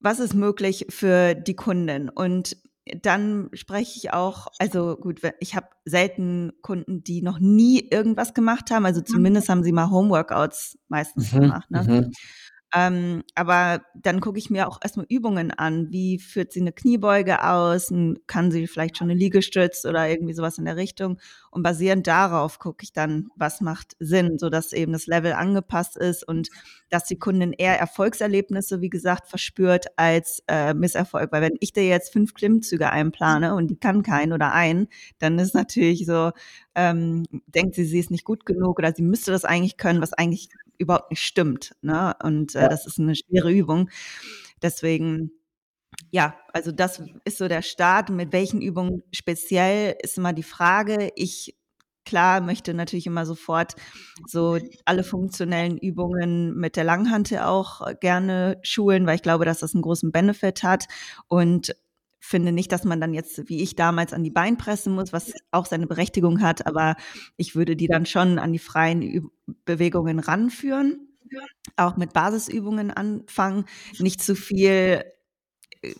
was 0.00 0.18
ist 0.18 0.34
möglich 0.34 0.86
für 0.90 1.34
die 1.34 1.54
Kunden. 1.54 2.08
Und 2.08 2.56
dann 3.00 3.48
spreche 3.52 3.96
ich 3.96 4.12
auch, 4.12 4.48
also 4.58 4.96
gut, 4.96 5.20
ich 5.38 5.54
habe 5.54 5.68
selten 5.84 6.52
Kunden, 6.62 7.04
die 7.04 7.22
noch 7.22 7.38
nie 7.38 7.88
irgendwas 7.88 8.34
gemacht 8.34 8.72
haben. 8.72 8.86
Also 8.86 9.00
zumindest 9.00 9.48
haben 9.48 9.62
sie 9.62 9.72
mal 9.72 9.90
Homeworkouts 9.90 10.78
meistens 10.88 11.32
mhm, 11.32 11.40
gemacht. 11.40 11.70
Ne? 11.70 11.82
Mhm. 11.82 12.12
Ähm, 12.74 13.22
aber 13.34 13.82
dann 13.94 14.20
gucke 14.20 14.38
ich 14.38 14.48
mir 14.48 14.66
auch 14.66 14.78
erstmal 14.82 15.04
Übungen 15.08 15.50
an. 15.50 15.92
Wie 15.92 16.18
führt 16.18 16.52
sie 16.52 16.60
eine 16.62 16.72
Kniebeuge 16.72 17.44
aus? 17.46 17.92
Kann 18.26 18.50
sie 18.50 18.66
vielleicht 18.66 18.96
schon 18.96 19.10
eine 19.10 19.18
Liegestütz 19.18 19.84
oder 19.84 20.08
irgendwie 20.08 20.32
sowas 20.32 20.56
in 20.56 20.64
der 20.64 20.76
Richtung? 20.76 21.18
Und 21.50 21.62
basierend 21.62 22.06
darauf 22.06 22.58
gucke 22.58 22.82
ich 22.82 22.92
dann, 22.94 23.28
was 23.36 23.60
macht 23.60 23.94
Sinn, 23.98 24.38
sodass 24.38 24.72
eben 24.72 24.92
das 24.92 25.06
Level 25.06 25.34
angepasst 25.34 25.98
ist 25.98 26.26
und 26.26 26.48
dass 26.88 27.04
die 27.04 27.18
Kundin 27.18 27.52
eher 27.52 27.78
Erfolgserlebnisse, 27.78 28.80
wie 28.80 28.90
gesagt, 28.90 29.28
verspürt 29.28 29.86
als 29.96 30.42
äh, 30.48 30.72
Misserfolg. 30.72 31.30
Weil 31.30 31.42
wenn 31.42 31.56
ich 31.60 31.74
dir 31.74 31.86
jetzt 31.86 32.12
fünf 32.12 32.32
Klimmzüge 32.32 32.90
einplane 32.90 33.54
und 33.54 33.68
die 33.68 33.76
kann 33.76 34.02
keinen 34.02 34.32
oder 34.32 34.52
einen, 34.52 34.88
dann 35.18 35.38
ist 35.38 35.54
natürlich 35.54 36.06
so, 36.06 36.32
ähm, 36.74 37.24
denkt 37.46 37.74
sie, 37.74 37.84
sie 37.84 37.98
ist 37.98 38.10
nicht 38.10 38.24
gut 38.24 38.46
genug 38.46 38.78
oder 38.78 38.92
sie 38.94 39.02
müsste 39.02 39.30
das 39.30 39.44
eigentlich 39.44 39.76
können, 39.76 40.00
was 40.00 40.14
eigentlich 40.14 40.48
überhaupt 40.82 41.10
nicht 41.10 41.22
stimmt. 41.22 41.74
Ne? 41.82 42.14
Und 42.22 42.54
äh, 42.54 42.68
das 42.68 42.86
ist 42.86 42.98
eine 42.98 43.14
schwere 43.14 43.50
Übung. 43.50 43.90
Deswegen, 44.62 45.30
ja, 46.10 46.36
also 46.52 46.72
das 46.72 47.02
ist 47.24 47.38
so 47.38 47.48
der 47.48 47.62
Start. 47.62 48.10
Mit 48.10 48.32
welchen 48.32 48.60
Übungen 48.60 49.02
speziell 49.12 49.96
ist 50.02 50.18
immer 50.18 50.32
die 50.32 50.42
Frage. 50.42 51.10
Ich 51.16 51.56
klar 52.04 52.40
möchte 52.40 52.74
natürlich 52.74 53.06
immer 53.06 53.26
sofort 53.26 53.74
so 54.26 54.58
alle 54.84 55.04
funktionellen 55.04 55.78
Übungen 55.78 56.54
mit 56.56 56.76
der 56.76 56.84
Langhantel 56.84 57.38
auch 57.38 57.82
gerne 58.00 58.58
schulen, 58.62 59.06
weil 59.06 59.16
ich 59.16 59.22
glaube, 59.22 59.44
dass 59.44 59.60
das 59.60 59.74
einen 59.74 59.82
großen 59.82 60.12
Benefit 60.12 60.62
hat. 60.62 60.86
Und 61.28 61.74
finde 62.24 62.52
nicht, 62.52 62.70
dass 62.70 62.84
man 62.84 63.00
dann 63.00 63.14
jetzt, 63.14 63.48
wie 63.48 63.62
ich 63.62 63.74
damals, 63.74 64.12
an 64.12 64.22
die 64.22 64.30
Beine 64.30 64.56
pressen 64.56 64.94
muss, 64.94 65.12
was 65.12 65.32
auch 65.50 65.66
seine 65.66 65.88
Berechtigung 65.88 66.40
hat, 66.40 66.66
aber 66.66 66.94
ich 67.36 67.56
würde 67.56 67.74
die 67.74 67.88
dann 67.88 68.06
schon 68.06 68.38
an 68.38 68.52
die 68.52 68.58
freien 68.58 69.02
Üb 69.02 69.30
Bewegungen 69.64 70.20
ranführen, 70.20 71.08
auch 71.76 71.96
mit 71.96 72.12
Basisübungen 72.12 72.90
anfangen, 72.92 73.64
nicht 73.98 74.22
zu 74.22 74.36
viel, 74.36 75.04
äh, 75.82 75.94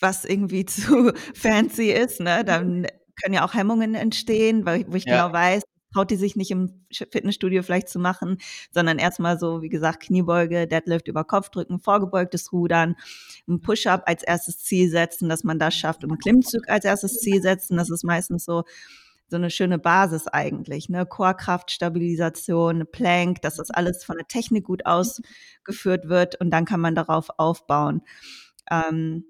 was 0.00 0.24
irgendwie 0.24 0.64
zu 0.66 1.12
fancy 1.34 1.92
ist, 1.92 2.20
ne? 2.20 2.44
Dann 2.44 2.86
können 3.22 3.34
ja 3.34 3.46
auch 3.46 3.54
Hemmungen 3.54 3.94
entstehen, 3.94 4.66
weil 4.66 4.84
wo 4.88 4.96
ich 4.96 5.04
ja. 5.04 5.26
genau 5.26 5.32
weiß, 5.32 5.62
traut 5.94 6.10
die 6.10 6.16
sich 6.16 6.36
nicht 6.36 6.50
im 6.50 6.84
Fitnessstudio 6.92 7.62
vielleicht 7.62 7.88
zu 7.88 7.98
machen, 7.98 8.38
sondern 8.72 8.98
erstmal 8.98 9.38
so, 9.38 9.62
wie 9.62 9.68
gesagt, 9.68 10.02
Kniebeuge, 10.02 10.66
Deadlift 10.66 11.08
über 11.08 11.24
Kopfdrücken, 11.24 11.78
vorgebeugtes 11.78 12.52
Rudern, 12.52 12.96
ein 13.48 13.60
Push-up 13.60 14.02
als 14.06 14.22
erstes 14.22 14.58
Ziel 14.58 14.90
setzen, 14.90 15.28
dass 15.28 15.44
man 15.44 15.58
das 15.58 15.74
schafft 15.74 16.04
und 16.04 16.12
ein 16.12 16.18
Klimmzug 16.18 16.68
als 16.68 16.84
erstes 16.84 17.20
Ziel 17.20 17.40
setzen. 17.40 17.76
Das 17.76 17.90
ist 17.90 18.04
meistens 18.04 18.44
so, 18.44 18.64
so 19.28 19.36
eine 19.36 19.50
schöne 19.50 19.78
Basis 19.78 20.26
eigentlich, 20.26 20.88
ne? 20.88 21.06
Chorkraft, 21.06 21.70
Stabilisation, 21.70 22.86
Plank, 22.90 23.40
dass 23.42 23.56
das 23.56 23.70
alles 23.70 24.04
von 24.04 24.16
der 24.16 24.26
Technik 24.26 24.64
gut 24.64 24.84
ausgeführt 24.86 26.08
wird 26.08 26.40
und 26.40 26.50
dann 26.50 26.64
kann 26.64 26.80
man 26.80 26.94
darauf 26.94 27.28
aufbauen. 27.38 28.02
Ähm, 28.70 29.24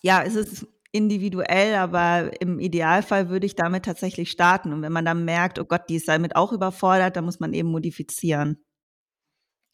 ja, 0.00 0.22
es 0.22 0.34
ist 0.34 0.66
individuell, 0.92 1.74
aber 1.74 2.30
im 2.40 2.60
Idealfall 2.60 3.30
würde 3.30 3.46
ich 3.46 3.56
damit 3.56 3.84
tatsächlich 3.84 4.30
starten. 4.30 4.72
Und 4.72 4.82
wenn 4.82 4.92
man 4.92 5.04
dann 5.04 5.24
merkt, 5.24 5.58
oh 5.58 5.64
Gott, 5.64 5.82
die 5.88 5.96
ist 5.96 6.08
damit 6.08 6.36
auch 6.36 6.52
überfordert, 6.52 7.16
dann 7.16 7.24
muss 7.24 7.40
man 7.40 7.54
eben 7.54 7.70
modifizieren. 7.70 8.62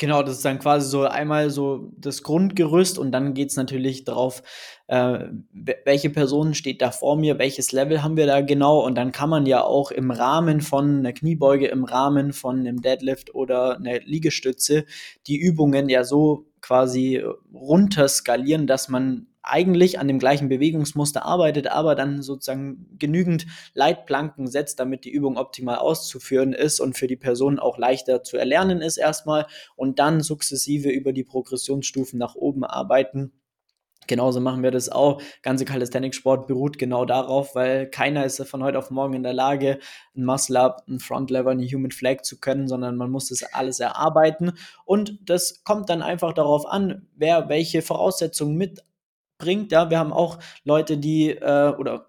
Genau, 0.01 0.23
das 0.23 0.37
ist 0.37 0.45
dann 0.45 0.61
quasi 0.61 0.89
so 0.89 1.03
einmal 1.07 1.51
so 1.51 1.91
das 1.97 2.23
Grundgerüst 2.23 3.01
und 3.01 3.11
dann 3.11 3.35
geht 3.35 3.51
es 3.51 3.57
natürlich 3.57 4.05
darauf, 4.05 4.45
äh, 4.87 5.25
welche 5.85 6.09
Person 6.11 6.55
steht 6.55 6.83
da 6.83 6.93
vor 6.93 7.17
mir, 7.17 7.41
welches 7.41 7.73
Level 7.73 8.01
haben 8.01 8.17
wir 8.17 8.27
da 8.27 8.41
genau 8.41 8.79
und 8.87 8.95
dann 8.95 9.11
kann 9.11 9.29
man 9.29 9.45
ja 9.45 9.65
auch 9.65 9.91
im 9.91 10.13
Rahmen 10.13 10.61
von 10.61 10.99
einer 10.99 11.13
Kniebeuge, 11.13 11.67
im 11.67 11.83
Rahmen 11.83 12.33
von 12.33 12.61
einem 12.61 12.81
Deadlift 12.81 13.35
oder 13.35 13.77
einer 13.77 13.99
Liegestütze 13.99 14.85
die 15.27 15.37
Übungen 15.37 15.89
ja 15.89 16.05
so 16.05 16.47
quasi 16.61 17.21
runterskalieren, 17.53 18.69
dass 18.69 18.89
man 18.89 19.27
eigentlich 19.49 19.99
an 19.99 20.09
dem 20.09 20.19
gleichen 20.19 20.49
Bewegungsmuster 20.49 21.25
arbeitet, 21.25 21.69
aber 21.69 21.95
dann 21.95 22.23
sozusagen 22.23 22.87
genügend 22.99 23.47
Leitplanken 23.75 24.47
setzt, 24.47 24.79
damit 24.81 25.05
die 25.05 25.11
Übung 25.11 25.37
optimal 25.37 25.77
auszuführen 25.77 26.53
ist 26.53 26.81
und 26.81 26.97
für 26.97 27.07
die 27.07 27.17
Person 27.17 27.59
auch 27.59 27.79
leichter 27.79 28.23
zu 28.23 28.37
erlernen 28.37 28.81
ist 28.81 28.97
erstmal 28.97 29.47
und 29.77 29.99
dann 29.99 30.21
sukzessive 30.21 30.91
über 30.91 31.13
die 31.13 31.25
Progressionsstufen 31.25 32.19
nach 32.19 32.35
oben 32.35 32.65
arbeiten. 32.65 33.33
Genauso 34.09 34.41
machen 34.41 34.63
wir 34.63 34.71
das 34.71 34.89
auch. 34.89 35.21
Ganze 35.43 35.67
Calisthenics-Sport 35.67 36.47
beruht 36.47 36.79
genau 36.79 37.05
darauf, 37.05 37.55
weil 37.55 37.89
keiner 37.91 38.25
ist 38.25 38.43
von 38.49 38.65
heute 38.65 38.79
auf 38.79 38.91
morgen 38.91 39.13
in 39.13 39.23
der 39.23 39.35
Lage, 39.35 39.79
ein 40.17 40.25
Muscle-Up, 40.25 40.85
ein 40.89 40.99
Front-Lever, 40.99 41.51
eine 41.51 41.67
Human 41.67 41.91
Flag 41.91 42.23
zu 42.23 42.41
können, 42.41 42.69
sondern 42.69 42.97
man 42.97 43.11
muss 43.11 43.29
das 43.29 43.43
alles 43.53 43.81
erarbeiten. 43.81 44.53
Und 44.87 45.19
das 45.29 45.63
kommt 45.63 45.91
dann 45.91 46.01
einfach 46.01 46.33
darauf 46.33 46.67
an, 46.67 47.07
wer 47.17 47.51
welche 47.51 47.83
Voraussetzungen 47.83 48.57
mit 48.57 48.83
bringt. 49.39 49.73
Ja, 49.73 49.91
wir 49.91 49.99
haben 49.99 50.13
auch 50.13 50.39
Leute, 50.65 50.99
die 50.99 51.31
äh, 51.31 51.75
oder 51.79 52.07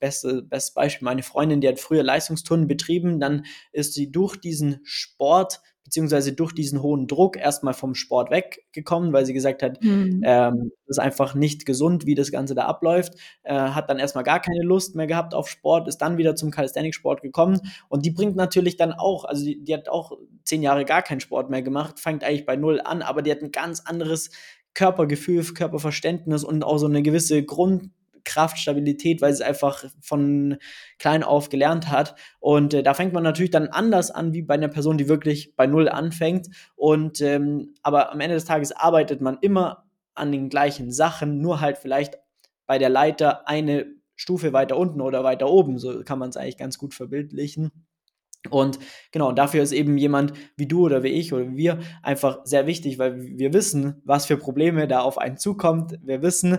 beste, 0.00 0.42
bestes 0.42 0.74
Beispiel, 0.74 1.04
meine 1.04 1.22
Freundin, 1.22 1.60
die 1.60 1.68
hat 1.68 1.78
früher 1.78 2.02
Leistungsturnen 2.02 2.66
betrieben, 2.66 3.20
dann 3.20 3.44
ist 3.72 3.94
sie 3.94 4.10
durch 4.10 4.36
diesen 4.36 4.80
Sport 4.82 5.60
beziehungsweise 5.90 6.32
durch 6.32 6.52
diesen 6.52 6.82
hohen 6.82 7.08
Druck 7.08 7.36
erstmal 7.36 7.74
vom 7.74 7.96
Sport 7.96 8.30
weggekommen, 8.30 9.12
weil 9.12 9.26
sie 9.26 9.32
gesagt 9.32 9.60
hat, 9.60 9.82
mhm. 9.82 10.22
ähm, 10.24 10.70
das 10.86 10.98
ist 10.98 11.00
einfach 11.00 11.34
nicht 11.34 11.66
gesund, 11.66 12.06
wie 12.06 12.14
das 12.14 12.30
Ganze 12.30 12.54
da 12.54 12.66
abläuft, 12.66 13.14
äh, 13.42 13.54
hat 13.54 13.90
dann 13.90 13.98
erstmal 13.98 14.22
gar 14.22 14.40
keine 14.40 14.62
Lust 14.62 14.94
mehr 14.94 15.08
gehabt 15.08 15.34
auf 15.34 15.48
Sport, 15.48 15.88
ist 15.88 15.98
dann 15.98 16.16
wieder 16.16 16.36
zum 16.36 16.52
Calisthenics-Sport 16.52 17.22
gekommen 17.22 17.60
und 17.88 18.06
die 18.06 18.12
bringt 18.12 18.36
natürlich 18.36 18.76
dann 18.76 18.92
auch, 18.92 19.24
also 19.24 19.44
die, 19.44 19.64
die 19.64 19.74
hat 19.74 19.88
auch 19.88 20.16
zehn 20.44 20.62
Jahre 20.62 20.84
gar 20.84 21.02
keinen 21.02 21.20
Sport 21.20 21.50
mehr 21.50 21.62
gemacht, 21.62 21.98
fängt 21.98 22.22
eigentlich 22.22 22.46
bei 22.46 22.54
null 22.54 22.80
an, 22.84 23.02
aber 23.02 23.22
die 23.22 23.32
hat 23.32 23.42
ein 23.42 23.50
ganz 23.50 23.80
anderes 23.80 24.30
Körpergefühl, 24.74 25.44
Körperverständnis 25.44 26.44
und 26.44 26.62
auch 26.62 26.78
so 26.78 26.86
eine 26.86 27.02
gewisse 27.02 27.42
Grund 27.44 27.90
Kraft, 28.24 28.58
Stabilität, 28.58 29.22
weil 29.22 29.32
sie 29.32 29.42
es 29.42 29.48
einfach 29.48 29.84
von 30.00 30.58
klein 30.98 31.22
auf 31.22 31.48
gelernt 31.48 31.90
hat. 31.90 32.14
Und 32.38 32.74
äh, 32.74 32.82
da 32.82 32.94
fängt 32.94 33.12
man 33.12 33.22
natürlich 33.22 33.50
dann 33.50 33.68
anders 33.68 34.10
an, 34.10 34.32
wie 34.32 34.42
bei 34.42 34.54
einer 34.54 34.68
Person, 34.68 34.98
die 34.98 35.08
wirklich 35.08 35.56
bei 35.56 35.66
Null 35.66 35.88
anfängt. 35.88 36.48
Und 36.76 37.20
ähm, 37.20 37.74
aber 37.82 38.12
am 38.12 38.20
Ende 38.20 38.34
des 38.34 38.44
Tages 38.44 38.72
arbeitet 38.72 39.20
man 39.20 39.38
immer 39.40 39.84
an 40.14 40.32
den 40.32 40.48
gleichen 40.48 40.92
Sachen, 40.92 41.40
nur 41.40 41.60
halt 41.60 41.78
vielleicht 41.78 42.18
bei 42.66 42.78
der 42.78 42.88
Leiter 42.88 43.48
eine 43.48 43.86
Stufe 44.16 44.52
weiter 44.52 44.76
unten 44.76 45.00
oder 45.00 45.24
weiter 45.24 45.48
oben. 45.48 45.78
So 45.78 46.02
kann 46.04 46.18
man 46.18 46.30
es 46.30 46.36
eigentlich 46.36 46.58
ganz 46.58 46.78
gut 46.78 46.94
verbildlichen. 46.94 47.70
Und 48.48 48.78
genau, 49.12 49.32
dafür 49.32 49.62
ist 49.62 49.72
eben 49.72 49.98
jemand 49.98 50.32
wie 50.56 50.66
du 50.66 50.86
oder 50.86 51.02
wie 51.02 51.08
ich 51.08 51.32
oder 51.32 51.52
wie 51.52 51.56
wir 51.56 51.80
einfach 52.02 52.40
sehr 52.44 52.66
wichtig, 52.66 52.98
weil 52.98 53.20
wir 53.20 53.52
wissen, 53.52 54.00
was 54.04 54.24
für 54.24 54.38
Probleme 54.38 54.88
da 54.88 55.00
auf 55.00 55.18
einen 55.18 55.36
zukommt. 55.36 55.98
Wir 56.02 56.22
wissen, 56.22 56.58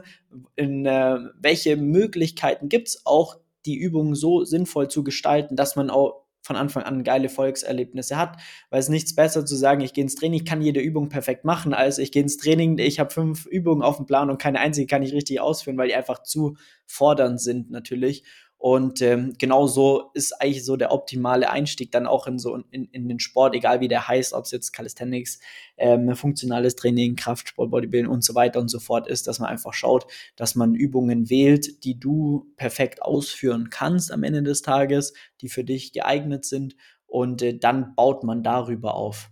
in 0.55 0.85
äh, 0.85 1.17
welche 1.39 1.77
Möglichkeiten 1.77 2.69
gibt 2.69 2.89
es 2.89 3.05
auch, 3.05 3.37
die 3.65 3.77
Übungen 3.77 4.15
so 4.15 4.43
sinnvoll 4.43 4.89
zu 4.89 5.03
gestalten, 5.03 5.55
dass 5.55 5.75
man 5.75 5.89
auch 5.89 6.21
von 6.41 6.55
Anfang 6.55 6.83
an 6.83 7.03
geile 7.03 7.29
Volkserlebnisse 7.29 8.17
hat, 8.17 8.37
weil 8.69 8.79
es 8.79 8.89
nichts 8.89 9.15
besser 9.15 9.45
zu 9.45 9.55
sagen, 9.55 9.81
ich 9.81 9.93
gehe 9.93 10.03
ins 10.03 10.15
Training, 10.15 10.39
ich 10.39 10.45
kann 10.45 10.61
jede 10.61 10.79
Übung 10.79 11.09
perfekt 11.09 11.45
machen, 11.45 11.73
als 11.73 11.99
ich 11.99 12.11
gehe 12.11 12.23
ins 12.23 12.37
Training, 12.37 12.77
ich 12.79 12.99
habe 12.99 13.11
fünf 13.11 13.45
Übungen 13.45 13.83
auf 13.83 13.97
dem 13.97 14.05
Plan 14.05 14.29
und 14.29 14.41
keine 14.41 14.59
einzige 14.59 14.87
kann 14.87 15.03
ich 15.03 15.13
richtig 15.13 15.39
ausführen, 15.39 15.77
weil 15.77 15.89
die 15.89 15.95
einfach 15.95 16.23
zu 16.23 16.57
fordernd 16.87 17.39
sind 17.39 17.69
natürlich. 17.69 18.23
Und 18.61 19.01
ähm, 19.01 19.33
genau 19.39 19.65
so 19.65 20.11
ist 20.13 20.39
eigentlich 20.39 20.63
so 20.63 20.77
der 20.77 20.91
optimale 20.91 21.49
Einstieg 21.49 21.91
dann 21.91 22.05
auch 22.05 22.27
in 22.27 22.37
so 22.37 22.55
in, 22.69 22.85
in 22.91 23.09
den 23.09 23.19
Sport, 23.19 23.55
egal 23.55 23.79
wie 23.79 23.87
der 23.87 24.07
heißt, 24.07 24.33
ob 24.33 24.45
es 24.45 24.51
jetzt 24.51 24.71
Calisthenics, 24.71 25.39
ähm, 25.77 26.15
funktionales 26.15 26.75
Training, 26.75 27.15
Kraftsport, 27.15 27.71
Bodybuilding 27.71 28.11
und 28.11 28.23
so 28.23 28.35
weiter 28.35 28.59
und 28.59 28.67
so 28.67 28.79
fort 28.79 29.07
ist, 29.07 29.25
dass 29.25 29.39
man 29.39 29.49
einfach 29.49 29.73
schaut, 29.73 30.05
dass 30.35 30.53
man 30.53 30.75
Übungen 30.75 31.31
wählt, 31.31 31.83
die 31.83 31.99
du 31.99 32.53
perfekt 32.55 33.01
ausführen 33.01 33.69
kannst 33.71 34.11
am 34.11 34.21
Ende 34.21 34.43
des 34.43 34.61
Tages, 34.61 35.13
die 35.41 35.49
für 35.49 35.63
dich 35.63 35.91
geeignet 35.91 36.45
sind 36.45 36.75
und 37.07 37.41
äh, 37.41 37.57
dann 37.57 37.95
baut 37.95 38.23
man 38.23 38.43
darüber 38.43 38.93
auf. 38.93 39.31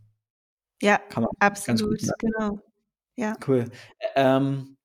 Ja, 0.81 0.99
absolut, 1.37 2.01
genau. 2.17 2.59
Ja. 3.15 3.35
Cool. 3.47 3.69
Ähm, 4.15 4.75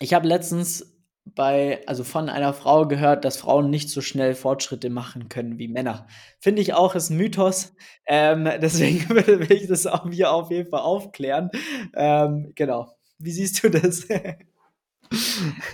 ich 0.00 0.12
habe 0.12 0.28
letztens 0.28 0.89
bei, 1.34 1.80
also 1.86 2.04
von 2.04 2.28
einer 2.28 2.52
Frau 2.52 2.86
gehört, 2.86 3.24
dass 3.24 3.36
Frauen 3.36 3.70
nicht 3.70 3.90
so 3.90 4.00
schnell 4.00 4.34
Fortschritte 4.34 4.90
machen 4.90 5.28
können 5.28 5.58
wie 5.58 5.68
Männer. 5.68 6.06
Finde 6.38 6.62
ich 6.62 6.74
auch, 6.74 6.94
ist 6.94 7.10
ein 7.10 7.16
Mythos. 7.16 7.74
Ähm, 8.06 8.44
deswegen 8.60 9.08
will 9.10 9.52
ich 9.52 9.68
das 9.68 9.86
auch 9.86 10.08
hier 10.10 10.32
auf 10.32 10.50
jeden 10.50 10.70
Fall 10.70 10.80
aufklären. 10.80 11.50
Ähm, 11.94 12.52
genau. 12.54 12.96
Wie 13.18 13.32
siehst 13.32 13.62
du 13.62 13.70
das? 13.70 14.06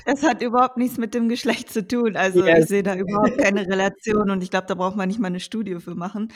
Das 0.07 0.23
hat 0.23 0.41
überhaupt 0.41 0.79
nichts 0.79 0.97
mit 0.97 1.13
dem 1.13 1.29
Geschlecht 1.29 1.71
zu 1.71 1.87
tun. 1.87 2.17
Also 2.17 2.47
yes. 2.47 2.61
ich 2.61 2.67
sehe 2.69 2.83
da 2.83 2.95
überhaupt 2.95 3.37
keine 3.37 3.67
Relation 3.67 4.31
und 4.31 4.43
ich 4.43 4.49
glaube, 4.49 4.67
da 4.67 4.75
braucht 4.75 4.97
man 4.97 5.09
nicht 5.09 5.21
mal 5.21 5.27
eine 5.27 5.41
Studie 5.41 5.79
für 5.79 5.95
machen. 5.95 6.33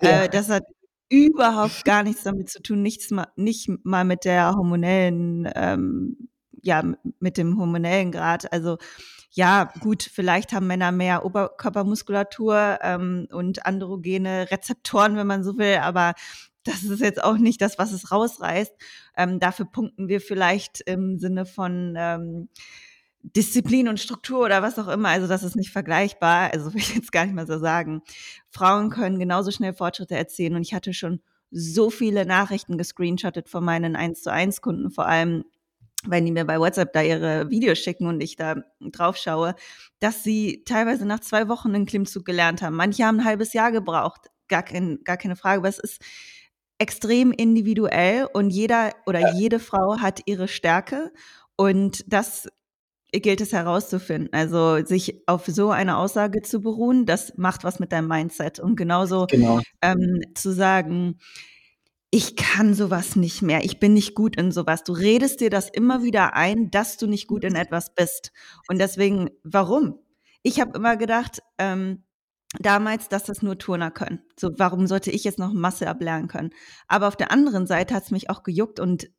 Ja. 0.00 0.22
Äh, 0.22 0.28
das 0.30 0.48
hat 0.48 0.62
überhaupt 1.10 1.84
gar 1.84 2.02
nichts 2.02 2.22
damit 2.22 2.48
zu 2.48 2.62
tun, 2.62 2.80
nichts 2.80 3.10
mal, 3.10 3.28
nicht 3.36 3.68
mal 3.84 4.04
mit 4.04 4.24
der 4.24 4.54
hormonellen 4.54 5.46
ähm, 5.54 6.30
ja, 6.62 6.82
mit 7.20 7.36
dem 7.36 7.58
hormonellen 7.58 8.12
Grad. 8.12 8.52
Also 8.52 8.78
ja, 9.30 9.70
gut, 9.80 10.02
vielleicht 10.02 10.52
haben 10.52 10.66
Männer 10.66 10.90
mehr 10.90 11.24
Oberkörpermuskulatur 11.24 12.78
ähm, 12.82 13.28
und 13.30 13.66
androgene 13.66 14.50
Rezeptoren, 14.50 15.16
wenn 15.16 15.26
man 15.26 15.44
so 15.44 15.58
will, 15.58 15.76
aber 15.76 16.14
das 16.64 16.84
ist 16.84 17.00
jetzt 17.00 17.22
auch 17.22 17.38
nicht 17.38 17.60
das, 17.60 17.78
was 17.78 17.92
es 17.92 18.10
rausreißt. 18.10 18.72
Ähm, 19.16 19.40
dafür 19.40 19.66
punkten 19.66 20.08
wir 20.08 20.20
vielleicht 20.20 20.80
im 20.82 21.18
Sinne 21.18 21.46
von 21.46 21.94
ähm, 21.96 22.48
Disziplin 23.22 23.88
und 23.88 24.00
Struktur 24.00 24.44
oder 24.44 24.62
was 24.62 24.78
auch 24.78 24.88
immer. 24.88 25.08
Also 25.08 25.26
das 25.26 25.42
ist 25.42 25.56
nicht 25.56 25.70
vergleichbar. 25.70 26.52
Also 26.52 26.72
will 26.74 26.80
ich 26.80 26.94
jetzt 26.94 27.12
gar 27.12 27.24
nicht 27.24 27.34
mal 27.34 27.46
so 27.46 27.58
sagen. 27.58 28.02
Frauen 28.50 28.90
können 28.90 29.18
genauso 29.18 29.50
schnell 29.50 29.72
Fortschritte 29.72 30.16
erzielen 30.16 30.54
und 30.56 30.62
ich 30.62 30.74
hatte 30.74 30.92
schon 30.94 31.20
so 31.50 31.88
viele 31.90 32.26
Nachrichten 32.26 32.76
gescreenshottet 32.76 33.48
von 33.48 33.64
meinen 33.64 33.96
1 33.96 34.22
zu 34.22 34.30
1 34.30 34.60
Kunden, 34.60 34.90
vor 34.90 35.06
allem 35.06 35.44
wenn 36.06 36.24
die 36.24 36.32
mir 36.32 36.44
bei 36.44 36.58
WhatsApp 36.58 36.92
da 36.92 37.02
ihre 37.02 37.50
Videos 37.50 37.78
schicken 37.78 38.06
und 38.06 38.20
ich 38.20 38.36
da 38.36 38.56
drauf 38.80 39.16
schaue, 39.16 39.54
dass 39.98 40.22
sie 40.22 40.62
teilweise 40.64 41.06
nach 41.06 41.20
zwei 41.20 41.48
Wochen 41.48 41.74
einen 41.74 41.86
Klimmzug 41.86 42.24
gelernt 42.24 42.62
haben. 42.62 42.76
Manche 42.76 43.04
haben 43.04 43.20
ein 43.20 43.24
halbes 43.24 43.52
Jahr 43.52 43.72
gebraucht, 43.72 44.30
gar, 44.48 44.62
kein, 44.62 45.00
gar 45.04 45.16
keine 45.16 45.36
Frage, 45.36 45.58
aber 45.58 45.68
es 45.68 45.78
ist 45.78 46.00
extrem 46.78 47.32
individuell 47.32 48.28
und 48.32 48.50
jeder 48.50 48.92
oder 49.06 49.34
jede 49.34 49.58
Frau 49.58 49.98
hat 49.98 50.20
ihre 50.26 50.46
Stärke 50.46 51.12
und 51.56 52.04
das 52.06 52.48
gilt 53.12 53.40
es 53.40 53.52
herauszufinden. 53.52 54.32
Also 54.32 54.84
sich 54.84 55.22
auf 55.26 55.46
so 55.46 55.70
eine 55.70 55.96
Aussage 55.96 56.42
zu 56.42 56.60
beruhen, 56.60 57.06
das 57.06 57.36
macht 57.36 57.64
was 57.64 57.80
mit 57.80 57.90
deinem 57.90 58.06
Mindset 58.08 58.60
und 58.60 58.76
genauso 58.76 59.26
genau. 59.26 59.60
ähm, 59.82 60.20
zu 60.34 60.52
sagen, 60.52 61.18
ich 62.10 62.36
kann 62.36 62.74
sowas 62.74 63.16
nicht 63.16 63.42
mehr, 63.42 63.64
ich 63.64 63.80
bin 63.80 63.92
nicht 63.92 64.14
gut 64.14 64.36
in 64.36 64.50
sowas. 64.50 64.82
Du 64.82 64.92
redest 64.92 65.40
dir 65.40 65.50
das 65.50 65.68
immer 65.68 66.02
wieder 66.02 66.34
ein, 66.34 66.70
dass 66.70 66.96
du 66.96 67.06
nicht 67.06 67.26
gut 67.26 67.44
in 67.44 67.54
etwas 67.54 67.94
bist. 67.94 68.32
Und 68.68 68.78
deswegen, 68.78 69.30
warum? 69.42 69.98
Ich 70.42 70.60
habe 70.60 70.78
immer 70.78 70.96
gedacht, 70.96 71.42
ähm, 71.58 72.04
damals, 72.58 73.10
dass 73.10 73.24
das 73.24 73.42
nur 73.42 73.58
Turner 73.58 73.90
können. 73.90 74.22
So, 74.38 74.50
warum 74.56 74.86
sollte 74.86 75.10
ich 75.10 75.24
jetzt 75.24 75.38
noch 75.38 75.52
Masse 75.52 75.88
ablernen 75.88 76.28
können? 76.28 76.50
Aber 76.86 77.08
auf 77.08 77.16
der 77.16 77.30
anderen 77.30 77.66
Seite 77.66 77.94
hat 77.94 78.04
es 78.04 78.10
mich 78.10 78.30
auch 78.30 78.42
gejuckt 78.42 78.80
und 78.80 79.10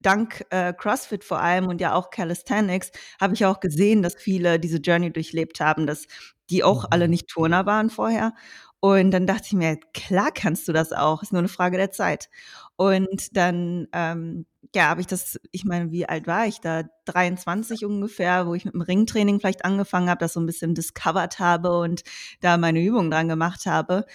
dank 0.00 0.44
äh, 0.50 0.72
CrossFit 0.74 1.24
vor 1.24 1.40
allem 1.40 1.66
und 1.66 1.80
ja 1.80 1.94
auch 1.94 2.10
Calisthenics 2.10 2.92
habe 3.20 3.34
ich 3.34 3.44
auch 3.46 3.58
gesehen, 3.58 4.02
dass 4.02 4.14
viele 4.14 4.60
diese 4.60 4.78
Journey 4.78 5.12
durchlebt 5.12 5.60
haben, 5.60 5.86
dass 5.86 6.06
die 6.50 6.62
auch 6.62 6.84
alle 6.90 7.06
mhm. 7.06 7.12
nicht 7.12 7.28
Turner 7.28 7.66
waren 7.66 7.90
vorher 7.90 8.34
und 8.80 9.10
dann 9.10 9.26
dachte 9.26 9.46
ich 9.46 9.52
mir, 9.54 9.78
klar 9.92 10.30
kannst 10.32 10.68
du 10.68 10.72
das 10.72 10.92
auch, 10.92 11.22
ist 11.22 11.32
nur 11.32 11.40
eine 11.40 11.48
Frage 11.48 11.76
der 11.76 11.90
Zeit. 11.90 12.28
Und 12.76 13.36
dann, 13.36 13.88
ähm, 13.92 14.46
ja, 14.74 14.88
habe 14.88 15.00
ich 15.00 15.08
das, 15.08 15.40
ich 15.50 15.64
meine, 15.64 15.90
wie 15.90 16.08
alt 16.08 16.26
war 16.28 16.46
ich 16.46 16.60
da? 16.60 16.84
23 17.06 17.84
ungefähr, 17.84 18.46
wo 18.46 18.54
ich 18.54 18.64
mit 18.64 18.74
dem 18.74 18.82
Ringtraining 18.82 19.40
vielleicht 19.40 19.64
angefangen 19.64 20.08
habe, 20.08 20.20
das 20.20 20.34
so 20.34 20.40
ein 20.40 20.46
bisschen 20.46 20.74
discovered 20.74 21.40
habe 21.40 21.78
und 21.80 22.02
da 22.40 22.56
meine 22.56 22.80
Übungen 22.82 23.10
dran 23.10 23.28
gemacht 23.28 23.66
habe. 23.66 24.06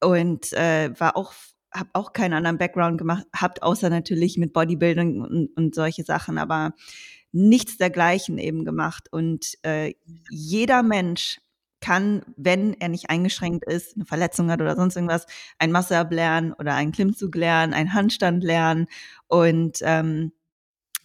Und 0.00 0.52
äh, 0.54 0.98
war 0.98 1.16
auch 1.16 1.34
habe 1.74 1.90
auch 1.92 2.14
keinen 2.14 2.32
anderen 2.32 2.58
Background 2.58 2.96
gemacht, 2.96 3.26
habt 3.34 3.62
außer 3.62 3.90
natürlich 3.90 4.38
mit 4.38 4.54
Bodybuilding 4.54 5.20
und, 5.20 5.50
und 5.56 5.74
solche 5.74 6.04
Sachen, 6.04 6.38
aber 6.38 6.72
nichts 7.32 7.76
dergleichen 7.76 8.38
eben 8.38 8.64
gemacht. 8.64 9.08
Und 9.12 9.58
äh, 9.62 9.94
jeder 10.30 10.82
Mensch 10.82 11.38
kann, 11.86 12.22
wenn 12.36 12.74
er 12.74 12.88
nicht 12.88 13.10
eingeschränkt 13.10 13.64
ist, 13.64 13.94
eine 13.94 14.04
Verletzung 14.04 14.50
hat 14.50 14.60
oder 14.60 14.74
sonst 14.74 14.96
irgendwas, 14.96 15.26
ein 15.60 15.70
Muscle-Up 15.70 16.10
lernen 16.10 16.52
oder 16.52 16.74
einen 16.74 16.90
Klimmzug 16.90 17.36
lernen, 17.36 17.74
einen 17.74 17.94
Handstand 17.94 18.42
lernen. 18.42 18.88
Und 19.28 19.78
ähm, 19.82 20.32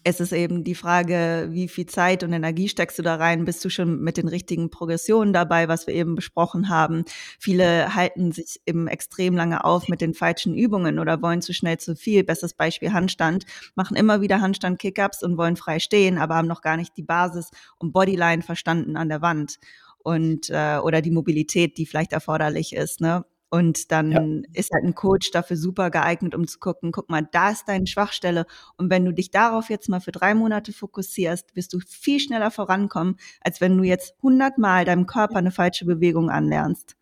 es 0.03 0.19
ist 0.19 0.34
eben 0.34 0.63
die 0.63 0.73
Frage, 0.73 1.49
wie 1.51 1.67
viel 1.67 1.86
Zeit 1.86 2.23
und 2.23 2.34
Energie 2.34 2.67
steckst 2.67 2.97
du 2.97 3.03
da 3.03 3.17
rein? 3.17 3.45
Bist 3.45 3.63
du 3.63 3.69
schon 3.69 4.01
mit 4.01 4.17
den 4.17 4.27
richtigen 4.27 4.71
Progressionen 4.71 5.34
dabei, 5.34 5.67
was 5.67 5.86
wir 5.86 5.93
eben 5.93 6.15
besprochen 6.15 6.69
haben? 6.69 7.03
Viele 7.39 7.93
halten 7.93 8.32
sich 8.32 8.59
eben 8.65 8.88
extrem 8.88 9.36
lange 9.36 9.63
auf 9.63 9.88
mit 9.88 10.01
den 10.01 10.15
falschen 10.15 10.55
Übungen 10.55 10.97
oder 10.97 11.21
wollen 11.21 11.43
zu 11.43 11.53
schnell 11.53 11.77
zu 11.77 11.95
viel. 11.95 12.23
Bestes 12.23 12.55
Beispiel 12.55 12.93
Handstand, 12.93 13.45
machen 13.75 13.95
immer 13.95 14.21
wieder 14.21 14.41
Handstand-Kickups 14.41 15.21
und 15.21 15.38
wollen 15.38 15.55
frei 15.55 15.77
stehen, 15.77 16.17
aber 16.17 16.34
haben 16.34 16.47
noch 16.47 16.61
gar 16.61 16.77
nicht 16.77 16.97
die 16.97 17.03
Basis 17.03 17.51
und 17.77 17.93
Bodyline 17.93 18.41
verstanden 18.41 18.97
an 18.97 19.09
der 19.09 19.21
Wand 19.21 19.59
und 20.03 20.49
äh, 20.49 20.77
oder 20.77 21.01
die 21.01 21.11
Mobilität, 21.11 21.77
die 21.77 21.85
vielleicht 21.85 22.13
erforderlich 22.13 22.73
ist, 22.75 23.01
ne? 23.01 23.25
Und 23.53 23.91
dann 23.91 24.11
ja. 24.11 24.21
ist 24.53 24.71
halt 24.71 24.85
ein 24.85 24.95
Coach 24.95 25.31
dafür 25.31 25.57
super 25.57 25.91
geeignet, 25.91 26.35
um 26.35 26.47
zu 26.47 26.57
gucken, 26.57 26.93
guck 26.93 27.09
mal, 27.09 27.27
da 27.33 27.51
ist 27.51 27.67
deine 27.67 27.85
Schwachstelle. 27.85 28.45
Und 28.77 28.89
wenn 28.89 29.03
du 29.03 29.11
dich 29.11 29.29
darauf 29.29 29.69
jetzt 29.69 29.89
mal 29.89 29.99
für 29.99 30.13
drei 30.13 30.33
Monate 30.33 30.71
fokussierst, 30.71 31.53
wirst 31.53 31.73
du 31.73 31.79
viel 31.85 32.21
schneller 32.21 32.49
vorankommen, 32.49 33.17
als 33.41 33.59
wenn 33.59 33.77
du 33.77 33.83
jetzt 33.83 34.15
hundertmal 34.21 34.85
deinem 34.85 35.05
Körper 35.05 35.35
eine 35.35 35.51
falsche 35.51 35.83
Bewegung 35.83 36.29
anlernst. 36.29 36.95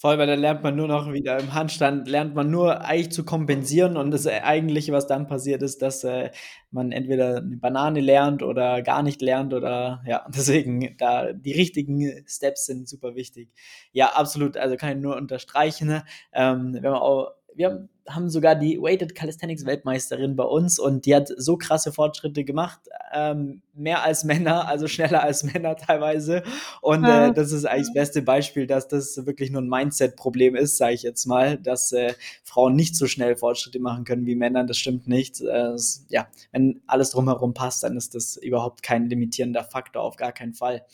Voll, 0.00 0.16
weil 0.16 0.28
dann 0.28 0.38
lernt 0.38 0.62
man 0.62 0.76
nur 0.76 0.86
noch 0.86 1.12
wieder 1.12 1.40
im 1.40 1.54
Handstand, 1.54 2.06
lernt 2.06 2.32
man 2.32 2.48
nur 2.52 2.82
eigentlich 2.84 3.10
zu 3.10 3.24
kompensieren 3.24 3.96
und 3.96 4.12
das 4.12 4.28
Eigentliche, 4.28 4.92
was 4.92 5.08
dann 5.08 5.26
passiert 5.26 5.60
ist, 5.60 5.82
dass 5.82 6.04
äh, 6.04 6.30
man 6.70 6.92
entweder 6.92 7.38
eine 7.38 7.56
Banane 7.56 8.00
lernt 8.00 8.44
oder 8.44 8.82
gar 8.82 9.02
nicht 9.02 9.20
lernt 9.22 9.52
oder 9.54 10.00
ja, 10.06 10.24
deswegen 10.32 10.96
da 10.98 11.32
die 11.32 11.52
richtigen 11.52 12.24
Steps 12.28 12.66
sind 12.66 12.88
super 12.88 13.16
wichtig. 13.16 13.50
Ja, 13.90 14.10
absolut, 14.14 14.56
also 14.56 14.76
kann 14.76 14.96
ich 14.96 15.02
nur 15.02 15.16
unterstreichen. 15.16 15.88
Ne? 15.88 16.04
Ähm, 16.32 16.74
wenn 16.74 16.92
man 16.92 17.00
auch 17.00 17.32
wir 17.58 17.88
haben 18.08 18.30
sogar 18.30 18.54
die 18.54 18.80
Weighted 18.80 19.14
Calisthenics 19.14 19.66
Weltmeisterin 19.66 20.36
bei 20.36 20.44
uns 20.44 20.78
und 20.78 21.04
die 21.04 21.14
hat 21.14 21.28
so 21.36 21.58
krasse 21.58 21.92
Fortschritte 21.92 22.44
gemacht, 22.44 22.80
ähm, 23.12 23.62
mehr 23.74 24.04
als 24.04 24.22
Männer, 24.24 24.68
also 24.68 24.86
schneller 24.86 25.24
als 25.24 25.42
Männer 25.42 25.76
teilweise. 25.76 26.44
Und 26.80 27.04
äh, 27.04 27.32
das 27.32 27.52
ist 27.52 27.64
eigentlich 27.64 27.88
das 27.88 27.94
beste 27.94 28.22
Beispiel, 28.22 28.66
dass 28.66 28.86
das 28.86 29.26
wirklich 29.26 29.50
nur 29.50 29.60
ein 29.60 29.68
Mindset-Problem 29.68 30.54
ist, 30.54 30.78
sage 30.78 30.94
ich 30.94 31.02
jetzt 31.02 31.26
mal, 31.26 31.58
dass 31.58 31.92
äh, 31.92 32.14
Frauen 32.44 32.76
nicht 32.76 32.96
so 32.96 33.06
schnell 33.06 33.36
Fortschritte 33.36 33.80
machen 33.80 34.04
können 34.04 34.24
wie 34.24 34.36
Männer. 34.36 34.64
Das 34.64 34.78
stimmt 34.78 35.08
nicht. 35.08 35.40
Äh, 35.40 35.74
ja, 36.08 36.28
wenn 36.52 36.80
alles 36.86 37.10
drumherum 37.10 37.54
passt, 37.54 37.82
dann 37.82 37.96
ist 37.96 38.14
das 38.14 38.36
überhaupt 38.36 38.82
kein 38.82 39.10
limitierender 39.10 39.64
Faktor, 39.64 40.02
auf 40.02 40.16
gar 40.16 40.32
keinen 40.32 40.54
Fall. 40.54 40.84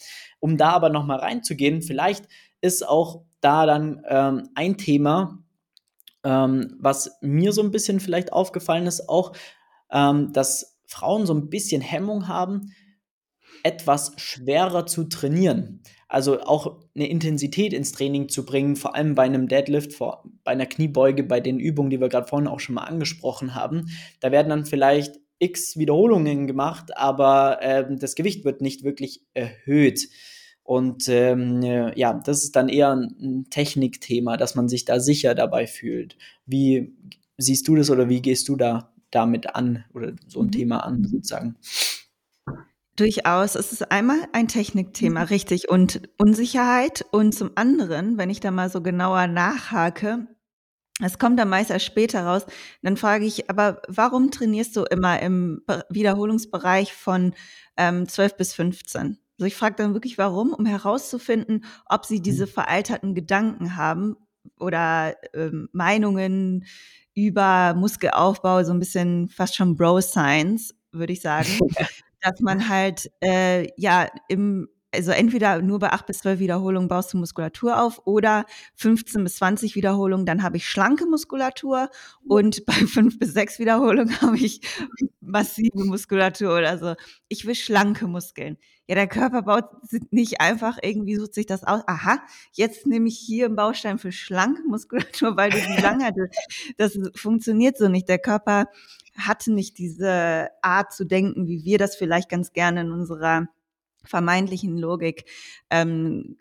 Um 0.40 0.56
da 0.56 0.70
aber 0.70 0.88
noch 0.88 1.04
mal 1.04 1.18
reinzugehen, 1.18 1.82
vielleicht 1.82 2.24
ist 2.60 2.88
auch 2.88 3.22
da 3.42 3.66
dann 3.66 4.02
ähm, 4.08 4.48
ein 4.54 4.78
Thema, 4.78 5.43
ähm, 6.24 6.76
was 6.78 7.18
mir 7.20 7.52
so 7.52 7.62
ein 7.62 7.70
bisschen 7.70 8.00
vielleicht 8.00 8.32
aufgefallen 8.32 8.86
ist, 8.86 9.08
auch, 9.08 9.32
ähm, 9.92 10.32
dass 10.32 10.78
Frauen 10.86 11.26
so 11.26 11.34
ein 11.34 11.50
bisschen 11.50 11.80
Hemmung 11.80 12.28
haben, 12.28 12.72
etwas 13.62 14.12
schwerer 14.16 14.86
zu 14.86 15.04
trainieren. 15.04 15.82
Also 16.08 16.40
auch 16.42 16.80
eine 16.94 17.08
Intensität 17.08 17.72
ins 17.72 17.92
Training 17.92 18.28
zu 18.28 18.44
bringen, 18.44 18.76
vor 18.76 18.94
allem 18.94 19.14
bei 19.14 19.24
einem 19.24 19.48
Deadlift, 19.48 19.92
vor, 19.92 20.24
bei 20.44 20.52
einer 20.52 20.66
Kniebeuge, 20.66 21.24
bei 21.24 21.40
den 21.40 21.58
Übungen, 21.58 21.90
die 21.90 22.00
wir 22.00 22.08
gerade 22.08 22.28
vorhin 22.28 22.48
auch 22.48 22.60
schon 22.60 22.76
mal 22.76 22.84
angesprochen 22.84 23.54
haben. 23.54 23.86
Da 24.20 24.30
werden 24.30 24.50
dann 24.50 24.66
vielleicht 24.66 25.16
x 25.38 25.76
Wiederholungen 25.76 26.46
gemacht, 26.46 26.96
aber 26.96 27.62
äh, 27.62 27.84
das 27.96 28.14
Gewicht 28.14 28.44
wird 28.44 28.60
nicht 28.60 28.84
wirklich 28.84 29.22
erhöht. 29.34 30.08
Und 30.64 31.08
ähm, 31.08 31.62
ja, 31.94 32.14
das 32.14 32.42
ist 32.42 32.56
dann 32.56 32.70
eher 32.70 32.92
ein 32.92 33.46
Technikthema, 33.50 34.38
dass 34.38 34.54
man 34.54 34.68
sich 34.68 34.86
da 34.86 34.98
sicher 34.98 35.34
dabei 35.34 35.66
fühlt. 35.66 36.16
Wie 36.46 36.96
siehst 37.36 37.68
du 37.68 37.76
das 37.76 37.90
oder 37.90 38.08
wie 38.08 38.22
gehst 38.22 38.48
du 38.48 38.56
da 38.56 38.90
damit 39.10 39.54
an 39.54 39.84
oder 39.92 40.14
so 40.26 40.40
ein 40.40 40.46
mhm. 40.46 40.52
Thema 40.52 40.78
an 40.78 41.04
sozusagen? 41.04 41.56
Durchaus. 42.96 43.56
Es 43.56 43.72
ist 43.72 43.90
einmal 43.90 44.18
ein 44.32 44.48
Technikthema, 44.48 45.20
mhm. 45.20 45.26
richtig, 45.26 45.68
und 45.68 46.08
Unsicherheit. 46.16 47.04
Und 47.10 47.34
zum 47.34 47.50
anderen, 47.56 48.16
wenn 48.16 48.30
ich 48.30 48.40
da 48.40 48.50
mal 48.50 48.70
so 48.70 48.80
genauer 48.80 49.26
nachhake, 49.26 50.28
es 51.02 51.18
kommt 51.18 51.38
dann 51.40 51.48
meist 51.48 51.70
erst 51.70 51.84
später 51.84 52.24
raus, 52.24 52.46
dann 52.82 52.96
frage 52.96 53.26
ich, 53.26 53.50
aber 53.50 53.82
warum 53.88 54.30
trainierst 54.30 54.76
du 54.76 54.84
immer 54.84 55.20
im 55.20 55.62
Wiederholungsbereich 55.90 56.92
von 56.92 57.34
ähm, 57.76 58.08
12 58.08 58.36
bis 58.36 58.54
15? 58.54 59.18
Also 59.38 59.46
ich 59.46 59.56
frage 59.56 59.76
dann 59.76 59.94
wirklich, 59.94 60.18
warum, 60.18 60.52
um 60.52 60.66
herauszufinden, 60.66 61.64
ob 61.86 62.06
sie 62.06 62.20
diese 62.20 62.46
mhm. 62.46 62.50
veralterten 62.50 63.14
Gedanken 63.14 63.76
haben 63.76 64.16
oder 64.58 65.16
ähm, 65.34 65.68
Meinungen 65.72 66.64
über 67.14 67.74
Muskelaufbau, 67.74 68.64
so 68.64 68.72
ein 68.72 68.78
bisschen 68.78 69.28
fast 69.28 69.56
schon 69.56 69.76
Bro-Science, 69.76 70.74
würde 70.92 71.12
ich 71.12 71.20
sagen, 71.20 71.48
dass 72.20 72.40
man 72.40 72.68
halt 72.68 73.10
äh, 73.20 73.68
ja 73.76 74.08
im 74.28 74.68
also 74.94 75.10
entweder 75.10 75.60
nur 75.60 75.80
bei 75.80 75.90
8 75.90 76.06
bis 76.06 76.18
12 76.18 76.38
Wiederholungen 76.38 76.88
baust 76.88 77.12
du 77.12 77.18
Muskulatur 77.18 77.82
auf 77.82 78.06
oder 78.06 78.44
15 78.76 79.24
bis 79.24 79.36
20 79.36 79.74
Wiederholungen, 79.74 80.24
dann 80.24 80.42
habe 80.42 80.56
ich 80.56 80.68
schlanke 80.68 81.06
Muskulatur 81.06 81.90
und 82.26 82.64
bei 82.66 82.72
5 82.72 83.18
bis 83.18 83.34
6 83.34 83.58
Wiederholungen 83.58 84.20
habe 84.22 84.38
ich 84.38 84.60
massive 85.20 85.84
Muskulatur 85.84 86.56
oder 86.56 86.78
so. 86.78 86.94
Ich 87.28 87.44
will 87.46 87.54
schlanke 87.54 88.06
Muskeln. 88.06 88.56
Ja, 88.86 88.94
der 88.96 89.06
Körper 89.06 89.42
baut 89.42 89.64
nicht 90.10 90.40
einfach 90.42 90.78
irgendwie, 90.82 91.16
sucht 91.16 91.34
sich 91.34 91.46
das 91.46 91.64
aus. 91.64 91.82
Aha, 91.86 92.18
jetzt 92.52 92.86
nehme 92.86 93.08
ich 93.08 93.18
hier 93.18 93.46
einen 93.46 93.56
Baustein 93.56 93.98
für 93.98 94.12
schlanke 94.12 94.62
Muskulatur, 94.68 95.36
weil 95.36 95.50
du 95.50 95.56
die 95.56 95.80
lange 95.80 96.04
hatte. 96.04 96.28
Das 96.76 96.98
funktioniert 97.14 97.78
so 97.78 97.88
nicht. 97.88 98.08
Der 98.08 98.18
Körper 98.18 98.66
hatte 99.16 99.52
nicht 99.52 99.78
diese 99.78 100.50
Art 100.62 100.92
zu 100.92 101.04
denken, 101.04 101.46
wie 101.46 101.64
wir 101.64 101.78
das 101.78 101.96
vielleicht 101.96 102.28
ganz 102.28 102.52
gerne 102.52 102.82
in 102.82 102.92
unserer 102.92 103.48
vermeintlichen 104.04 104.76
Logik 104.78 105.24
ähm, 105.70 106.36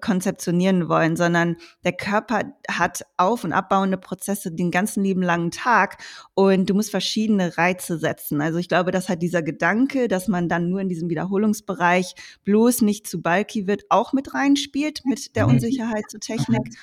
konzeptionieren 0.00 0.88
wollen, 0.88 1.16
sondern 1.16 1.56
der 1.84 1.92
Körper 1.92 2.42
hat 2.68 3.04
auf- 3.16 3.44
und 3.44 3.52
abbauende 3.52 3.96
Prozesse 3.96 4.52
den 4.52 4.70
ganzen 4.70 5.02
lieben 5.02 5.22
langen 5.22 5.50
Tag 5.50 6.02
und 6.34 6.68
du 6.70 6.74
musst 6.74 6.90
verschiedene 6.90 7.56
Reize 7.58 7.98
setzen. 7.98 8.40
Also 8.40 8.58
ich 8.58 8.68
glaube, 8.68 8.90
dass 8.90 9.08
halt 9.08 9.22
dieser 9.22 9.42
Gedanke, 9.42 10.08
dass 10.08 10.28
man 10.28 10.48
dann 10.48 10.68
nur 10.70 10.80
in 10.80 10.88
diesem 10.88 11.08
Wiederholungsbereich 11.08 12.14
bloß 12.44 12.82
nicht 12.82 13.06
zu 13.06 13.22
bulky 13.22 13.66
wird, 13.66 13.84
auch 13.88 14.12
mit 14.12 14.34
reinspielt 14.34 15.00
mit 15.04 15.36
der 15.36 15.46
mhm. 15.46 15.54
Unsicherheit 15.54 16.04
zur 16.08 16.20
Technik 16.20 16.74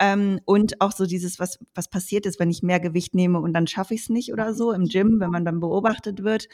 ähm, 0.00 0.40
und 0.44 0.80
auch 0.80 0.92
so 0.92 1.06
dieses, 1.06 1.38
was, 1.38 1.58
was 1.74 1.88
passiert 1.88 2.26
ist, 2.26 2.40
wenn 2.40 2.50
ich 2.50 2.62
mehr 2.62 2.80
Gewicht 2.80 3.14
nehme 3.14 3.40
und 3.40 3.52
dann 3.52 3.66
schaffe 3.66 3.94
ich 3.94 4.02
es 4.02 4.08
nicht 4.08 4.32
oder 4.32 4.54
so 4.54 4.72
im 4.72 4.86
Gym, 4.86 5.20
wenn 5.20 5.30
man 5.30 5.44
dann 5.44 5.60
beobachtet 5.60 6.22
wird. 6.22 6.48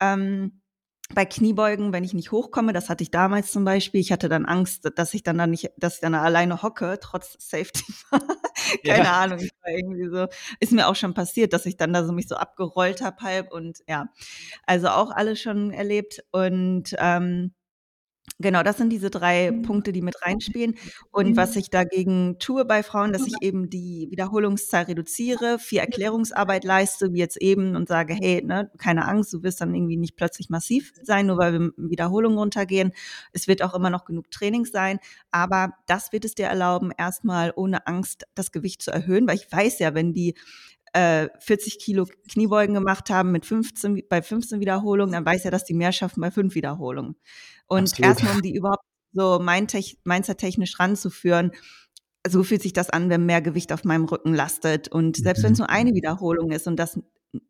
Ähm, 0.00 0.60
bei 1.14 1.24
Kniebeugen, 1.24 1.92
wenn 1.92 2.04
ich 2.04 2.14
nicht 2.14 2.32
hochkomme, 2.32 2.72
das 2.72 2.88
hatte 2.88 3.02
ich 3.02 3.10
damals 3.10 3.52
zum 3.52 3.64
Beispiel, 3.64 4.00
ich 4.00 4.12
hatte 4.12 4.28
dann 4.28 4.44
Angst, 4.44 4.90
dass 4.96 5.14
ich 5.14 5.22
dann 5.22 5.38
da 5.38 5.46
nicht, 5.46 5.70
dass 5.76 5.96
ich 5.96 6.00
dann 6.00 6.12
da 6.12 6.22
alleine 6.22 6.62
hocke, 6.62 6.98
trotz 7.00 7.36
Safety. 7.38 7.84
Keine 8.84 9.04
ja. 9.04 9.20
Ahnung, 9.20 9.38
ich 9.38 9.52
war 9.62 9.72
irgendwie 9.72 10.08
so, 10.08 10.26
ist 10.58 10.72
mir 10.72 10.88
auch 10.88 10.96
schon 10.96 11.14
passiert, 11.14 11.52
dass 11.52 11.66
ich 11.66 11.76
dann 11.76 11.92
da 11.92 12.04
so 12.04 12.12
mich 12.12 12.26
so 12.26 12.36
abgerollt 12.36 13.02
habe 13.02 13.22
halb 13.22 13.52
und 13.52 13.78
ja, 13.88 14.08
also 14.66 14.88
auch 14.88 15.10
alles 15.10 15.40
schon 15.40 15.70
erlebt 15.70 16.24
und 16.32 16.94
ähm, 16.98 17.54
Genau, 18.38 18.62
das 18.62 18.76
sind 18.76 18.90
diese 18.90 19.08
drei 19.08 19.50
mhm. 19.50 19.62
Punkte, 19.62 19.92
die 19.92 20.02
mit 20.02 20.14
reinspielen. 20.20 20.74
Und 21.10 21.36
was 21.36 21.54
mhm. 21.54 21.60
ich 21.60 21.70
dagegen 21.70 22.38
tue 22.38 22.66
bei 22.66 22.82
Frauen, 22.82 23.14
dass 23.14 23.26
ich 23.26 23.34
eben 23.40 23.70
die 23.70 24.08
Wiederholungszahl 24.10 24.84
reduziere, 24.84 25.58
viel 25.58 25.78
Erklärungsarbeit 25.78 26.64
leiste, 26.64 27.14
wie 27.14 27.18
jetzt 27.18 27.38
eben, 27.38 27.76
und 27.76 27.88
sage, 27.88 28.14
hey, 28.14 28.42
ne, 28.44 28.70
keine 28.76 29.08
Angst, 29.08 29.32
du 29.32 29.42
wirst 29.42 29.62
dann 29.62 29.74
irgendwie 29.74 29.96
nicht 29.96 30.16
plötzlich 30.16 30.50
massiv 30.50 30.92
sein, 31.02 31.26
nur 31.26 31.38
weil 31.38 31.52
wir 31.54 31.72
Wiederholungen 31.78 32.38
runtergehen. 32.38 32.92
Es 33.32 33.48
wird 33.48 33.62
auch 33.62 33.72
immer 33.74 33.88
noch 33.88 34.04
genug 34.04 34.30
Training 34.30 34.66
sein, 34.66 34.98
aber 35.30 35.70
das 35.86 36.12
wird 36.12 36.26
es 36.26 36.34
dir 36.34 36.46
erlauben, 36.46 36.92
erstmal 36.96 37.54
ohne 37.56 37.86
Angst 37.86 38.26
das 38.34 38.52
Gewicht 38.52 38.82
zu 38.82 38.90
erhöhen, 38.90 39.26
weil 39.26 39.36
ich 39.36 39.50
weiß 39.50 39.78
ja, 39.78 39.94
wenn 39.94 40.12
die 40.12 40.34
40 40.96 41.74
äh, 41.74 41.78
Kilo 41.78 42.06
Kniebeugen 42.30 42.74
gemacht 42.74 43.10
haben 43.10 43.32
mit 43.32 43.44
15, 43.44 44.02
bei 44.08 44.22
15 44.22 44.60
Wiederholungen, 44.60 45.12
dann 45.12 45.26
weiß 45.26 45.44
er, 45.44 45.50
dass 45.50 45.64
die 45.64 45.74
mehr 45.74 45.92
schaffen 45.92 46.20
bei 46.20 46.30
5 46.30 46.54
Wiederholungen. 46.54 47.16
Und 47.66 47.98
erstmal, 48.00 48.36
um 48.36 48.42
die 48.42 48.54
überhaupt 48.54 48.84
so 49.12 49.38
mindset-technisch 49.38 50.78
ranzuführen, 50.78 51.52
so 52.26 52.42
fühlt 52.42 52.62
sich 52.62 52.72
das 52.72 52.90
an, 52.90 53.08
wenn 53.10 53.26
mehr 53.26 53.40
Gewicht 53.40 53.72
auf 53.72 53.84
meinem 53.84 54.04
Rücken 54.04 54.34
lastet. 54.34 54.88
Und 54.88 55.16
selbst 55.16 55.42
wenn 55.42 55.52
es 55.52 55.58
nur 55.58 55.70
eine 55.70 55.90
mhm. 55.90 55.96
Wiederholung 55.96 56.50
ist 56.50 56.66
und 56.66 56.76
das 56.76 56.98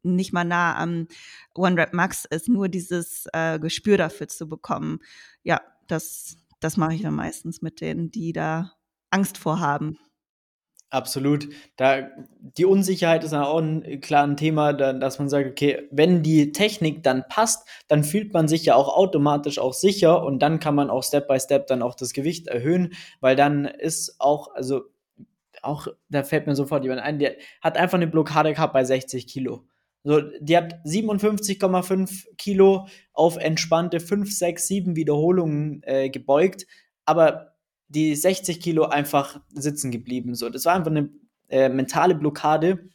nicht 0.03 0.33
mal 0.33 0.45
nah 0.45 0.77
am 0.77 1.07
One 1.55 1.77
Rep 1.77 1.93
Max 1.93 2.25
ist, 2.25 2.49
nur 2.49 2.69
dieses 2.69 3.27
äh, 3.33 3.59
Gespür 3.59 3.97
dafür 3.97 4.29
zu 4.29 4.49
bekommen, 4.49 4.99
ja, 5.43 5.61
das, 5.87 6.37
das 6.61 6.77
mache 6.77 6.95
ich 6.95 7.03
dann 7.03 7.15
meistens 7.15 7.63
mit 7.63 7.81
denen, 7.81 8.11
die 8.11 8.33
da 8.33 8.73
Angst 9.11 9.39
vorhaben. 9.39 9.99
Absolut. 10.91 11.49
Da, 11.77 12.09
die 12.41 12.65
Unsicherheit 12.65 13.25
ist 13.25 13.35
auch 13.35 13.59
ein 13.59 13.83
äh, 13.85 13.97
klares 13.99 14.37
Thema, 14.37 14.73
dass 14.73 15.19
man 15.19 15.29
sagt, 15.29 15.51
okay, 15.51 15.89
wenn 15.91 16.23
die 16.23 16.53
Technik 16.53 17.03
dann 17.03 17.25
passt, 17.29 17.67
dann 17.89 18.05
fühlt 18.05 18.33
man 18.33 18.47
sich 18.47 18.65
ja 18.65 18.77
auch 18.77 18.97
automatisch 18.97 19.59
auch 19.59 19.75
sicher 19.75 20.25
und 20.25 20.39
dann 20.41 20.61
kann 20.61 20.77
man 20.77 20.89
auch 20.89 21.03
Step 21.03 21.27
by 21.27 21.41
Step 21.41 21.67
dann 21.67 21.83
auch 21.83 21.97
das 21.97 22.13
Gewicht 22.13 22.47
erhöhen, 22.47 22.95
weil 23.21 23.35
dann 23.35 23.65
ist 23.65 24.17
auch, 24.21 24.55
also 24.55 24.83
auch, 25.63 25.89
da 26.09 26.23
fällt 26.23 26.47
mir 26.47 26.55
sofort 26.55 26.85
jemand 26.85 27.03
ein, 27.03 27.19
der 27.19 27.37
hat 27.61 27.77
einfach 27.77 27.99
eine 27.99 28.07
Blockade 28.07 28.53
gehabt 28.53 28.73
bei 28.73 28.85
60 28.85 29.27
Kilo. 29.27 29.65
So, 30.05 30.21
die 30.39 30.57
hat 30.57 30.75
57,5 30.85 32.37
Kilo 32.39 32.87
auf 33.13 33.37
entspannte 33.39 33.99
5, 33.99 34.33
6, 34.33 34.69
7 34.69 34.97
Wiederholungen 34.97 35.83
äh, 35.83 36.11
gebeugt, 36.11 36.67
aber 37.05 37.56
die 37.89 38.15
60 38.15 38.61
Kilo 38.61 38.85
einfach 38.85 39.41
sitzen 39.53 39.91
geblieben. 39.91 40.35
So, 40.35 40.49
das 40.49 40.65
war 40.65 40.75
einfach 40.75 40.91
eine 40.91 41.11
äh, 41.49 41.69
mentale 41.69 42.15
Blockade. 42.15 42.89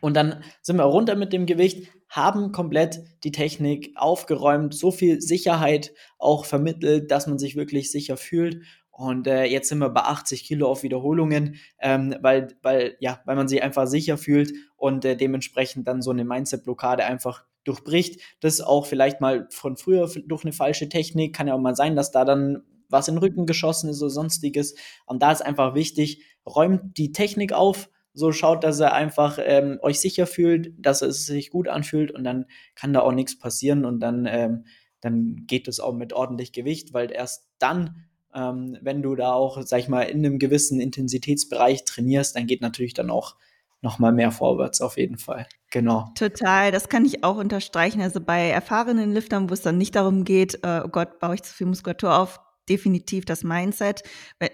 Und 0.00 0.14
dann 0.14 0.42
sind 0.60 0.76
wir 0.76 0.84
runter 0.84 1.16
mit 1.16 1.32
dem 1.32 1.46
Gewicht, 1.46 1.88
haben 2.08 2.52
komplett 2.52 3.00
die 3.24 3.32
Technik 3.32 3.92
aufgeräumt, 3.96 4.74
so 4.74 4.90
viel 4.90 5.20
Sicherheit 5.20 5.92
auch 6.18 6.44
vermittelt, 6.44 7.10
dass 7.10 7.26
man 7.26 7.38
sich 7.38 7.56
wirklich 7.56 7.90
sicher 7.90 8.16
fühlt. 8.16 8.62
Und 8.90 9.26
äh, 9.26 9.44
jetzt 9.44 9.68
sind 9.68 9.78
wir 9.78 9.90
bei 9.90 10.00
80 10.02 10.44
Kilo 10.44 10.68
auf 10.68 10.82
Wiederholungen, 10.82 11.56
ähm, 11.78 12.16
weil, 12.20 12.48
weil, 12.62 12.96
ja, 12.98 13.20
weil 13.24 13.36
man 13.36 13.46
sich 13.46 13.62
einfach 13.62 13.86
sicher 13.86 14.18
fühlt 14.18 14.52
und 14.76 15.04
äh, 15.04 15.16
dementsprechend 15.16 15.86
dann 15.86 16.02
so 16.02 16.10
eine 16.10 16.24
Mindset-Blockade 16.24 17.04
einfach 17.04 17.44
durchbricht. 17.64 18.20
Das 18.40 18.60
auch 18.60 18.86
vielleicht 18.86 19.20
mal 19.20 19.46
von 19.50 19.76
früher 19.76 20.10
durch 20.26 20.44
eine 20.44 20.52
falsche 20.52 20.88
Technik. 20.88 21.34
Kann 21.34 21.46
ja 21.46 21.54
auch 21.54 21.60
mal 21.60 21.76
sein, 21.76 21.94
dass 21.94 22.10
da 22.10 22.24
dann 22.24 22.64
was 22.88 23.08
in 23.08 23.14
den 23.14 23.20
Rücken 23.20 23.46
geschossen 23.46 23.90
ist 23.90 24.02
oder 24.02 24.10
sonstiges. 24.10 24.74
Und 25.06 25.22
da 25.22 25.32
ist 25.32 25.42
einfach 25.42 25.74
wichtig, 25.74 26.24
räumt 26.46 26.96
die 26.96 27.12
Technik 27.12 27.52
auf, 27.52 27.90
so 28.14 28.32
schaut, 28.32 28.64
dass 28.64 28.80
er 28.80 28.92
einfach 28.94 29.38
ähm, 29.40 29.78
euch 29.82 30.00
sicher 30.00 30.26
fühlt, 30.26 30.72
dass 30.78 31.02
es 31.02 31.26
sich 31.26 31.50
gut 31.50 31.68
anfühlt 31.68 32.10
und 32.10 32.24
dann 32.24 32.46
kann 32.74 32.92
da 32.92 33.00
auch 33.00 33.12
nichts 33.12 33.38
passieren 33.38 33.84
und 33.84 34.00
dann, 34.00 34.26
ähm, 34.26 34.64
dann 35.00 35.44
geht 35.46 35.68
es 35.68 35.78
auch 35.78 35.94
mit 35.94 36.12
ordentlich 36.12 36.52
Gewicht, 36.52 36.92
weil 36.92 37.12
erst 37.12 37.46
dann, 37.58 38.06
ähm, 38.34 38.76
wenn 38.82 39.02
du 39.02 39.14
da 39.14 39.32
auch, 39.32 39.62
sag 39.62 39.78
ich 39.78 39.88
mal, 39.88 40.02
in 40.02 40.18
einem 40.18 40.38
gewissen 40.38 40.80
Intensitätsbereich 40.80 41.84
trainierst, 41.84 42.34
dann 42.34 42.46
geht 42.46 42.60
natürlich 42.60 42.94
dann 42.94 43.10
auch 43.10 43.36
noch 43.80 44.00
mal 44.00 44.12
mehr 44.12 44.32
vorwärts 44.32 44.80
auf 44.80 44.96
jeden 44.96 45.18
Fall. 45.18 45.46
Genau. 45.70 46.06
Total, 46.16 46.72
das 46.72 46.88
kann 46.88 47.04
ich 47.04 47.22
auch 47.22 47.36
unterstreichen. 47.36 48.00
Also 48.00 48.20
bei 48.20 48.48
erfahrenen 48.48 49.12
Liftern, 49.12 49.48
wo 49.48 49.54
es 49.54 49.62
dann 49.62 49.78
nicht 49.78 49.94
darum 49.94 50.24
geht, 50.24 50.64
äh, 50.64 50.82
oh 50.84 50.88
Gott, 50.88 51.20
baue 51.20 51.36
ich 51.36 51.42
zu 51.42 51.54
viel 51.54 51.68
Muskulatur 51.68 52.18
auf, 52.18 52.40
definitiv 52.68 53.24
das 53.24 53.44
Mindset. 53.44 54.02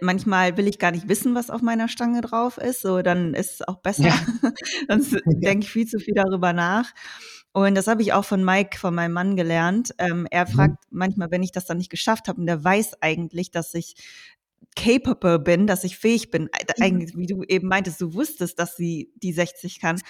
Manchmal 0.00 0.56
will 0.56 0.68
ich 0.68 0.78
gar 0.78 0.90
nicht 0.90 1.08
wissen, 1.08 1.34
was 1.34 1.50
auf 1.50 1.62
meiner 1.62 1.88
Stange 1.88 2.20
drauf 2.20 2.58
ist, 2.58 2.80
so 2.80 3.02
dann 3.02 3.34
ist 3.34 3.54
es 3.54 3.68
auch 3.68 3.80
besser. 3.80 4.08
Ja. 4.08 4.18
Sonst 4.88 5.12
ja. 5.12 5.20
denke 5.26 5.64
ich 5.64 5.70
viel 5.70 5.86
zu 5.86 5.98
viel 5.98 6.14
darüber 6.14 6.52
nach. 6.52 6.92
Und 7.56 7.76
das 7.76 7.86
habe 7.86 8.02
ich 8.02 8.12
auch 8.12 8.24
von 8.24 8.44
Mike, 8.44 8.78
von 8.78 8.96
meinem 8.96 9.12
Mann 9.12 9.36
gelernt. 9.36 9.94
Ähm, 9.98 10.26
er 10.28 10.48
mhm. 10.48 10.52
fragt 10.52 10.90
mhm. 10.90 10.98
manchmal, 10.98 11.30
wenn 11.30 11.42
ich 11.44 11.52
das 11.52 11.66
dann 11.66 11.78
nicht 11.78 11.90
geschafft 11.90 12.26
habe, 12.26 12.40
und 12.40 12.46
der 12.46 12.62
weiß 12.62 13.00
eigentlich, 13.00 13.52
dass 13.52 13.72
ich 13.74 13.94
capable 14.76 15.38
bin, 15.38 15.66
dass 15.66 15.84
ich 15.84 15.98
fähig 15.98 16.30
bin. 16.30 16.44
Mhm. 16.44 16.82
Eigentlich, 16.82 17.16
wie 17.16 17.26
du 17.26 17.42
eben 17.44 17.68
meintest, 17.68 18.00
du 18.00 18.14
wusstest, 18.14 18.58
dass 18.58 18.76
sie 18.76 19.12
die 19.16 19.32
60 19.32 19.80
kann. 19.80 20.00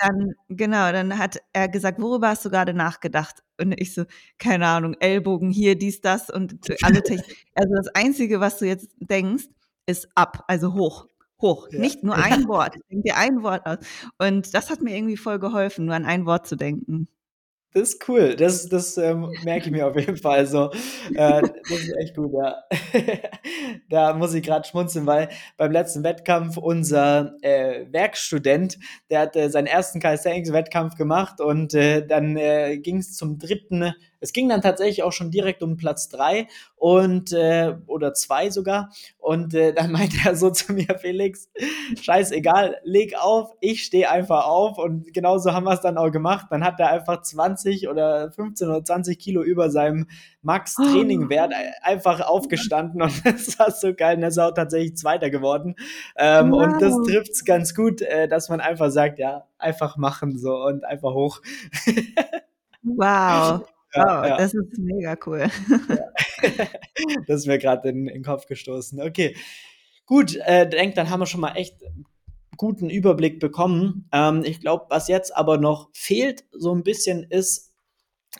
Dann, 0.00 0.34
genau, 0.48 0.92
dann 0.92 1.18
hat 1.18 1.40
er 1.52 1.68
gesagt, 1.68 2.00
worüber 2.00 2.28
hast 2.28 2.44
du 2.44 2.50
gerade 2.50 2.72
nachgedacht? 2.72 3.42
Und 3.60 3.72
ich 3.80 3.94
so, 3.94 4.04
keine 4.38 4.66
Ahnung, 4.66 4.94
Ellbogen 5.00 5.50
hier, 5.50 5.76
dies, 5.76 6.00
das 6.00 6.30
und 6.30 6.54
alle 6.82 7.02
Technik. 7.02 7.36
Also 7.54 7.74
das 7.74 7.88
Einzige, 7.94 8.38
was 8.38 8.58
du 8.58 8.66
jetzt 8.66 8.90
denkst, 9.00 9.46
ist 9.86 10.08
ab, 10.14 10.44
also 10.46 10.74
hoch. 10.74 11.06
Hoch. 11.40 11.68
Ja. 11.70 11.80
Nicht 11.80 12.02
nur 12.02 12.16
ein 12.16 12.46
Wort. 12.48 12.76
Denk 12.90 13.04
dir 13.04 13.16
ein 13.16 13.42
Wort 13.42 13.64
aus. 13.66 13.78
Und 14.18 14.54
das 14.54 14.70
hat 14.70 14.80
mir 14.80 14.96
irgendwie 14.96 15.16
voll 15.16 15.38
geholfen, 15.38 15.86
nur 15.86 15.94
an 15.94 16.04
ein 16.04 16.26
Wort 16.26 16.46
zu 16.46 16.56
denken. 16.56 17.08
Das 17.74 17.90
ist 17.90 18.08
cool. 18.08 18.34
Das, 18.34 18.66
das 18.68 18.96
ähm, 18.96 19.30
merke 19.44 19.66
ich 19.66 19.70
mir 19.70 19.86
auf 19.86 19.94
jeden 19.94 20.16
Fall. 20.16 20.38
Also, 20.38 20.70
äh, 21.14 21.42
das 21.42 21.70
ist 21.70 21.96
echt 21.98 22.16
gut, 22.16 22.32
ja. 22.32 22.56
da 23.90 24.14
muss 24.14 24.32
ich 24.32 24.42
gerade 24.42 24.66
schmunzeln, 24.66 25.06
weil 25.06 25.28
beim 25.58 25.70
letzten 25.70 26.02
Wettkampf 26.02 26.56
unser 26.56 27.34
äh, 27.42 27.84
Werkstudent, 27.92 28.78
der 29.10 29.20
hat 29.20 29.36
äh, 29.36 29.50
seinen 29.50 29.66
ersten 29.66 30.00
Calisthenics-Wettkampf 30.00 30.96
gemacht 30.96 31.42
und 31.42 31.74
äh, 31.74 32.06
dann 32.06 32.38
äh, 32.38 32.78
ging 32.78 32.98
es 32.98 33.14
zum 33.14 33.38
dritten 33.38 33.92
es 34.20 34.32
ging 34.32 34.48
dann 34.48 34.62
tatsächlich 34.62 35.02
auch 35.02 35.12
schon 35.12 35.30
direkt 35.30 35.62
um 35.62 35.76
Platz 35.76 36.08
drei 36.08 36.48
und 36.76 37.32
äh, 37.32 37.76
oder 37.86 38.14
zwei 38.14 38.50
sogar. 38.50 38.90
Und 39.18 39.54
äh, 39.54 39.72
dann 39.72 39.92
meinte 39.92 40.16
er 40.24 40.36
so 40.36 40.50
zu 40.50 40.72
mir, 40.72 40.98
Felix, 40.98 41.50
scheißegal, 42.00 42.76
leg 42.84 43.14
auf, 43.18 43.52
ich 43.60 43.84
stehe 43.84 44.10
einfach 44.10 44.46
auf. 44.46 44.78
Und 44.78 45.12
genauso 45.12 45.52
haben 45.52 45.64
wir 45.64 45.72
es 45.72 45.80
dann 45.80 45.98
auch 45.98 46.10
gemacht. 46.10 46.46
Dann 46.50 46.64
hat 46.64 46.80
er 46.80 46.90
einfach 46.90 47.22
20 47.22 47.88
oder 47.88 48.32
15 48.32 48.68
oder 48.68 48.84
20 48.84 49.18
Kilo 49.18 49.42
über 49.42 49.70
seinem 49.70 50.06
Max-Training-Wert 50.42 51.52
einfach 51.82 52.20
aufgestanden 52.20 53.02
und 53.02 53.24
das 53.24 53.58
war 53.58 53.70
so 53.70 53.94
geil. 53.94 54.16
Und 54.16 54.22
er 54.22 54.28
ist 54.28 54.38
auch 54.38 54.52
tatsächlich 54.52 54.96
Zweiter 54.96 55.30
geworden. 55.30 55.74
Ähm, 56.16 56.52
wow. 56.52 56.62
Und 56.62 56.82
das 56.82 56.94
trifft 57.06 57.32
es 57.32 57.44
ganz 57.44 57.74
gut, 57.74 58.02
äh, 58.02 58.28
dass 58.28 58.48
man 58.48 58.60
einfach 58.60 58.90
sagt, 58.90 59.18
ja, 59.18 59.46
einfach 59.58 59.96
machen 59.96 60.38
so 60.38 60.54
und 60.56 60.84
einfach 60.84 61.12
hoch. 61.12 61.40
wow. 62.82 63.62
Ja, 63.98 64.22
oh, 64.22 64.26
ja. 64.26 64.36
das 64.36 64.54
ist 64.54 64.78
mega 64.78 65.16
cool. 65.26 65.48
Das 67.26 67.40
ist 67.40 67.46
mir 67.46 67.58
gerade 67.58 67.88
in, 67.88 68.06
in, 68.06 68.14
den 68.14 68.24
Kopf 68.24 68.46
gestoßen. 68.46 69.00
Okay, 69.00 69.36
gut, 70.06 70.36
äh, 70.44 70.68
denk, 70.68 70.94
dann 70.94 71.10
haben 71.10 71.20
wir 71.20 71.26
schon 71.26 71.40
mal 71.40 71.54
echt 71.54 71.76
guten 72.56 72.90
Überblick 72.90 73.38
bekommen. 73.40 74.08
Ähm, 74.12 74.42
ich 74.44 74.60
glaube, 74.60 74.86
was 74.88 75.08
jetzt 75.08 75.36
aber 75.36 75.58
noch 75.58 75.90
fehlt, 75.92 76.44
so 76.52 76.74
ein 76.74 76.82
bisschen 76.82 77.24
ist, 77.24 77.72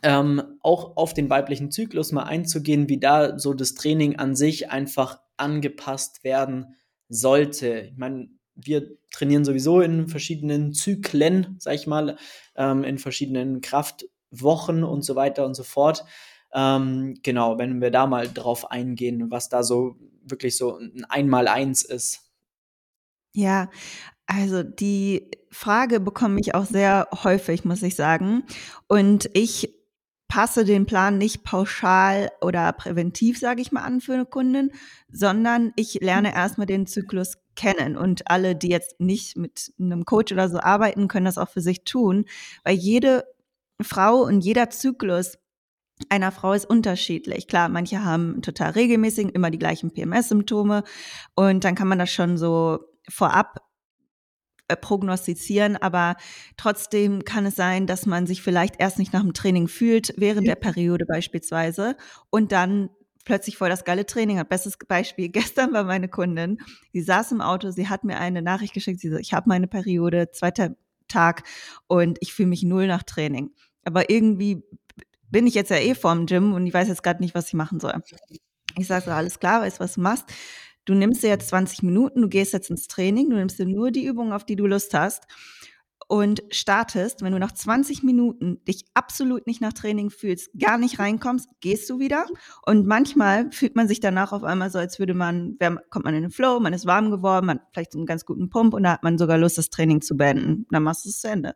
ähm, 0.02 0.42
auch 0.60 0.96
auf 0.96 1.14
den 1.14 1.30
weiblichen 1.30 1.70
Zyklus 1.70 2.12
mal 2.12 2.24
einzugehen, 2.24 2.88
wie 2.88 2.98
da 2.98 3.38
so 3.38 3.54
das 3.54 3.74
Training 3.74 4.16
an 4.16 4.36
sich 4.36 4.70
einfach 4.70 5.20
angepasst 5.36 6.24
werden 6.24 6.74
sollte. 7.08 7.90
Ich 7.92 7.96
meine, 7.96 8.28
wir 8.54 8.90
trainieren 9.10 9.44
sowieso 9.44 9.80
in 9.80 10.08
verschiedenen 10.08 10.74
Zyklen, 10.74 11.56
sag 11.58 11.74
ich 11.74 11.86
mal, 11.86 12.16
ähm, 12.56 12.84
in 12.84 12.98
verschiedenen 12.98 13.60
Kraft- 13.60 14.06
Wochen 14.30 14.84
und 14.84 15.02
so 15.02 15.16
weiter 15.16 15.44
und 15.46 15.54
so 15.54 15.62
fort. 15.62 16.04
Ähm, 16.52 17.14
genau, 17.22 17.58
wenn 17.58 17.80
wir 17.80 17.90
da 17.90 18.06
mal 18.06 18.28
drauf 18.28 18.70
eingehen, 18.70 19.30
was 19.30 19.48
da 19.48 19.62
so 19.62 19.96
wirklich 20.22 20.56
so 20.56 20.78
ein 20.78 21.04
Einmaleins 21.08 21.82
ist. 21.82 22.30
Ja, 23.32 23.70
also 24.26 24.62
die 24.62 25.30
Frage 25.50 26.00
bekomme 26.00 26.40
ich 26.40 26.54
auch 26.54 26.64
sehr 26.64 27.08
häufig, 27.24 27.64
muss 27.64 27.82
ich 27.82 27.96
sagen. 27.96 28.44
Und 28.86 29.30
ich 29.34 29.74
passe 30.28 30.66
den 30.66 30.84
Plan 30.84 31.16
nicht 31.16 31.42
pauschal 31.42 32.30
oder 32.42 32.70
präventiv, 32.74 33.38
sage 33.38 33.62
ich 33.62 33.72
mal, 33.72 33.82
an 33.82 34.02
für 34.02 34.12
eine 34.12 34.26
Kundin, 34.26 34.70
sondern 35.10 35.72
ich 35.76 35.94
lerne 35.94 36.34
erstmal 36.34 36.66
den 36.66 36.86
Zyklus 36.86 37.38
kennen. 37.56 37.96
Und 37.96 38.30
alle, 38.30 38.54
die 38.54 38.68
jetzt 38.68 39.00
nicht 39.00 39.38
mit 39.38 39.72
einem 39.80 40.04
Coach 40.04 40.32
oder 40.32 40.50
so 40.50 40.60
arbeiten, 40.60 41.08
können 41.08 41.24
das 41.24 41.38
auch 41.38 41.48
für 41.48 41.62
sich 41.62 41.84
tun, 41.84 42.26
weil 42.62 42.74
jede 42.76 43.24
Frau 43.80 44.22
und 44.22 44.40
jeder 44.40 44.70
Zyklus 44.70 45.38
einer 46.08 46.32
Frau 46.32 46.52
ist 46.52 46.64
unterschiedlich. 46.64 47.48
Klar, 47.48 47.68
manche 47.68 48.04
haben 48.04 48.42
total 48.42 48.70
regelmäßig 48.70 49.34
immer 49.34 49.50
die 49.50 49.58
gleichen 49.58 49.92
PMS-Symptome 49.92 50.84
und 51.34 51.64
dann 51.64 51.74
kann 51.74 51.88
man 51.88 51.98
das 51.98 52.10
schon 52.10 52.38
so 52.38 52.78
vorab 53.08 53.60
äh, 54.68 54.76
prognostizieren, 54.76 55.76
aber 55.76 56.16
trotzdem 56.56 57.24
kann 57.24 57.46
es 57.46 57.56
sein, 57.56 57.86
dass 57.86 58.06
man 58.06 58.26
sich 58.26 58.42
vielleicht 58.42 58.80
erst 58.80 58.98
nicht 58.98 59.12
nach 59.12 59.22
dem 59.22 59.34
Training 59.34 59.66
fühlt, 59.66 60.12
während 60.16 60.46
der 60.46 60.56
Periode 60.56 61.06
beispielsweise, 61.06 61.96
und 62.30 62.52
dann 62.52 62.90
plötzlich 63.24 63.56
voll 63.56 63.68
das 63.68 63.84
geile 63.84 64.06
Training 64.06 64.38
hat. 64.38 64.48
Bestes 64.48 64.76
Beispiel, 64.76 65.28
gestern 65.30 65.72
war 65.72 65.84
meine 65.84 66.08
Kundin, 66.08 66.58
sie 66.92 67.02
saß 67.02 67.32
im 67.32 67.40
Auto, 67.40 67.70
sie 67.70 67.88
hat 67.88 68.04
mir 68.04 68.18
eine 68.18 68.42
Nachricht 68.42 68.74
geschickt, 68.74 69.00
sie 69.00 69.10
so, 69.10 69.16
ich 69.16 69.32
habe 69.32 69.48
meine 69.48 69.66
Periode, 69.66 70.30
zweiter 70.32 70.76
Tag 71.08 71.44
und 71.86 72.18
ich 72.20 72.34
fühle 72.34 72.50
mich 72.50 72.62
null 72.62 72.86
nach 72.86 73.02
Training 73.02 73.50
aber 73.84 74.10
irgendwie 74.10 74.62
bin 75.30 75.46
ich 75.46 75.54
jetzt 75.54 75.70
ja 75.70 75.76
eh 75.76 75.94
vorm 75.94 76.26
Gym 76.26 76.54
und 76.54 76.66
ich 76.66 76.74
weiß 76.74 76.88
jetzt 76.88 77.02
gerade 77.02 77.22
nicht, 77.22 77.34
was 77.34 77.48
ich 77.48 77.54
machen 77.54 77.80
soll. 77.80 77.92
Ich 78.76 78.86
sage 78.86 79.06
so, 79.06 79.10
alles 79.10 79.38
klar, 79.38 79.62
weißt 79.62 79.80
was 79.80 79.94
du 79.94 80.00
machst? 80.00 80.24
Du 80.84 80.94
nimmst 80.94 81.22
dir 81.22 81.28
jetzt 81.28 81.48
20 81.48 81.82
Minuten, 81.82 82.22
du 82.22 82.28
gehst 82.28 82.52
jetzt 82.52 82.70
ins 82.70 82.88
Training, 82.88 83.28
du 83.30 83.36
nimmst 83.36 83.58
dir 83.58 83.66
nur 83.66 83.90
die 83.90 84.06
Übungen, 84.06 84.32
auf 84.32 84.46
die 84.46 84.56
du 84.56 84.66
Lust 84.66 84.94
hast 84.94 85.26
und 86.08 86.42
startest, 86.50 87.22
wenn 87.22 87.32
du 87.32 87.38
nach 87.38 87.52
20 87.52 88.02
Minuten 88.02 88.64
dich 88.64 88.86
absolut 88.94 89.46
nicht 89.46 89.60
nach 89.60 89.74
Training 89.74 90.08
fühlst, 90.08 90.50
gar 90.58 90.78
nicht 90.78 90.98
reinkommst, 90.98 91.48
gehst 91.60 91.88
du 91.90 91.98
wieder. 91.98 92.24
Und 92.64 92.86
manchmal 92.86 93.52
fühlt 93.52 93.76
man 93.76 93.88
sich 93.88 94.00
danach 94.00 94.32
auf 94.32 94.42
einmal 94.42 94.70
so, 94.70 94.78
als 94.78 94.98
würde 94.98 95.12
man, 95.12 95.58
kommt 95.90 96.06
man 96.06 96.14
in 96.14 96.22
den 96.22 96.30
Flow, 96.30 96.60
man 96.60 96.72
ist 96.72 96.86
warm 96.86 97.10
geworden, 97.10 97.46
man 97.46 97.58
hat 97.58 97.66
vielleicht 97.72 97.94
einen 97.94 98.06
ganz 98.06 98.24
guten 98.24 98.48
Pump 98.48 98.72
und 98.72 98.84
da 98.84 98.92
hat 98.92 99.02
man 99.02 99.18
sogar 99.18 99.36
Lust, 99.36 99.58
das 99.58 99.68
Training 99.68 100.00
zu 100.00 100.16
beenden. 100.16 100.66
Dann 100.70 100.82
machst 100.82 101.04
du 101.04 101.10
es 101.10 101.20
zu 101.20 101.28
Ende. 101.28 101.54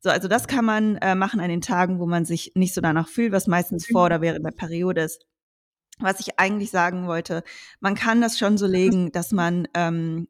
So, 0.00 0.10
also 0.10 0.28
das 0.28 0.46
kann 0.46 0.64
man 0.64 0.96
äh, 0.96 1.14
machen 1.14 1.40
an 1.40 1.48
den 1.48 1.60
Tagen, 1.60 1.98
wo 1.98 2.06
man 2.06 2.24
sich 2.24 2.52
nicht 2.54 2.74
so 2.74 2.80
danach 2.80 3.08
fühlt, 3.08 3.32
was 3.32 3.46
meistens 3.46 3.86
vor 3.86 4.06
oder 4.06 4.20
während 4.20 4.44
der 4.44 4.52
Periode 4.52 5.02
ist. 5.02 5.26
Was 5.98 6.20
ich 6.20 6.38
eigentlich 6.38 6.70
sagen 6.70 7.06
wollte, 7.06 7.42
man 7.80 7.94
kann 7.94 8.20
das 8.20 8.38
schon 8.38 8.58
so 8.58 8.66
legen, 8.66 9.12
dass 9.12 9.32
man 9.32 9.66
ähm, 9.74 10.28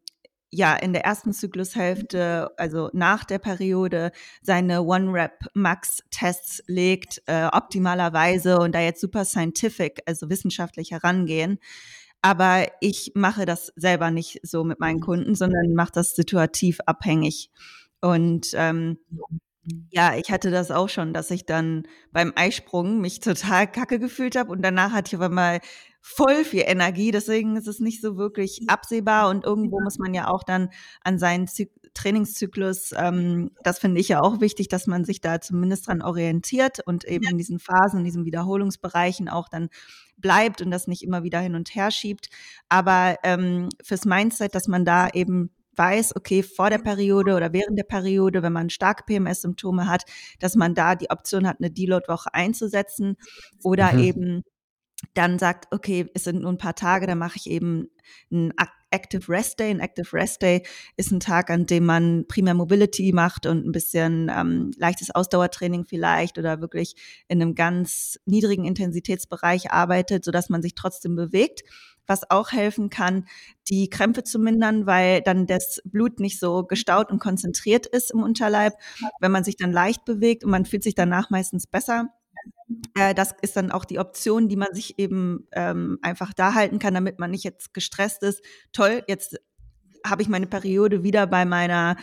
ja 0.51 0.75
in 0.77 0.93
der 0.93 1.05
ersten 1.05 1.33
Zyklushälfte, 1.33 2.53
also 2.57 2.89
nach 2.93 3.25
der 3.25 3.39
Periode, 3.39 4.13
seine 4.43 4.83
One-Rep-Max-Tests 4.83 6.63
legt, 6.69 7.23
äh, 7.27 7.47
optimalerweise 7.47 8.59
und 8.59 8.75
da 8.75 8.81
jetzt 8.81 9.01
super 9.01 9.25
scientific, 9.25 10.01
also 10.07 10.31
wissenschaftlich 10.31 10.93
herangehen. 10.93 11.59
Aber 12.23 12.67
ich 12.81 13.13
mache 13.15 13.45
das 13.45 13.73
selber 13.77 14.11
nicht 14.11 14.41
so 14.43 14.65
mit 14.65 14.81
meinen 14.81 15.01
Kunden, 15.01 15.35
sondern 15.35 15.75
mache 15.75 15.93
das 15.93 16.15
situativ 16.15 16.81
abhängig. 16.87 17.51
Und 18.01 18.49
ähm, 18.55 18.99
ja, 19.91 20.17
ich 20.17 20.31
hatte 20.31 20.51
das 20.51 20.71
auch 20.71 20.89
schon, 20.89 21.13
dass 21.13 21.31
ich 21.31 21.47
dann 21.47 21.87
beim 22.13 22.33
Eisprung 22.37 23.01
mich 23.01 23.21
total 23.21 23.71
kacke 23.71 23.99
gefühlt 23.99 24.37
habe 24.37 24.53
und 24.53 24.63
danach 24.63 24.93
hatte 24.93 25.09
ich 25.09 25.15
aber 25.15 25.29
mal 25.29 25.61
voll 26.01 26.45
viel 26.45 26.63
Energie. 26.67 27.11
Deswegen 27.11 27.57
ist 27.57 27.67
es 27.67 27.81
nicht 27.81 28.01
so 28.01 28.17
wirklich 28.17 28.63
absehbar 28.69 29.29
und 29.29 29.45
irgendwo 29.45 29.81
muss 29.81 29.99
man 29.99 30.15
ja 30.15 30.29
auch 30.29 30.45
dann 30.45 30.71
an 31.03 31.19
seinen 31.19 31.47
Zy 31.49 31.71
Trainingszyklus, 31.95 32.93
ähm, 32.95 33.53
das 33.63 33.79
finde 33.79 34.03
ich 34.03 34.09
ja 34.09 34.21
auch 34.21 34.41
wichtig, 34.41 34.69
dass 34.69 34.87
man 34.87 35.07
sich 35.07 35.23
da 35.23 35.41
zumindest 35.41 35.89
dran 35.89 36.03
orientiert 36.03 36.81
und 36.85 37.05
eben 37.05 37.27
in 37.27 37.39
diesen 37.39 37.59
Phasen, 37.59 38.01
in 38.01 38.05
diesen 38.05 38.27
Wiederholungsbereichen 38.27 39.31
auch 39.31 39.49
dann 39.49 39.71
bleibt 40.19 40.61
und 40.61 40.71
das 40.71 40.87
nicht 40.89 41.03
immer 41.03 41.23
wieder 41.23 41.41
hin 41.41 41.55
und 41.55 41.75
her 41.75 41.91
schiebt. 41.91 42.29
Aber 42.69 43.17
ähm, 43.23 43.71
fürs 43.83 44.05
Mindset, 44.05 44.55
dass 44.55 44.69
man 44.69 44.85
da 44.85 45.09
eben 45.09 45.51
weiß, 45.77 46.17
okay, 46.17 46.43
vor 46.43 46.71
der 46.71 46.79
Periode 46.79 47.35
oder 47.35 47.53
während 47.53 47.79
der 47.79 47.85
Periode, 47.85 48.43
wenn 48.43 48.53
man 48.53 48.71
starke 48.71 49.05
PMS-Symptome 49.05 49.87
hat, 49.89 50.05
dass 50.41 50.57
man 50.57 50.75
da 50.75 50.95
die 50.95 51.11
Option 51.11 51.47
hat, 51.47 51.59
eine 51.61 51.71
Deload-Woche 51.71 52.33
einzusetzen 52.33 53.17
oder 53.63 53.93
mhm. 53.93 53.99
eben 54.01 54.43
dann 55.15 55.39
sagt, 55.39 55.73
okay, 55.73 56.09
es 56.15 56.25
sind 56.25 56.41
nur 56.41 56.51
ein 56.51 56.59
paar 56.59 56.75
Tage, 56.75 57.07
dann 57.07 57.19
mache 57.19 57.37
ich 57.37 57.51
eben 57.51 57.91
ein 58.31 58.53
Active 58.91 59.29
Rest 59.29 59.61
Day. 59.61 59.71
Ein 59.71 59.81
Active 59.81 60.13
Rest 60.13 60.43
Day 60.43 60.63
ist 60.97 61.11
ein 61.11 61.21
Tag, 61.21 61.51
an 61.51 61.67
dem 61.67 61.85
man 61.85 62.27
primär 62.27 62.55
Mobility 62.55 63.13
macht 63.13 63.47
und 63.47 63.67
ein 63.67 63.73
bisschen 63.73 64.31
ähm, 64.35 64.71
leichtes 64.79 65.11
Ausdauertraining 65.11 65.85
vielleicht 65.85 66.39
oder 66.39 66.61
wirklich 66.61 66.95
in 67.29 67.43
einem 67.43 67.55
ganz 67.55 68.19
niedrigen 68.25 68.65
Intensitätsbereich 68.65 69.71
arbeitet, 69.71 70.25
sodass 70.25 70.49
man 70.49 70.63
sich 70.63 70.75
trotzdem 70.75 71.15
bewegt. 71.15 71.63
Was 72.07 72.31
auch 72.31 72.53
helfen 72.53 72.91
kann, 72.91 73.27
die 73.69 73.91
Krämpfe 73.91 74.23
zu 74.23 74.39
mindern, 74.39 74.87
weil 74.87 75.23
dann 75.23 75.47
das 75.47 75.81
Blut 75.85 76.21
nicht 76.21 76.39
so 76.39 76.65
gestaut 76.65 77.11
und 77.11 77.19
konzentriert 77.19 77.87
ist 77.87 78.13
im 78.13 78.23
Unterleib. 78.23 78.75
Wenn 79.21 79.33
man 79.33 79.45
sich 79.45 79.57
dann 79.57 79.73
leicht 79.73 80.05
bewegt 80.05 80.45
und 80.45 80.51
man 80.51 80.65
fühlt 80.65 80.83
sich 80.83 80.95
danach 80.95 81.31
meistens 81.31 81.67
besser, 81.67 82.11
äh, 82.95 83.15
das 83.15 83.35
ist 83.43 83.57
dann 83.57 83.71
auch 83.71 83.85
die 83.85 83.99
Option, 83.99 84.49
die 84.49 84.57
man 84.57 84.75
sich 84.75 84.99
eben 84.99 85.47
ähm, 85.53 85.99
einfach 86.03 86.33
da 86.33 86.55
halten 86.55 86.79
kann, 86.79 86.95
damit 86.95 87.19
man 87.19 87.31
nicht 87.31 87.45
jetzt 87.45 87.75
gestresst 87.75 88.23
ist. 88.23 88.43
Toll, 88.73 89.03
jetzt 89.07 89.39
habe 90.05 90.23
ich 90.23 90.29
meine 90.29 90.47
Periode 90.47 91.03
wieder 91.03 91.27
bei 91.27 91.45
meiner 91.45 91.97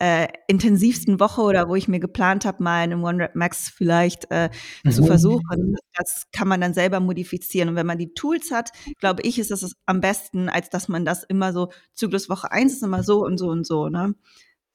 äh, 0.00 0.28
intensivsten 0.48 1.20
Woche 1.20 1.42
oder 1.42 1.68
wo 1.68 1.76
ich 1.76 1.86
mir 1.86 2.00
geplant 2.00 2.44
habe, 2.44 2.62
mal 2.62 2.80
einen 2.80 3.04
One 3.04 3.22
Rep 3.24 3.34
Max 3.34 3.68
vielleicht 3.68 4.26
äh, 4.30 4.50
mhm. 4.82 4.90
zu 4.90 5.04
versuchen. 5.04 5.76
Das 5.96 6.26
kann 6.32 6.48
man 6.48 6.60
dann 6.60 6.74
selber 6.74 7.00
modifizieren. 7.00 7.68
Und 7.68 7.76
wenn 7.76 7.86
man 7.86 7.98
die 7.98 8.14
Tools 8.14 8.50
hat, 8.50 8.70
glaube 8.98 9.22
ich, 9.22 9.38
ist 9.38 9.50
das 9.50 9.74
am 9.86 10.00
besten, 10.00 10.48
als 10.48 10.70
dass 10.70 10.88
man 10.88 11.04
das 11.04 11.22
immer 11.24 11.52
so, 11.52 11.70
Zykluswoche 11.94 12.50
1 12.50 12.72
ist 12.72 12.82
immer 12.82 13.02
so 13.02 13.24
und 13.24 13.38
so 13.38 13.48
und 13.48 13.66
so. 13.66 13.88
Ne? 13.88 14.14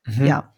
Mhm. 0.05 0.25
Ja. 0.25 0.53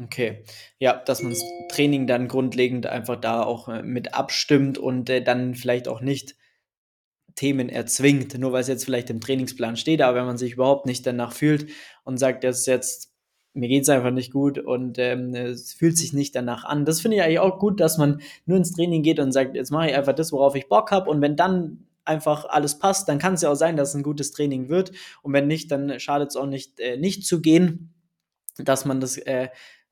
Okay, 0.00 0.44
ja, 0.78 0.92
dass 0.92 1.22
man 1.22 1.32
das 1.32 1.42
Training 1.70 2.06
dann 2.06 2.28
grundlegend 2.28 2.86
einfach 2.86 3.16
da 3.16 3.42
auch 3.42 3.68
äh, 3.68 3.82
mit 3.82 4.14
abstimmt 4.14 4.78
und 4.78 5.10
äh, 5.10 5.22
dann 5.22 5.56
vielleicht 5.56 5.88
auch 5.88 6.00
nicht 6.00 6.36
Themen 7.34 7.68
erzwingt, 7.68 8.38
nur 8.38 8.52
weil 8.52 8.60
es 8.60 8.68
jetzt 8.68 8.84
vielleicht 8.84 9.10
im 9.10 9.20
Trainingsplan 9.20 9.76
steht, 9.76 10.02
aber 10.02 10.18
wenn 10.18 10.26
man 10.26 10.38
sich 10.38 10.54
überhaupt 10.54 10.86
nicht 10.86 11.06
danach 11.06 11.32
fühlt 11.32 11.70
und 12.04 12.18
sagt, 12.18 12.44
das 12.44 12.60
ist 12.60 12.66
jetzt, 12.66 13.14
mir 13.54 13.68
geht 13.68 13.82
es 13.82 13.88
einfach 13.88 14.10
nicht 14.10 14.32
gut 14.32 14.58
und 14.58 14.98
ähm, 14.98 15.34
es 15.34 15.72
fühlt 15.72 15.96
sich 15.96 16.12
nicht 16.12 16.34
danach 16.34 16.64
an. 16.64 16.84
Das 16.84 17.00
finde 17.00 17.16
ich 17.16 17.22
eigentlich 17.22 17.40
auch 17.40 17.58
gut, 17.58 17.80
dass 17.80 17.98
man 17.98 18.20
nur 18.46 18.56
ins 18.56 18.72
Training 18.72 19.02
geht 19.02 19.18
und 19.18 19.32
sagt, 19.32 19.56
jetzt 19.56 19.70
mache 19.70 19.88
ich 19.88 19.94
einfach 19.94 20.14
das, 20.14 20.32
worauf 20.32 20.54
ich 20.54 20.68
Bock 20.68 20.90
habe 20.90 21.10
und 21.10 21.20
wenn 21.20 21.36
dann 21.36 21.86
einfach 22.04 22.46
alles 22.46 22.78
passt, 22.78 23.08
dann 23.08 23.18
kann 23.18 23.34
es 23.34 23.42
ja 23.42 23.50
auch 23.50 23.56
sein, 23.56 23.76
dass 23.76 23.90
es 23.90 23.94
ein 23.94 24.02
gutes 24.02 24.32
Training 24.32 24.68
wird 24.68 24.92
und 25.22 25.32
wenn 25.32 25.46
nicht, 25.46 25.70
dann 25.70 25.98
schadet 26.00 26.30
es 26.30 26.36
auch 26.36 26.46
nicht, 26.46 26.80
äh, 26.80 26.96
nicht 26.96 27.26
zu 27.26 27.40
gehen, 27.40 27.92
dass 28.58 28.84
man 28.84 29.00
das 29.00 29.16
äh, 29.18 29.48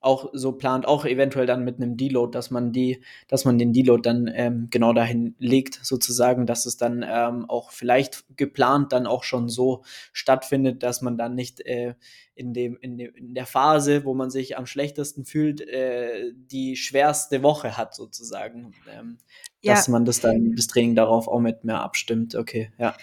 auch 0.07 0.31
so 0.33 0.53
plant, 0.53 0.87
auch 0.87 1.05
eventuell 1.05 1.47
dann 1.47 1.65
mit 1.65 1.77
einem 1.77 1.97
Deload, 1.97 2.31
dass 2.31 2.51
man 2.51 2.73
die, 2.73 3.03
dass 3.29 3.45
man 3.45 3.59
den 3.59 3.73
Deload 3.73 4.03
dann 4.03 4.31
ähm, 4.33 4.69
genau 4.71 4.93
dahin 4.93 5.35
legt, 5.39 5.81
sozusagen, 5.83 6.47
dass 6.47 6.65
es 6.65 6.77
dann 6.77 7.05
ähm, 7.07 7.45
auch 7.51 7.73
vielleicht 7.73 8.25
geplant 8.37 8.93
dann 8.93 9.07
auch 9.07 9.25
schon 9.25 9.49
so 9.49 9.83
stattfindet, 10.13 10.83
dass 10.85 11.03
man 11.03 11.19
dann 11.19 11.35
nicht 11.35 11.61
äh, 11.67 11.95
in, 12.37 12.55
dem, 12.55 12.79
in, 12.81 12.97
dem, 12.99 13.15
in 13.17 13.35
der 13.35 13.47
Phase, 13.47 14.05
wo 14.05 14.15
man 14.15 14.31
sich 14.31 14.57
am 14.57 14.67
schlechtesten 14.67 15.25
fühlt, 15.25 15.61
äh, 15.61 16.33
die 16.37 16.77
schwerste 16.77 17.43
Woche 17.43 17.77
hat, 17.77 17.95
sozusagen. 17.95 18.75
Ähm, 18.97 19.19
ja. 19.61 19.75
Dass 19.75 19.89
man 19.89 20.05
das 20.05 20.21
dann, 20.21 20.55
das 20.55 20.69
Training 20.69 20.95
darauf 20.95 21.27
auch 21.27 21.41
mit 21.41 21.65
mehr 21.65 21.81
abstimmt. 21.81 22.37
Okay, 22.37 22.71
ja. 22.79 22.95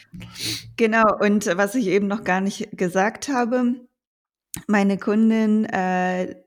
Genau, 0.78 1.04
und 1.20 1.48
was 1.58 1.76
ich 1.76 1.88
eben 1.88 2.08
noch 2.08 2.24
gar 2.24 2.40
nicht 2.40 2.78
gesagt 2.78 3.28
habe, 3.28 3.76
meine 4.68 4.98
Kundin 4.98 5.66
äh, 5.66 6.43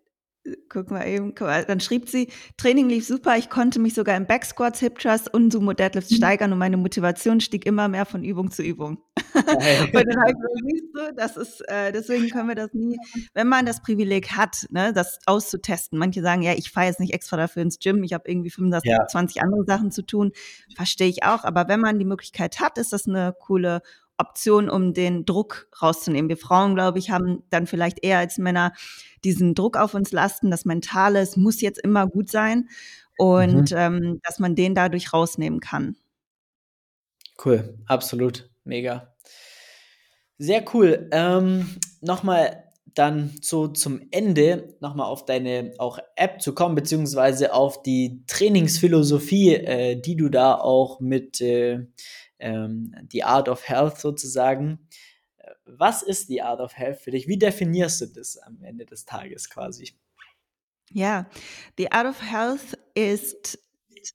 guck 0.68 0.90
mal 0.90 1.06
eben, 1.06 1.34
dann 1.34 1.80
schrieb 1.80 2.08
sie, 2.08 2.28
Training 2.56 2.88
lief 2.88 3.06
super, 3.06 3.36
ich 3.36 3.50
konnte 3.50 3.78
mich 3.78 3.94
sogar 3.94 4.16
im 4.16 4.26
Backsquats, 4.26 4.80
Hip 4.80 4.98
Thrust 4.98 5.32
und 5.32 5.52
Sumo 5.52 5.72
Deadlifts 5.72 6.10
mhm. 6.10 6.16
steigern 6.16 6.52
und 6.52 6.58
meine 6.58 6.76
Motivation 6.76 7.40
stieg 7.40 7.66
immer 7.66 7.88
mehr 7.88 8.06
von 8.06 8.24
Übung 8.24 8.50
zu 8.50 8.62
Übung. 8.62 8.98
und 9.34 9.44
dann 9.44 10.20
habe 10.20 10.30
ich 10.30 10.36
so, 10.36 10.68
siehst 10.68 10.94
du, 10.94 11.14
das 11.14 11.36
ist, 11.36 11.60
äh, 11.68 11.92
deswegen 11.92 12.28
können 12.30 12.48
wir 12.48 12.54
das 12.54 12.72
nie, 12.72 12.98
wenn 13.34 13.48
man 13.48 13.66
das 13.66 13.82
Privileg 13.82 14.32
hat, 14.32 14.66
ne, 14.70 14.92
das 14.92 15.18
auszutesten. 15.26 15.98
Manche 15.98 16.22
sagen, 16.22 16.42
ja, 16.42 16.52
ich 16.54 16.70
fahre 16.70 16.86
jetzt 16.86 17.00
nicht 17.00 17.14
extra 17.14 17.36
dafür 17.36 17.62
ins 17.62 17.78
Gym, 17.78 18.02
ich 18.02 18.12
habe 18.12 18.28
irgendwie 18.28 18.50
25, 18.50 18.90
ja. 18.90 19.06
20 19.06 19.42
andere 19.42 19.64
Sachen 19.64 19.90
zu 19.90 20.02
tun, 20.02 20.32
verstehe 20.74 21.08
ich 21.08 21.24
auch, 21.24 21.44
aber 21.44 21.68
wenn 21.68 21.80
man 21.80 21.98
die 21.98 22.04
Möglichkeit 22.04 22.60
hat, 22.60 22.78
ist 22.78 22.92
das 22.92 23.08
eine 23.08 23.34
coole 23.38 23.82
Option, 24.18 24.68
um 24.70 24.94
den 24.94 25.24
Druck 25.24 25.68
rauszunehmen. 25.80 26.28
Wir 26.28 26.36
Frauen, 26.36 26.74
glaube 26.74 26.98
ich, 26.98 27.10
haben 27.10 27.42
dann 27.50 27.66
vielleicht 27.66 28.02
eher 28.02 28.18
als 28.18 28.38
Männer 28.38 28.72
diesen 29.24 29.54
Druck 29.54 29.76
auf 29.76 29.94
uns 29.94 30.12
lasten, 30.12 30.50
das 30.50 30.64
Mentale, 30.64 31.20
es 31.20 31.36
muss 31.36 31.60
jetzt 31.60 31.78
immer 31.78 32.06
gut 32.06 32.30
sein 32.30 32.68
und 33.18 33.70
mhm. 33.70 33.76
ähm, 33.76 34.20
dass 34.22 34.38
man 34.38 34.54
den 34.54 34.74
dadurch 34.74 35.12
rausnehmen 35.12 35.60
kann. 35.60 35.96
Cool, 37.44 37.78
absolut, 37.86 38.48
mega. 38.64 39.14
Sehr 40.38 40.64
cool. 40.74 41.08
Ähm, 41.12 41.76
nochmal 42.00 42.64
dann 42.94 43.32
so 43.42 43.68
zum 43.68 44.00
Ende 44.10 44.74
nochmal 44.80 45.06
auf 45.06 45.26
deine 45.26 45.72
auch 45.78 45.98
App 46.16 46.40
zu 46.40 46.54
kommen, 46.54 46.74
beziehungsweise 46.74 47.52
auf 47.52 47.82
die 47.82 48.24
Trainingsphilosophie, 48.26 49.54
äh, 49.54 50.00
die 50.00 50.16
du 50.16 50.30
da 50.30 50.54
auch 50.54 51.00
mit 51.00 51.40
äh, 51.42 51.86
ähm, 52.38 52.94
die 53.02 53.24
Art 53.24 53.48
of 53.48 53.68
Health 53.68 53.98
sozusagen. 53.98 54.88
Was 55.64 56.02
ist 56.02 56.28
die 56.28 56.42
Art 56.42 56.60
of 56.60 56.76
Health 56.76 57.00
für 57.00 57.10
dich? 57.10 57.28
Wie 57.28 57.38
definierst 57.38 58.00
du 58.00 58.06
das 58.06 58.36
am 58.38 58.62
Ende 58.62 58.84
des 58.84 59.04
Tages 59.04 59.48
quasi? 59.48 59.92
Ja, 60.92 61.26
die 61.78 61.90
Art 61.92 62.06
of 62.06 62.22
Health 62.22 62.78
ist 62.94 63.58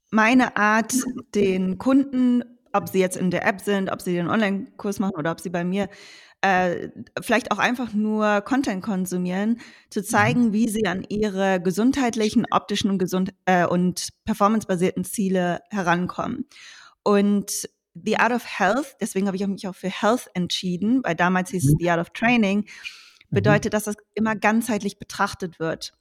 meine 0.10 0.56
Art, 0.56 0.94
den 1.36 1.78
Kunden, 1.78 2.44
ob 2.74 2.90
sie 2.90 3.00
jetzt 3.00 3.18
in 3.18 3.32
der 3.32 3.46
App 3.46 3.62
sind, 3.62 3.92
ob 3.92 4.02
sie 4.02 4.14
den 4.14 4.30
Online-Kurs 4.30 5.00
machen 5.00 5.16
oder 5.18 5.32
ob 5.32 5.42
sie 5.42 5.50
bei 5.50 5.64
mir 5.64 5.90
äh, 6.42 6.90
vielleicht 7.22 7.52
auch 7.52 7.60
einfach 7.60 7.94
nur 7.94 8.42
Content 8.42 8.84
konsumieren, 8.84 9.60
zu 9.90 10.00
mhm. 10.00 10.06
zeigen, 10.06 10.54
wie 10.54 10.68
sie 10.70 10.88
an 10.88 11.06
ihre 11.08 11.62
gesundheitlichen, 11.62 12.46
optischen 12.50 12.90
und, 12.90 12.98
gesund 12.98 13.34
äh, 13.46 13.66
und 13.66 14.10
performancebasierten 14.26 15.04
Ziele 15.04 15.62
herankommen. 15.70 16.48
Und 17.04 17.70
The 17.94 18.18
Art 18.18 18.32
of 18.32 18.46
Health, 18.46 18.96
deswegen 19.02 19.28
habe 19.28 19.38
ich 19.38 19.46
mich 19.48 19.68
auch 19.68 19.76
für 19.76 19.90
Health 19.90 20.30
entschieden, 20.34 21.04
weil 21.04 21.16
damals 21.16 21.52
hieß 21.52 21.66
es 21.66 21.74
mhm. 21.74 21.78
The 21.80 21.90
Art 21.92 22.00
of 22.00 22.10
Training, 22.12 22.60
mhm. 22.60 22.66
bedeutet, 23.36 23.74
dass 23.74 23.86
das 23.86 23.96
immer 24.14 24.36
ganzheitlich 24.36 24.98
betrachtet 25.00 25.60
wird. 25.60 25.94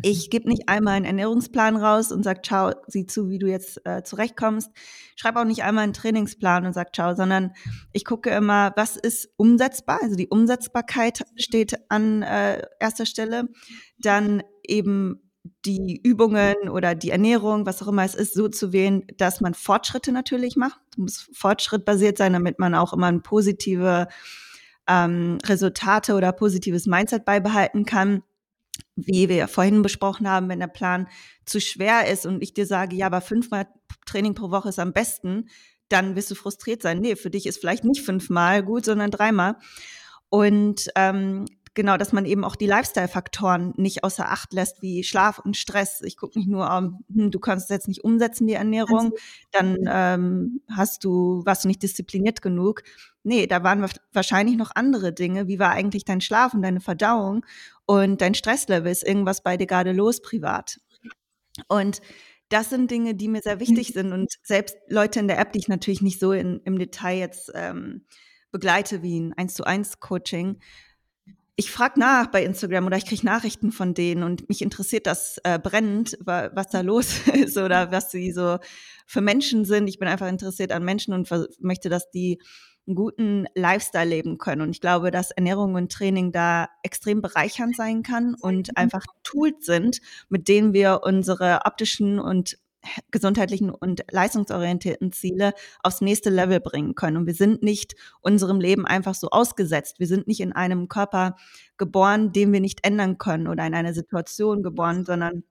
Ich 0.00 0.26
mhm. 0.26 0.30
gebe 0.30 0.48
nicht 0.48 0.68
einmal 0.68 0.94
einen 0.94 1.04
Ernährungsplan 1.04 1.76
raus 1.76 2.12
und 2.12 2.22
sage, 2.22 2.40
ciao, 2.42 2.72
sieh 2.86 3.06
zu, 3.06 3.28
wie 3.28 3.38
du 3.38 3.46
jetzt 3.46 3.84
äh, 3.84 4.02
zurechtkommst. 4.02 4.70
Schreibe 5.16 5.40
auch 5.40 5.44
nicht 5.44 5.64
einmal 5.64 5.84
einen 5.84 5.92
Trainingsplan 5.92 6.64
und 6.64 6.72
sage, 6.72 6.92
ciao, 6.94 7.14
sondern 7.14 7.52
ich 7.92 8.04
gucke 8.04 8.30
immer, 8.30 8.72
was 8.76 8.96
ist 8.96 9.28
umsetzbar. 9.36 9.98
Also 10.02 10.16
die 10.16 10.28
Umsetzbarkeit 10.28 11.24
steht 11.36 11.78
an 11.90 12.22
äh, 12.22 12.62
erster 12.80 13.04
Stelle. 13.04 13.48
Dann 13.98 14.42
eben 14.66 15.31
die 15.64 16.00
Übungen 16.02 16.68
oder 16.68 16.94
die 16.94 17.10
Ernährung, 17.10 17.66
was 17.66 17.82
auch 17.82 17.88
immer 17.88 18.04
es 18.04 18.14
ist, 18.14 18.34
so 18.34 18.48
zu 18.48 18.72
wählen, 18.72 19.04
dass 19.16 19.40
man 19.40 19.54
Fortschritte 19.54 20.12
natürlich 20.12 20.56
macht. 20.56 20.80
Es 20.92 20.98
muss 20.98 21.30
fortschrittbasiert 21.32 22.18
sein, 22.18 22.32
damit 22.32 22.58
man 22.58 22.74
auch 22.74 22.92
immer 22.92 23.06
ein 23.08 23.22
positive 23.22 24.08
ähm, 24.88 25.38
Resultate 25.44 26.14
oder 26.14 26.32
positives 26.32 26.86
Mindset 26.86 27.24
beibehalten 27.24 27.84
kann. 27.84 28.22
Wie 28.94 29.28
wir 29.28 29.36
ja 29.36 29.46
vorhin 29.46 29.82
besprochen 29.82 30.28
haben, 30.28 30.48
wenn 30.48 30.60
der 30.60 30.66
Plan 30.66 31.08
zu 31.44 31.60
schwer 31.60 32.10
ist 32.10 32.24
und 32.24 32.42
ich 32.42 32.54
dir 32.54 32.66
sage, 32.66 32.96
ja, 32.96 33.06
aber 33.06 33.20
fünfmal 33.20 33.66
Training 34.06 34.34
pro 34.34 34.50
Woche 34.50 34.68
ist 34.68 34.78
am 34.78 34.92
besten, 34.92 35.48
dann 35.88 36.16
wirst 36.16 36.30
du 36.30 36.34
frustriert 36.34 36.82
sein. 36.82 37.00
Nee, 37.00 37.16
für 37.16 37.30
dich 37.30 37.46
ist 37.46 37.58
vielleicht 37.58 37.84
nicht 37.84 38.02
fünfmal 38.02 38.62
gut, 38.62 38.84
sondern 38.84 39.10
dreimal. 39.10 39.56
Und 40.30 40.88
ähm, 40.96 41.44
genau, 41.74 41.96
dass 41.96 42.12
man 42.12 42.24
eben 42.24 42.44
auch 42.44 42.56
die 42.56 42.66
Lifestyle-Faktoren 42.66 43.74
nicht 43.76 44.04
außer 44.04 44.30
Acht 44.30 44.52
lässt, 44.52 44.82
wie 44.82 45.04
Schlaf 45.04 45.38
und 45.38 45.56
Stress. 45.56 46.02
Ich 46.02 46.16
gucke 46.16 46.38
nicht 46.38 46.48
nur, 46.48 46.64
um, 46.70 47.04
hm, 47.14 47.30
du 47.30 47.38
kannst 47.38 47.64
es 47.64 47.74
jetzt 47.74 47.88
nicht 47.88 48.04
umsetzen, 48.04 48.46
die 48.46 48.54
Ernährung, 48.54 49.12
dann 49.52 49.78
ähm, 49.88 50.60
hast 50.70 51.04
du, 51.04 51.42
warst 51.44 51.64
du 51.64 51.68
nicht 51.68 51.82
diszipliniert 51.82 52.42
genug. 52.42 52.82
Nee, 53.22 53.46
da 53.46 53.62
waren 53.62 53.86
wahrscheinlich 54.12 54.56
noch 54.56 54.72
andere 54.74 55.12
Dinge. 55.12 55.48
Wie 55.48 55.58
war 55.58 55.70
eigentlich 55.70 56.04
dein 56.04 56.20
Schlaf 56.20 56.54
und 56.54 56.62
deine 56.62 56.80
Verdauung 56.80 57.46
und 57.86 58.20
dein 58.20 58.34
Stresslevel? 58.34 58.90
Ist 58.90 59.06
irgendwas 59.06 59.42
bei 59.42 59.56
dir 59.56 59.66
gerade 59.66 59.92
los 59.92 60.20
privat? 60.20 60.80
Und 61.68 62.00
das 62.48 62.68
sind 62.70 62.90
Dinge, 62.90 63.14
die 63.14 63.28
mir 63.28 63.40
sehr 63.40 63.60
wichtig 63.60 63.94
sind. 63.94 64.12
Und 64.12 64.32
selbst 64.42 64.76
Leute 64.88 65.20
in 65.20 65.28
der 65.28 65.38
App, 65.38 65.52
die 65.52 65.58
ich 65.58 65.68
natürlich 65.68 66.02
nicht 66.02 66.20
so 66.20 66.32
in, 66.32 66.60
im 66.64 66.78
Detail 66.78 67.18
jetzt 67.18 67.50
ähm, 67.54 68.04
begleite 68.50 69.02
wie 69.02 69.18
ein 69.18 69.32
1 69.32 69.54
zu 69.54 69.64
1 69.64 70.00
Coaching, 70.00 70.58
ich 71.56 71.70
frage 71.70 72.00
nach 72.00 72.28
bei 72.28 72.44
Instagram 72.44 72.86
oder 72.86 72.96
ich 72.96 73.06
kriege 73.06 73.26
Nachrichten 73.26 73.72
von 73.72 73.94
denen 73.94 74.22
und 74.22 74.48
mich 74.48 74.62
interessiert 74.62 75.06
das 75.06 75.38
äh, 75.44 75.58
brennend, 75.58 76.16
was 76.24 76.68
da 76.68 76.80
los 76.80 77.26
ist 77.34 77.58
oder 77.58 77.92
was 77.92 78.10
sie 78.10 78.32
so 78.32 78.58
für 79.06 79.20
Menschen 79.20 79.64
sind. 79.64 79.88
Ich 79.88 79.98
bin 79.98 80.08
einfach 80.08 80.28
interessiert 80.28 80.72
an 80.72 80.84
Menschen 80.84 81.12
und 81.12 81.28
möchte, 81.60 81.88
dass 81.88 82.10
die 82.10 82.40
einen 82.86 82.96
guten 82.96 83.46
Lifestyle 83.54 84.08
leben 84.08 84.38
können. 84.38 84.62
Und 84.62 84.70
ich 84.70 84.80
glaube, 84.80 85.10
dass 85.10 85.30
Ernährung 85.30 85.74
und 85.74 85.92
Training 85.92 86.32
da 86.32 86.68
extrem 86.82 87.22
bereichernd 87.22 87.76
sein 87.76 88.02
kann 88.02 88.34
und 88.34 88.76
einfach 88.76 89.04
Tools 89.22 89.66
sind, 89.66 90.00
mit 90.28 90.48
denen 90.48 90.72
wir 90.72 91.02
unsere 91.04 91.60
optischen 91.64 92.18
und 92.18 92.58
gesundheitlichen 93.10 93.70
und 93.70 94.04
leistungsorientierten 94.10 95.12
Ziele 95.12 95.54
aufs 95.82 96.00
nächste 96.00 96.30
Level 96.30 96.60
bringen 96.60 96.94
können. 96.94 97.16
Und 97.16 97.26
wir 97.26 97.34
sind 97.34 97.62
nicht 97.62 97.94
unserem 98.20 98.60
Leben 98.60 98.86
einfach 98.86 99.14
so 99.14 99.30
ausgesetzt. 99.30 100.00
Wir 100.00 100.06
sind 100.06 100.26
nicht 100.26 100.40
in 100.40 100.52
einem 100.52 100.88
Körper 100.88 101.36
geboren, 101.76 102.32
den 102.32 102.52
wir 102.52 102.60
nicht 102.60 102.84
ändern 102.84 103.18
können 103.18 103.48
oder 103.48 103.66
in 103.66 103.74
einer 103.74 103.94
Situation 103.94 104.62
geboren, 104.62 105.04
sondern 105.04 105.44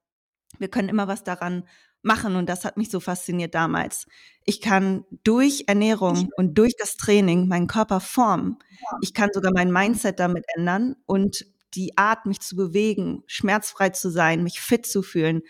wir 0.60 0.70
können 0.70 0.90
immer 0.90 1.08
was 1.08 1.24
daran 1.24 1.64
machen. 2.02 2.36
Und 2.36 2.50
das 2.50 2.66
hat 2.66 2.78
mich 2.78 2.90
so 2.90 3.00
fasziniert 3.00 3.56
damals. 3.56 4.08
Ich 4.44 4.62
kann 4.62 5.06
durch 5.24 5.66
Ernährung 5.68 6.30
und 6.36 6.58
durch 6.58 6.76
das 6.78 6.98
Training 6.98 7.48
meinen 7.48 7.68
Körper 7.68 8.00
formen. 8.00 8.58
Ich 9.02 9.14
kann 9.14 9.30
sogar 9.32 9.52
mein 9.54 9.72
Mindset 9.72 10.20
damit 10.20 10.46
ändern 10.56 10.96
und 11.06 11.46
die 11.74 11.98
Art, 11.98 12.26
mich 12.26 12.42
zu 12.42 12.58
bewegen, 12.58 13.24
schmerzfrei 13.28 13.90
zu 13.92 14.10
sein, 14.10 14.44
mich 14.44 14.60
fit 14.60 14.86
zu 14.86 15.02
fühlen. 15.02 15.42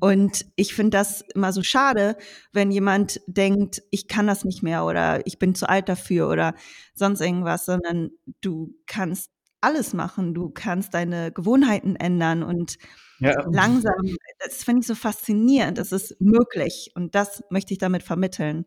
Und 0.00 0.46
ich 0.56 0.74
finde 0.74 0.98
das 0.98 1.22
immer 1.34 1.52
so 1.52 1.62
schade, 1.62 2.16
wenn 2.52 2.70
jemand 2.70 3.20
denkt, 3.26 3.82
ich 3.90 4.08
kann 4.08 4.26
das 4.26 4.44
nicht 4.44 4.62
mehr 4.62 4.84
oder 4.84 5.26
ich 5.26 5.38
bin 5.38 5.54
zu 5.54 5.68
alt 5.68 5.88
dafür 5.88 6.28
oder 6.28 6.54
sonst 6.94 7.20
irgendwas, 7.20 7.64
sondern 7.64 8.10
du 8.40 8.74
kannst 8.86 9.30
alles 9.60 9.94
machen. 9.94 10.34
Du 10.34 10.50
kannst 10.50 10.94
deine 10.94 11.32
Gewohnheiten 11.32 11.96
ändern 11.96 12.42
und 12.42 12.76
ja. 13.20 13.44
langsam, 13.50 14.16
das 14.44 14.64
finde 14.64 14.80
ich 14.80 14.86
so 14.86 14.94
faszinierend. 14.94 15.78
Das 15.78 15.92
ist 15.92 16.20
möglich 16.20 16.92
und 16.94 17.14
das 17.14 17.42
möchte 17.50 17.72
ich 17.72 17.78
damit 17.78 18.02
vermitteln. 18.02 18.66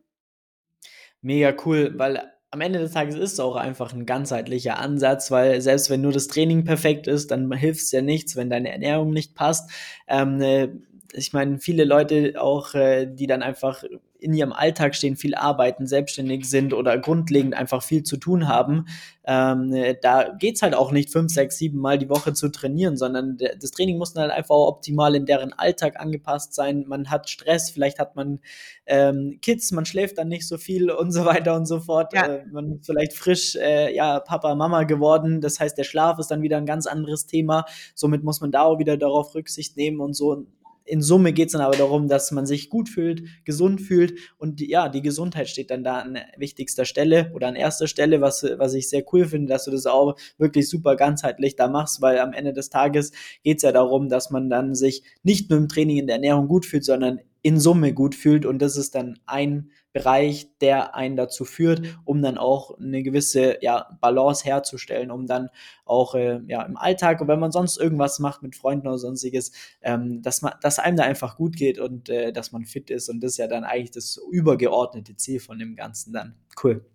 Mega 1.22 1.56
cool, 1.66 1.94
weil 1.98 2.32
am 2.50 2.62
Ende 2.62 2.80
des 2.80 2.94
Tages 2.94 3.16
ist 3.16 3.34
es 3.34 3.40
auch 3.40 3.56
einfach 3.56 3.94
ein 3.94 4.06
ganzheitlicher 4.06 4.80
Ansatz, 4.80 5.30
weil 5.32 5.62
selbst 5.62 5.90
wenn 5.90 6.02
nur 6.02 6.14
das 6.14 6.28
Training 6.28 6.64
perfekt 6.64 7.08
ist, 7.08 7.32
dann 7.32 7.52
hilft 7.52 7.82
es 7.82 7.92
ja 7.92 8.02
nichts, 8.02 8.36
wenn 8.36 8.50
deine 8.50 8.72
Ernährung 8.72 9.12
nicht 9.12 9.36
passt. 9.36 9.70
Ähm, 10.08 10.42
äh, 10.42 10.70
ich 11.14 11.34
meine, 11.34 11.60
viele 11.60 11.84
Leute 11.84 12.34
auch, 12.42 12.74
äh, 12.74 13.06
die 13.06 13.28
dann 13.28 13.44
einfach 13.44 13.84
in 14.20 14.34
ihrem 14.34 14.52
Alltag 14.52 14.96
stehen, 14.96 15.16
viel 15.16 15.36
arbeiten, 15.36 15.86
selbstständig 15.86 16.50
sind 16.50 16.74
oder 16.74 16.98
grundlegend 16.98 17.54
einfach 17.54 17.84
viel 17.84 18.04
zu 18.04 18.18
tun 18.18 18.48
haben, 18.48 18.86
ähm, 19.30 19.74
da 20.02 20.34
geht's 20.40 20.62
halt 20.62 20.74
auch 20.74 20.94
nicht 20.94 21.12
fünf, 21.12 21.34
sechs, 21.34 21.58
sieben 21.58 21.80
Mal 21.80 21.98
die 21.98 22.08
Woche 22.08 22.32
zu 22.32 22.50
trainieren, 22.50 22.96
sondern 22.96 23.38
das 23.38 23.72
Training 23.72 23.98
muss 23.98 24.14
dann 24.14 24.24
halt 24.24 24.32
einfach 24.32 24.56
optimal 24.56 25.16
in 25.16 25.26
deren 25.26 25.52
Alltag 25.52 26.00
angepasst 26.00 26.54
sein. 26.54 26.86
Man 26.88 27.10
hat 27.10 27.30
Stress, 27.30 27.70
vielleicht 27.70 28.00
hat 28.00 28.16
man 28.16 28.40
ähm, 28.86 29.40
Kids, 29.42 29.72
man 29.74 29.86
schläft 29.86 30.18
dann 30.18 30.30
nicht 30.30 30.48
so 30.48 30.58
viel 30.58 30.90
und 30.92 31.12
so 31.12 31.26
weiter 31.26 31.56
und 31.56 31.66
so 31.66 31.82
fort. 31.82 32.14
Ja. 32.14 32.26
Äh, 32.26 32.46
man 32.52 32.78
ist 32.78 32.86
vielleicht 32.86 33.14
frisch, 33.14 33.58
äh, 33.58 33.94
ja, 33.94 34.22
Papa, 34.22 34.56
Mama 34.56 34.84
geworden. 34.84 35.42
Das 35.42 35.60
heißt, 35.60 35.78
der 35.78 35.84
Schlaf 35.84 36.20
ist 36.20 36.32
dann 36.32 36.42
wieder 36.42 36.58
ein 36.58 36.66
ganz 36.66 36.88
anderes 36.88 37.26
Thema. 37.26 37.66
Somit 37.96 38.24
muss 38.24 38.40
man 38.40 38.52
da 38.52 38.62
auch 38.62 38.80
wieder 38.80 38.96
darauf 38.96 39.36
Rücksicht 39.36 39.76
nehmen 39.76 40.00
und 40.00 40.14
so 40.14 40.46
in 40.88 41.02
Summe 41.02 41.34
geht 41.34 41.48
es 41.48 41.52
dann 41.52 41.62
aber 41.62 41.76
darum, 41.76 42.08
dass 42.08 42.32
man 42.32 42.46
sich 42.46 42.70
gut 42.70 42.90
fühlt, 42.90 43.24
gesund 43.46 43.82
fühlt 43.82 44.18
und 44.38 44.60
die, 44.60 44.70
ja, 44.70 44.90
die 44.90 45.02
Gesundheit 45.02 45.50
steht 45.50 45.70
dann 45.70 45.84
da 45.84 46.00
an 46.00 46.18
wichtigster 46.38 46.86
Stelle 46.86 47.32
oder 47.36 47.48
an 47.48 47.56
erster 47.56 47.88
Stelle, 47.88 48.22
was, 48.22 48.44
was 48.58 48.74
ich 48.74 48.90
sehr 48.90 49.04
cool 49.12 49.26
finde, 49.26 49.50
dass 49.50 49.66
du 49.66 49.72
das 49.72 49.86
auch 49.86 50.16
wirklich 50.38 50.70
super 50.70 50.96
ganzheitlich 50.96 51.56
da 51.56 51.68
machst, 51.68 52.02
weil 52.02 52.20
am 52.20 52.34
Ende 52.34 52.54
des 52.54 52.70
Tages 52.70 53.12
geht 53.44 53.58
es 53.58 53.64
ja 53.64 53.72
darum, 53.72 54.10
dass 54.10 54.32
man 54.32 54.50
dann 54.50 54.76
sich 54.76 55.04
nicht 55.24 55.50
nur 55.50 55.60
im 55.60 55.68
Training 55.68 55.98
in 55.98 56.08
der 56.08 56.16
Ernährung 56.16 56.48
gut 56.48 56.66
fühlt, 56.66 56.86
sondern 56.86 57.20
in 57.42 57.60
Summe 57.60 57.94
gut 57.94 58.16
fühlt 58.16 58.46
und 58.46 58.62
das 58.62 58.78
ist 58.78 58.96
dann 58.96 59.20
ein 59.26 59.70
Bereich, 59.98 60.48
der 60.62 60.94
einen 60.94 61.16
dazu 61.16 61.44
führt, 61.44 61.82
um 62.06 62.22
dann 62.22 62.38
auch 62.38 62.78
eine 62.78 63.02
gewisse 63.02 63.58
ja, 63.62 63.98
Balance 64.00 64.46
herzustellen, 64.46 65.10
um 65.10 65.26
dann 65.26 65.50
auch 65.86 66.14
äh, 66.14 66.40
ja, 66.48 66.62
im 66.62 66.78
Alltag, 66.78 67.28
wenn 67.28 67.40
man 67.40 67.52
sonst 67.52 67.78
irgendwas 67.78 68.20
macht 68.20 68.44
mit 68.44 68.56
Freunden 68.56 68.88
oder 68.88 69.00
sonstiges, 69.00 69.52
ähm, 69.82 70.22
dass, 70.22 70.44
man, 70.44 70.54
dass 70.62 70.78
einem 70.78 70.98
da 70.98 71.04
einfach 71.04 71.36
gut 71.36 71.56
geht 71.56 71.80
und 71.80 72.10
äh, 72.10 72.32
dass 72.32 72.52
man 72.52 72.66
fit 72.66 72.92
ist 72.92 73.10
und 73.10 73.22
das 73.22 73.32
ist 73.32 73.38
ja 73.38 73.48
dann 73.48 73.64
eigentlich 73.64 73.90
das 73.90 74.22
übergeordnete 74.32 75.16
Ziel 75.16 75.40
von 75.40 75.58
dem 75.58 75.76
Ganzen 75.76 76.14
dann. 76.14 76.36
Cool. 76.62 76.86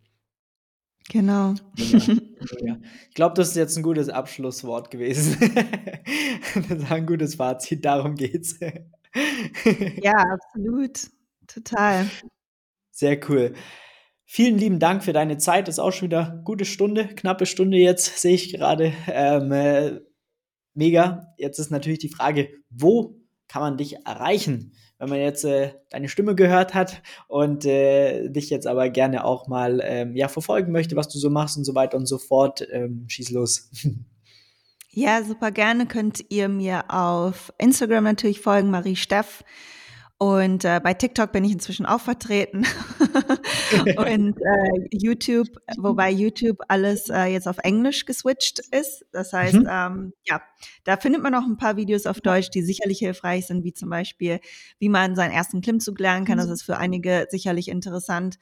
Genau. 1.10 1.54
Ja, 1.76 2.78
Ich 3.08 3.14
glaube, 3.14 3.34
das 3.34 3.48
ist 3.48 3.56
jetzt 3.56 3.76
ein 3.76 3.82
gutes 3.82 4.08
Abschlusswort 4.10 4.92
gewesen. 4.92 5.38
das 6.68 6.78
ist 6.78 6.92
ein 6.92 7.06
gutes 7.06 7.34
Fazit, 7.34 7.84
darum 7.84 8.14
geht's. 8.14 8.60
ja, 10.00 10.14
absolut. 10.14 11.10
Total. 11.48 12.08
Sehr 13.02 13.18
cool. 13.28 13.54
Vielen 14.24 14.58
lieben 14.58 14.78
Dank 14.78 15.02
für 15.02 15.12
deine 15.12 15.36
Zeit. 15.36 15.66
Das 15.66 15.74
ist 15.74 15.78
auch 15.80 15.90
schon 15.90 16.06
wieder 16.06 16.34
eine 16.34 16.42
gute 16.44 16.64
Stunde, 16.64 17.08
knappe 17.08 17.46
Stunde 17.46 17.76
jetzt, 17.78 18.16
sehe 18.20 18.36
ich 18.36 18.52
gerade. 18.52 18.92
Ähm, 19.08 19.50
äh, 19.50 20.00
mega. 20.74 21.26
Jetzt 21.36 21.58
ist 21.58 21.72
natürlich 21.72 21.98
die 21.98 22.10
Frage, 22.10 22.50
wo 22.70 23.16
kann 23.48 23.60
man 23.60 23.76
dich 23.76 24.06
erreichen? 24.06 24.74
Wenn 25.00 25.08
man 25.08 25.18
jetzt 25.18 25.44
äh, 25.44 25.72
deine 25.90 26.08
Stimme 26.08 26.36
gehört 26.36 26.74
hat 26.74 27.02
und 27.26 27.66
äh, 27.66 28.28
dich 28.28 28.50
jetzt 28.50 28.68
aber 28.68 28.88
gerne 28.88 29.24
auch 29.24 29.48
mal 29.48 29.80
ähm, 29.82 30.14
ja, 30.14 30.28
verfolgen 30.28 30.70
möchte, 30.70 30.94
was 30.94 31.08
du 31.08 31.18
so 31.18 31.28
machst 31.28 31.56
und 31.56 31.64
so 31.64 31.74
weiter 31.74 31.96
und 31.96 32.06
so 32.06 32.18
fort, 32.18 32.64
ähm, 32.70 33.06
schieß 33.08 33.32
los. 33.32 33.68
Ja, 34.94 35.24
super 35.24 35.50
gerne 35.52 35.86
könnt 35.86 36.26
ihr 36.28 36.50
mir 36.50 36.84
auf 36.88 37.50
Instagram 37.56 38.04
natürlich 38.04 38.40
folgen, 38.40 38.68
Marie 38.70 38.94
Steff. 38.94 39.42
Und 40.22 40.64
äh, 40.64 40.80
bei 40.80 40.94
TikTok 40.94 41.32
bin 41.32 41.42
ich 41.42 41.50
inzwischen 41.50 41.84
auch 41.84 42.00
vertreten. 42.00 42.64
und 43.96 44.36
äh, 44.38 44.86
YouTube, 44.92 45.48
wobei 45.78 46.12
YouTube 46.12 46.58
alles 46.68 47.08
äh, 47.10 47.24
jetzt 47.24 47.48
auf 47.48 47.58
Englisch 47.58 48.04
geswitcht 48.04 48.60
ist. 48.70 49.04
Das 49.10 49.32
heißt, 49.32 49.54
mhm. 49.54 49.68
ähm, 49.68 50.12
ja, 50.22 50.40
da 50.84 50.96
findet 50.96 51.24
man 51.24 51.34
auch 51.34 51.42
ein 51.42 51.56
paar 51.56 51.74
Videos 51.74 52.06
auf 52.06 52.20
Deutsch, 52.20 52.50
die 52.50 52.62
sicherlich 52.62 53.00
hilfreich 53.00 53.48
sind, 53.48 53.64
wie 53.64 53.72
zum 53.72 53.90
Beispiel, 53.90 54.38
wie 54.78 54.88
man 54.88 55.16
seinen 55.16 55.32
ersten 55.32 55.60
Klimmzug 55.60 55.98
lernen 55.98 56.24
kann. 56.24 56.38
Das 56.38 56.46
mhm. 56.46 56.52
ist 56.52 56.62
für 56.62 56.76
einige 56.76 57.26
sicherlich 57.28 57.66
interessant. 57.66 58.38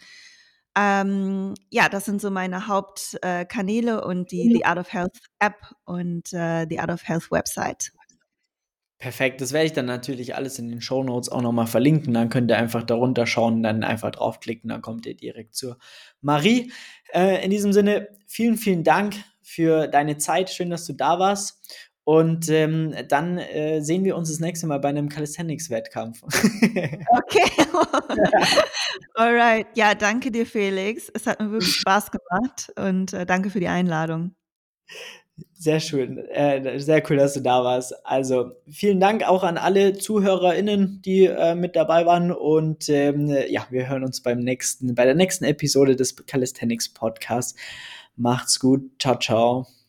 Ähm, 0.77 1.55
ja, 1.71 1.89
das 1.89 2.05
sind 2.05 2.21
so 2.21 2.31
meine 2.31 2.67
Hauptkanäle 2.67 4.05
und 4.05 4.33
die, 4.33 4.53
die 4.53 4.67
Art 4.67 4.79
of 4.79 4.93
Health 4.93 5.19
App 5.39 5.57
und 5.87 6.31
äh, 6.35 6.67
die 6.67 6.79
Art 6.79 6.91
of 6.91 7.09
Health 7.09 7.31
Website. 7.31 7.93
Perfekt, 9.01 9.41
das 9.41 9.55
werde 9.55 9.65
ich 9.65 9.73
dann 9.73 9.87
natürlich 9.87 10.35
alles 10.35 10.59
in 10.59 10.69
den 10.69 10.83
Show 10.83 11.03
Notes 11.03 11.31
auch 11.31 11.41
nochmal 11.41 11.67
verlinken. 11.67 12.13
Dann 12.13 12.29
könnt 12.29 12.51
ihr 12.51 12.59
einfach 12.59 12.83
darunter 12.83 13.27
schauen, 13.27 13.63
dann 13.63 13.83
einfach 13.83 14.11
draufklicken, 14.11 14.69
dann 14.69 14.83
kommt 14.83 15.07
ihr 15.07 15.17
direkt 15.17 15.55
zur 15.55 15.79
Marie. 16.21 16.71
Äh, 17.15 17.43
in 17.43 17.51
diesem 17.51 17.73
Sinne, 17.73 18.09
vielen, 18.27 18.59
vielen 18.59 18.85
Dank 18.85 19.15
für 19.41 19.89
deine 19.89 20.19
Zeit. 20.19 20.51
Schön, 20.51 20.69
dass 20.69 20.85
du 20.85 20.93
da 20.93 21.19
warst. 21.19 21.87
Und 22.05 22.51
ähm, 22.51 22.95
dann 23.09 23.39
äh, 23.39 23.81
sehen 23.81 24.05
wir 24.05 24.17
uns 24.17 24.29
das 24.29 24.39
nächste 24.39 24.67
Mal 24.67 24.81
bei 24.81 24.91
einem 24.91 25.09
Calisthenics-Wettkampf. 25.09 26.23
okay. 26.23 27.51
Alright. 29.15 29.67
Ja, 29.77 29.95
danke 29.95 30.31
dir, 30.31 30.45
Felix. 30.45 31.11
Es 31.15 31.27
hat 31.27 31.41
mir 31.41 31.51
wirklich 31.51 31.75
Spaß 31.75 32.11
gemacht 32.11 32.71
und 32.77 33.15
äh, 33.15 33.25
danke 33.25 33.49
für 33.49 33.61
die 33.61 33.69
Einladung. 33.69 34.35
Sehr 35.53 35.81
schön, 35.81 36.17
äh, 36.17 36.79
sehr 36.81 37.03
cool, 37.11 37.17
dass 37.17 37.35
du 37.35 37.41
da 37.41 37.63
warst. 37.63 37.95
Also 38.07 38.53
vielen 38.67 38.99
Dank 38.99 39.29
auch 39.29 39.43
an 39.43 39.59
alle 39.59 39.93
ZuhörerInnen, 39.93 41.03
die 41.05 41.27
äh, 41.27 41.55
mit 41.55 41.77
dabei 41.77 42.07
waren. 42.07 42.33
Und 42.33 42.89
ähm, 42.89 43.29
ja, 43.49 43.67
wir 43.71 43.89
hören 43.89 44.05
uns 44.05 44.23
beim 44.23 44.39
nächsten, 44.39 44.95
bei 44.95 45.05
der 45.05 45.15
nächsten 45.15 45.45
Episode 45.45 45.97
des 45.97 46.17
Calisthenics 46.27 46.89
Podcasts. 46.89 47.55
Macht's 48.17 48.59
gut. 48.59 48.91
Ciao, 48.99 49.19
ciao. 49.19 49.80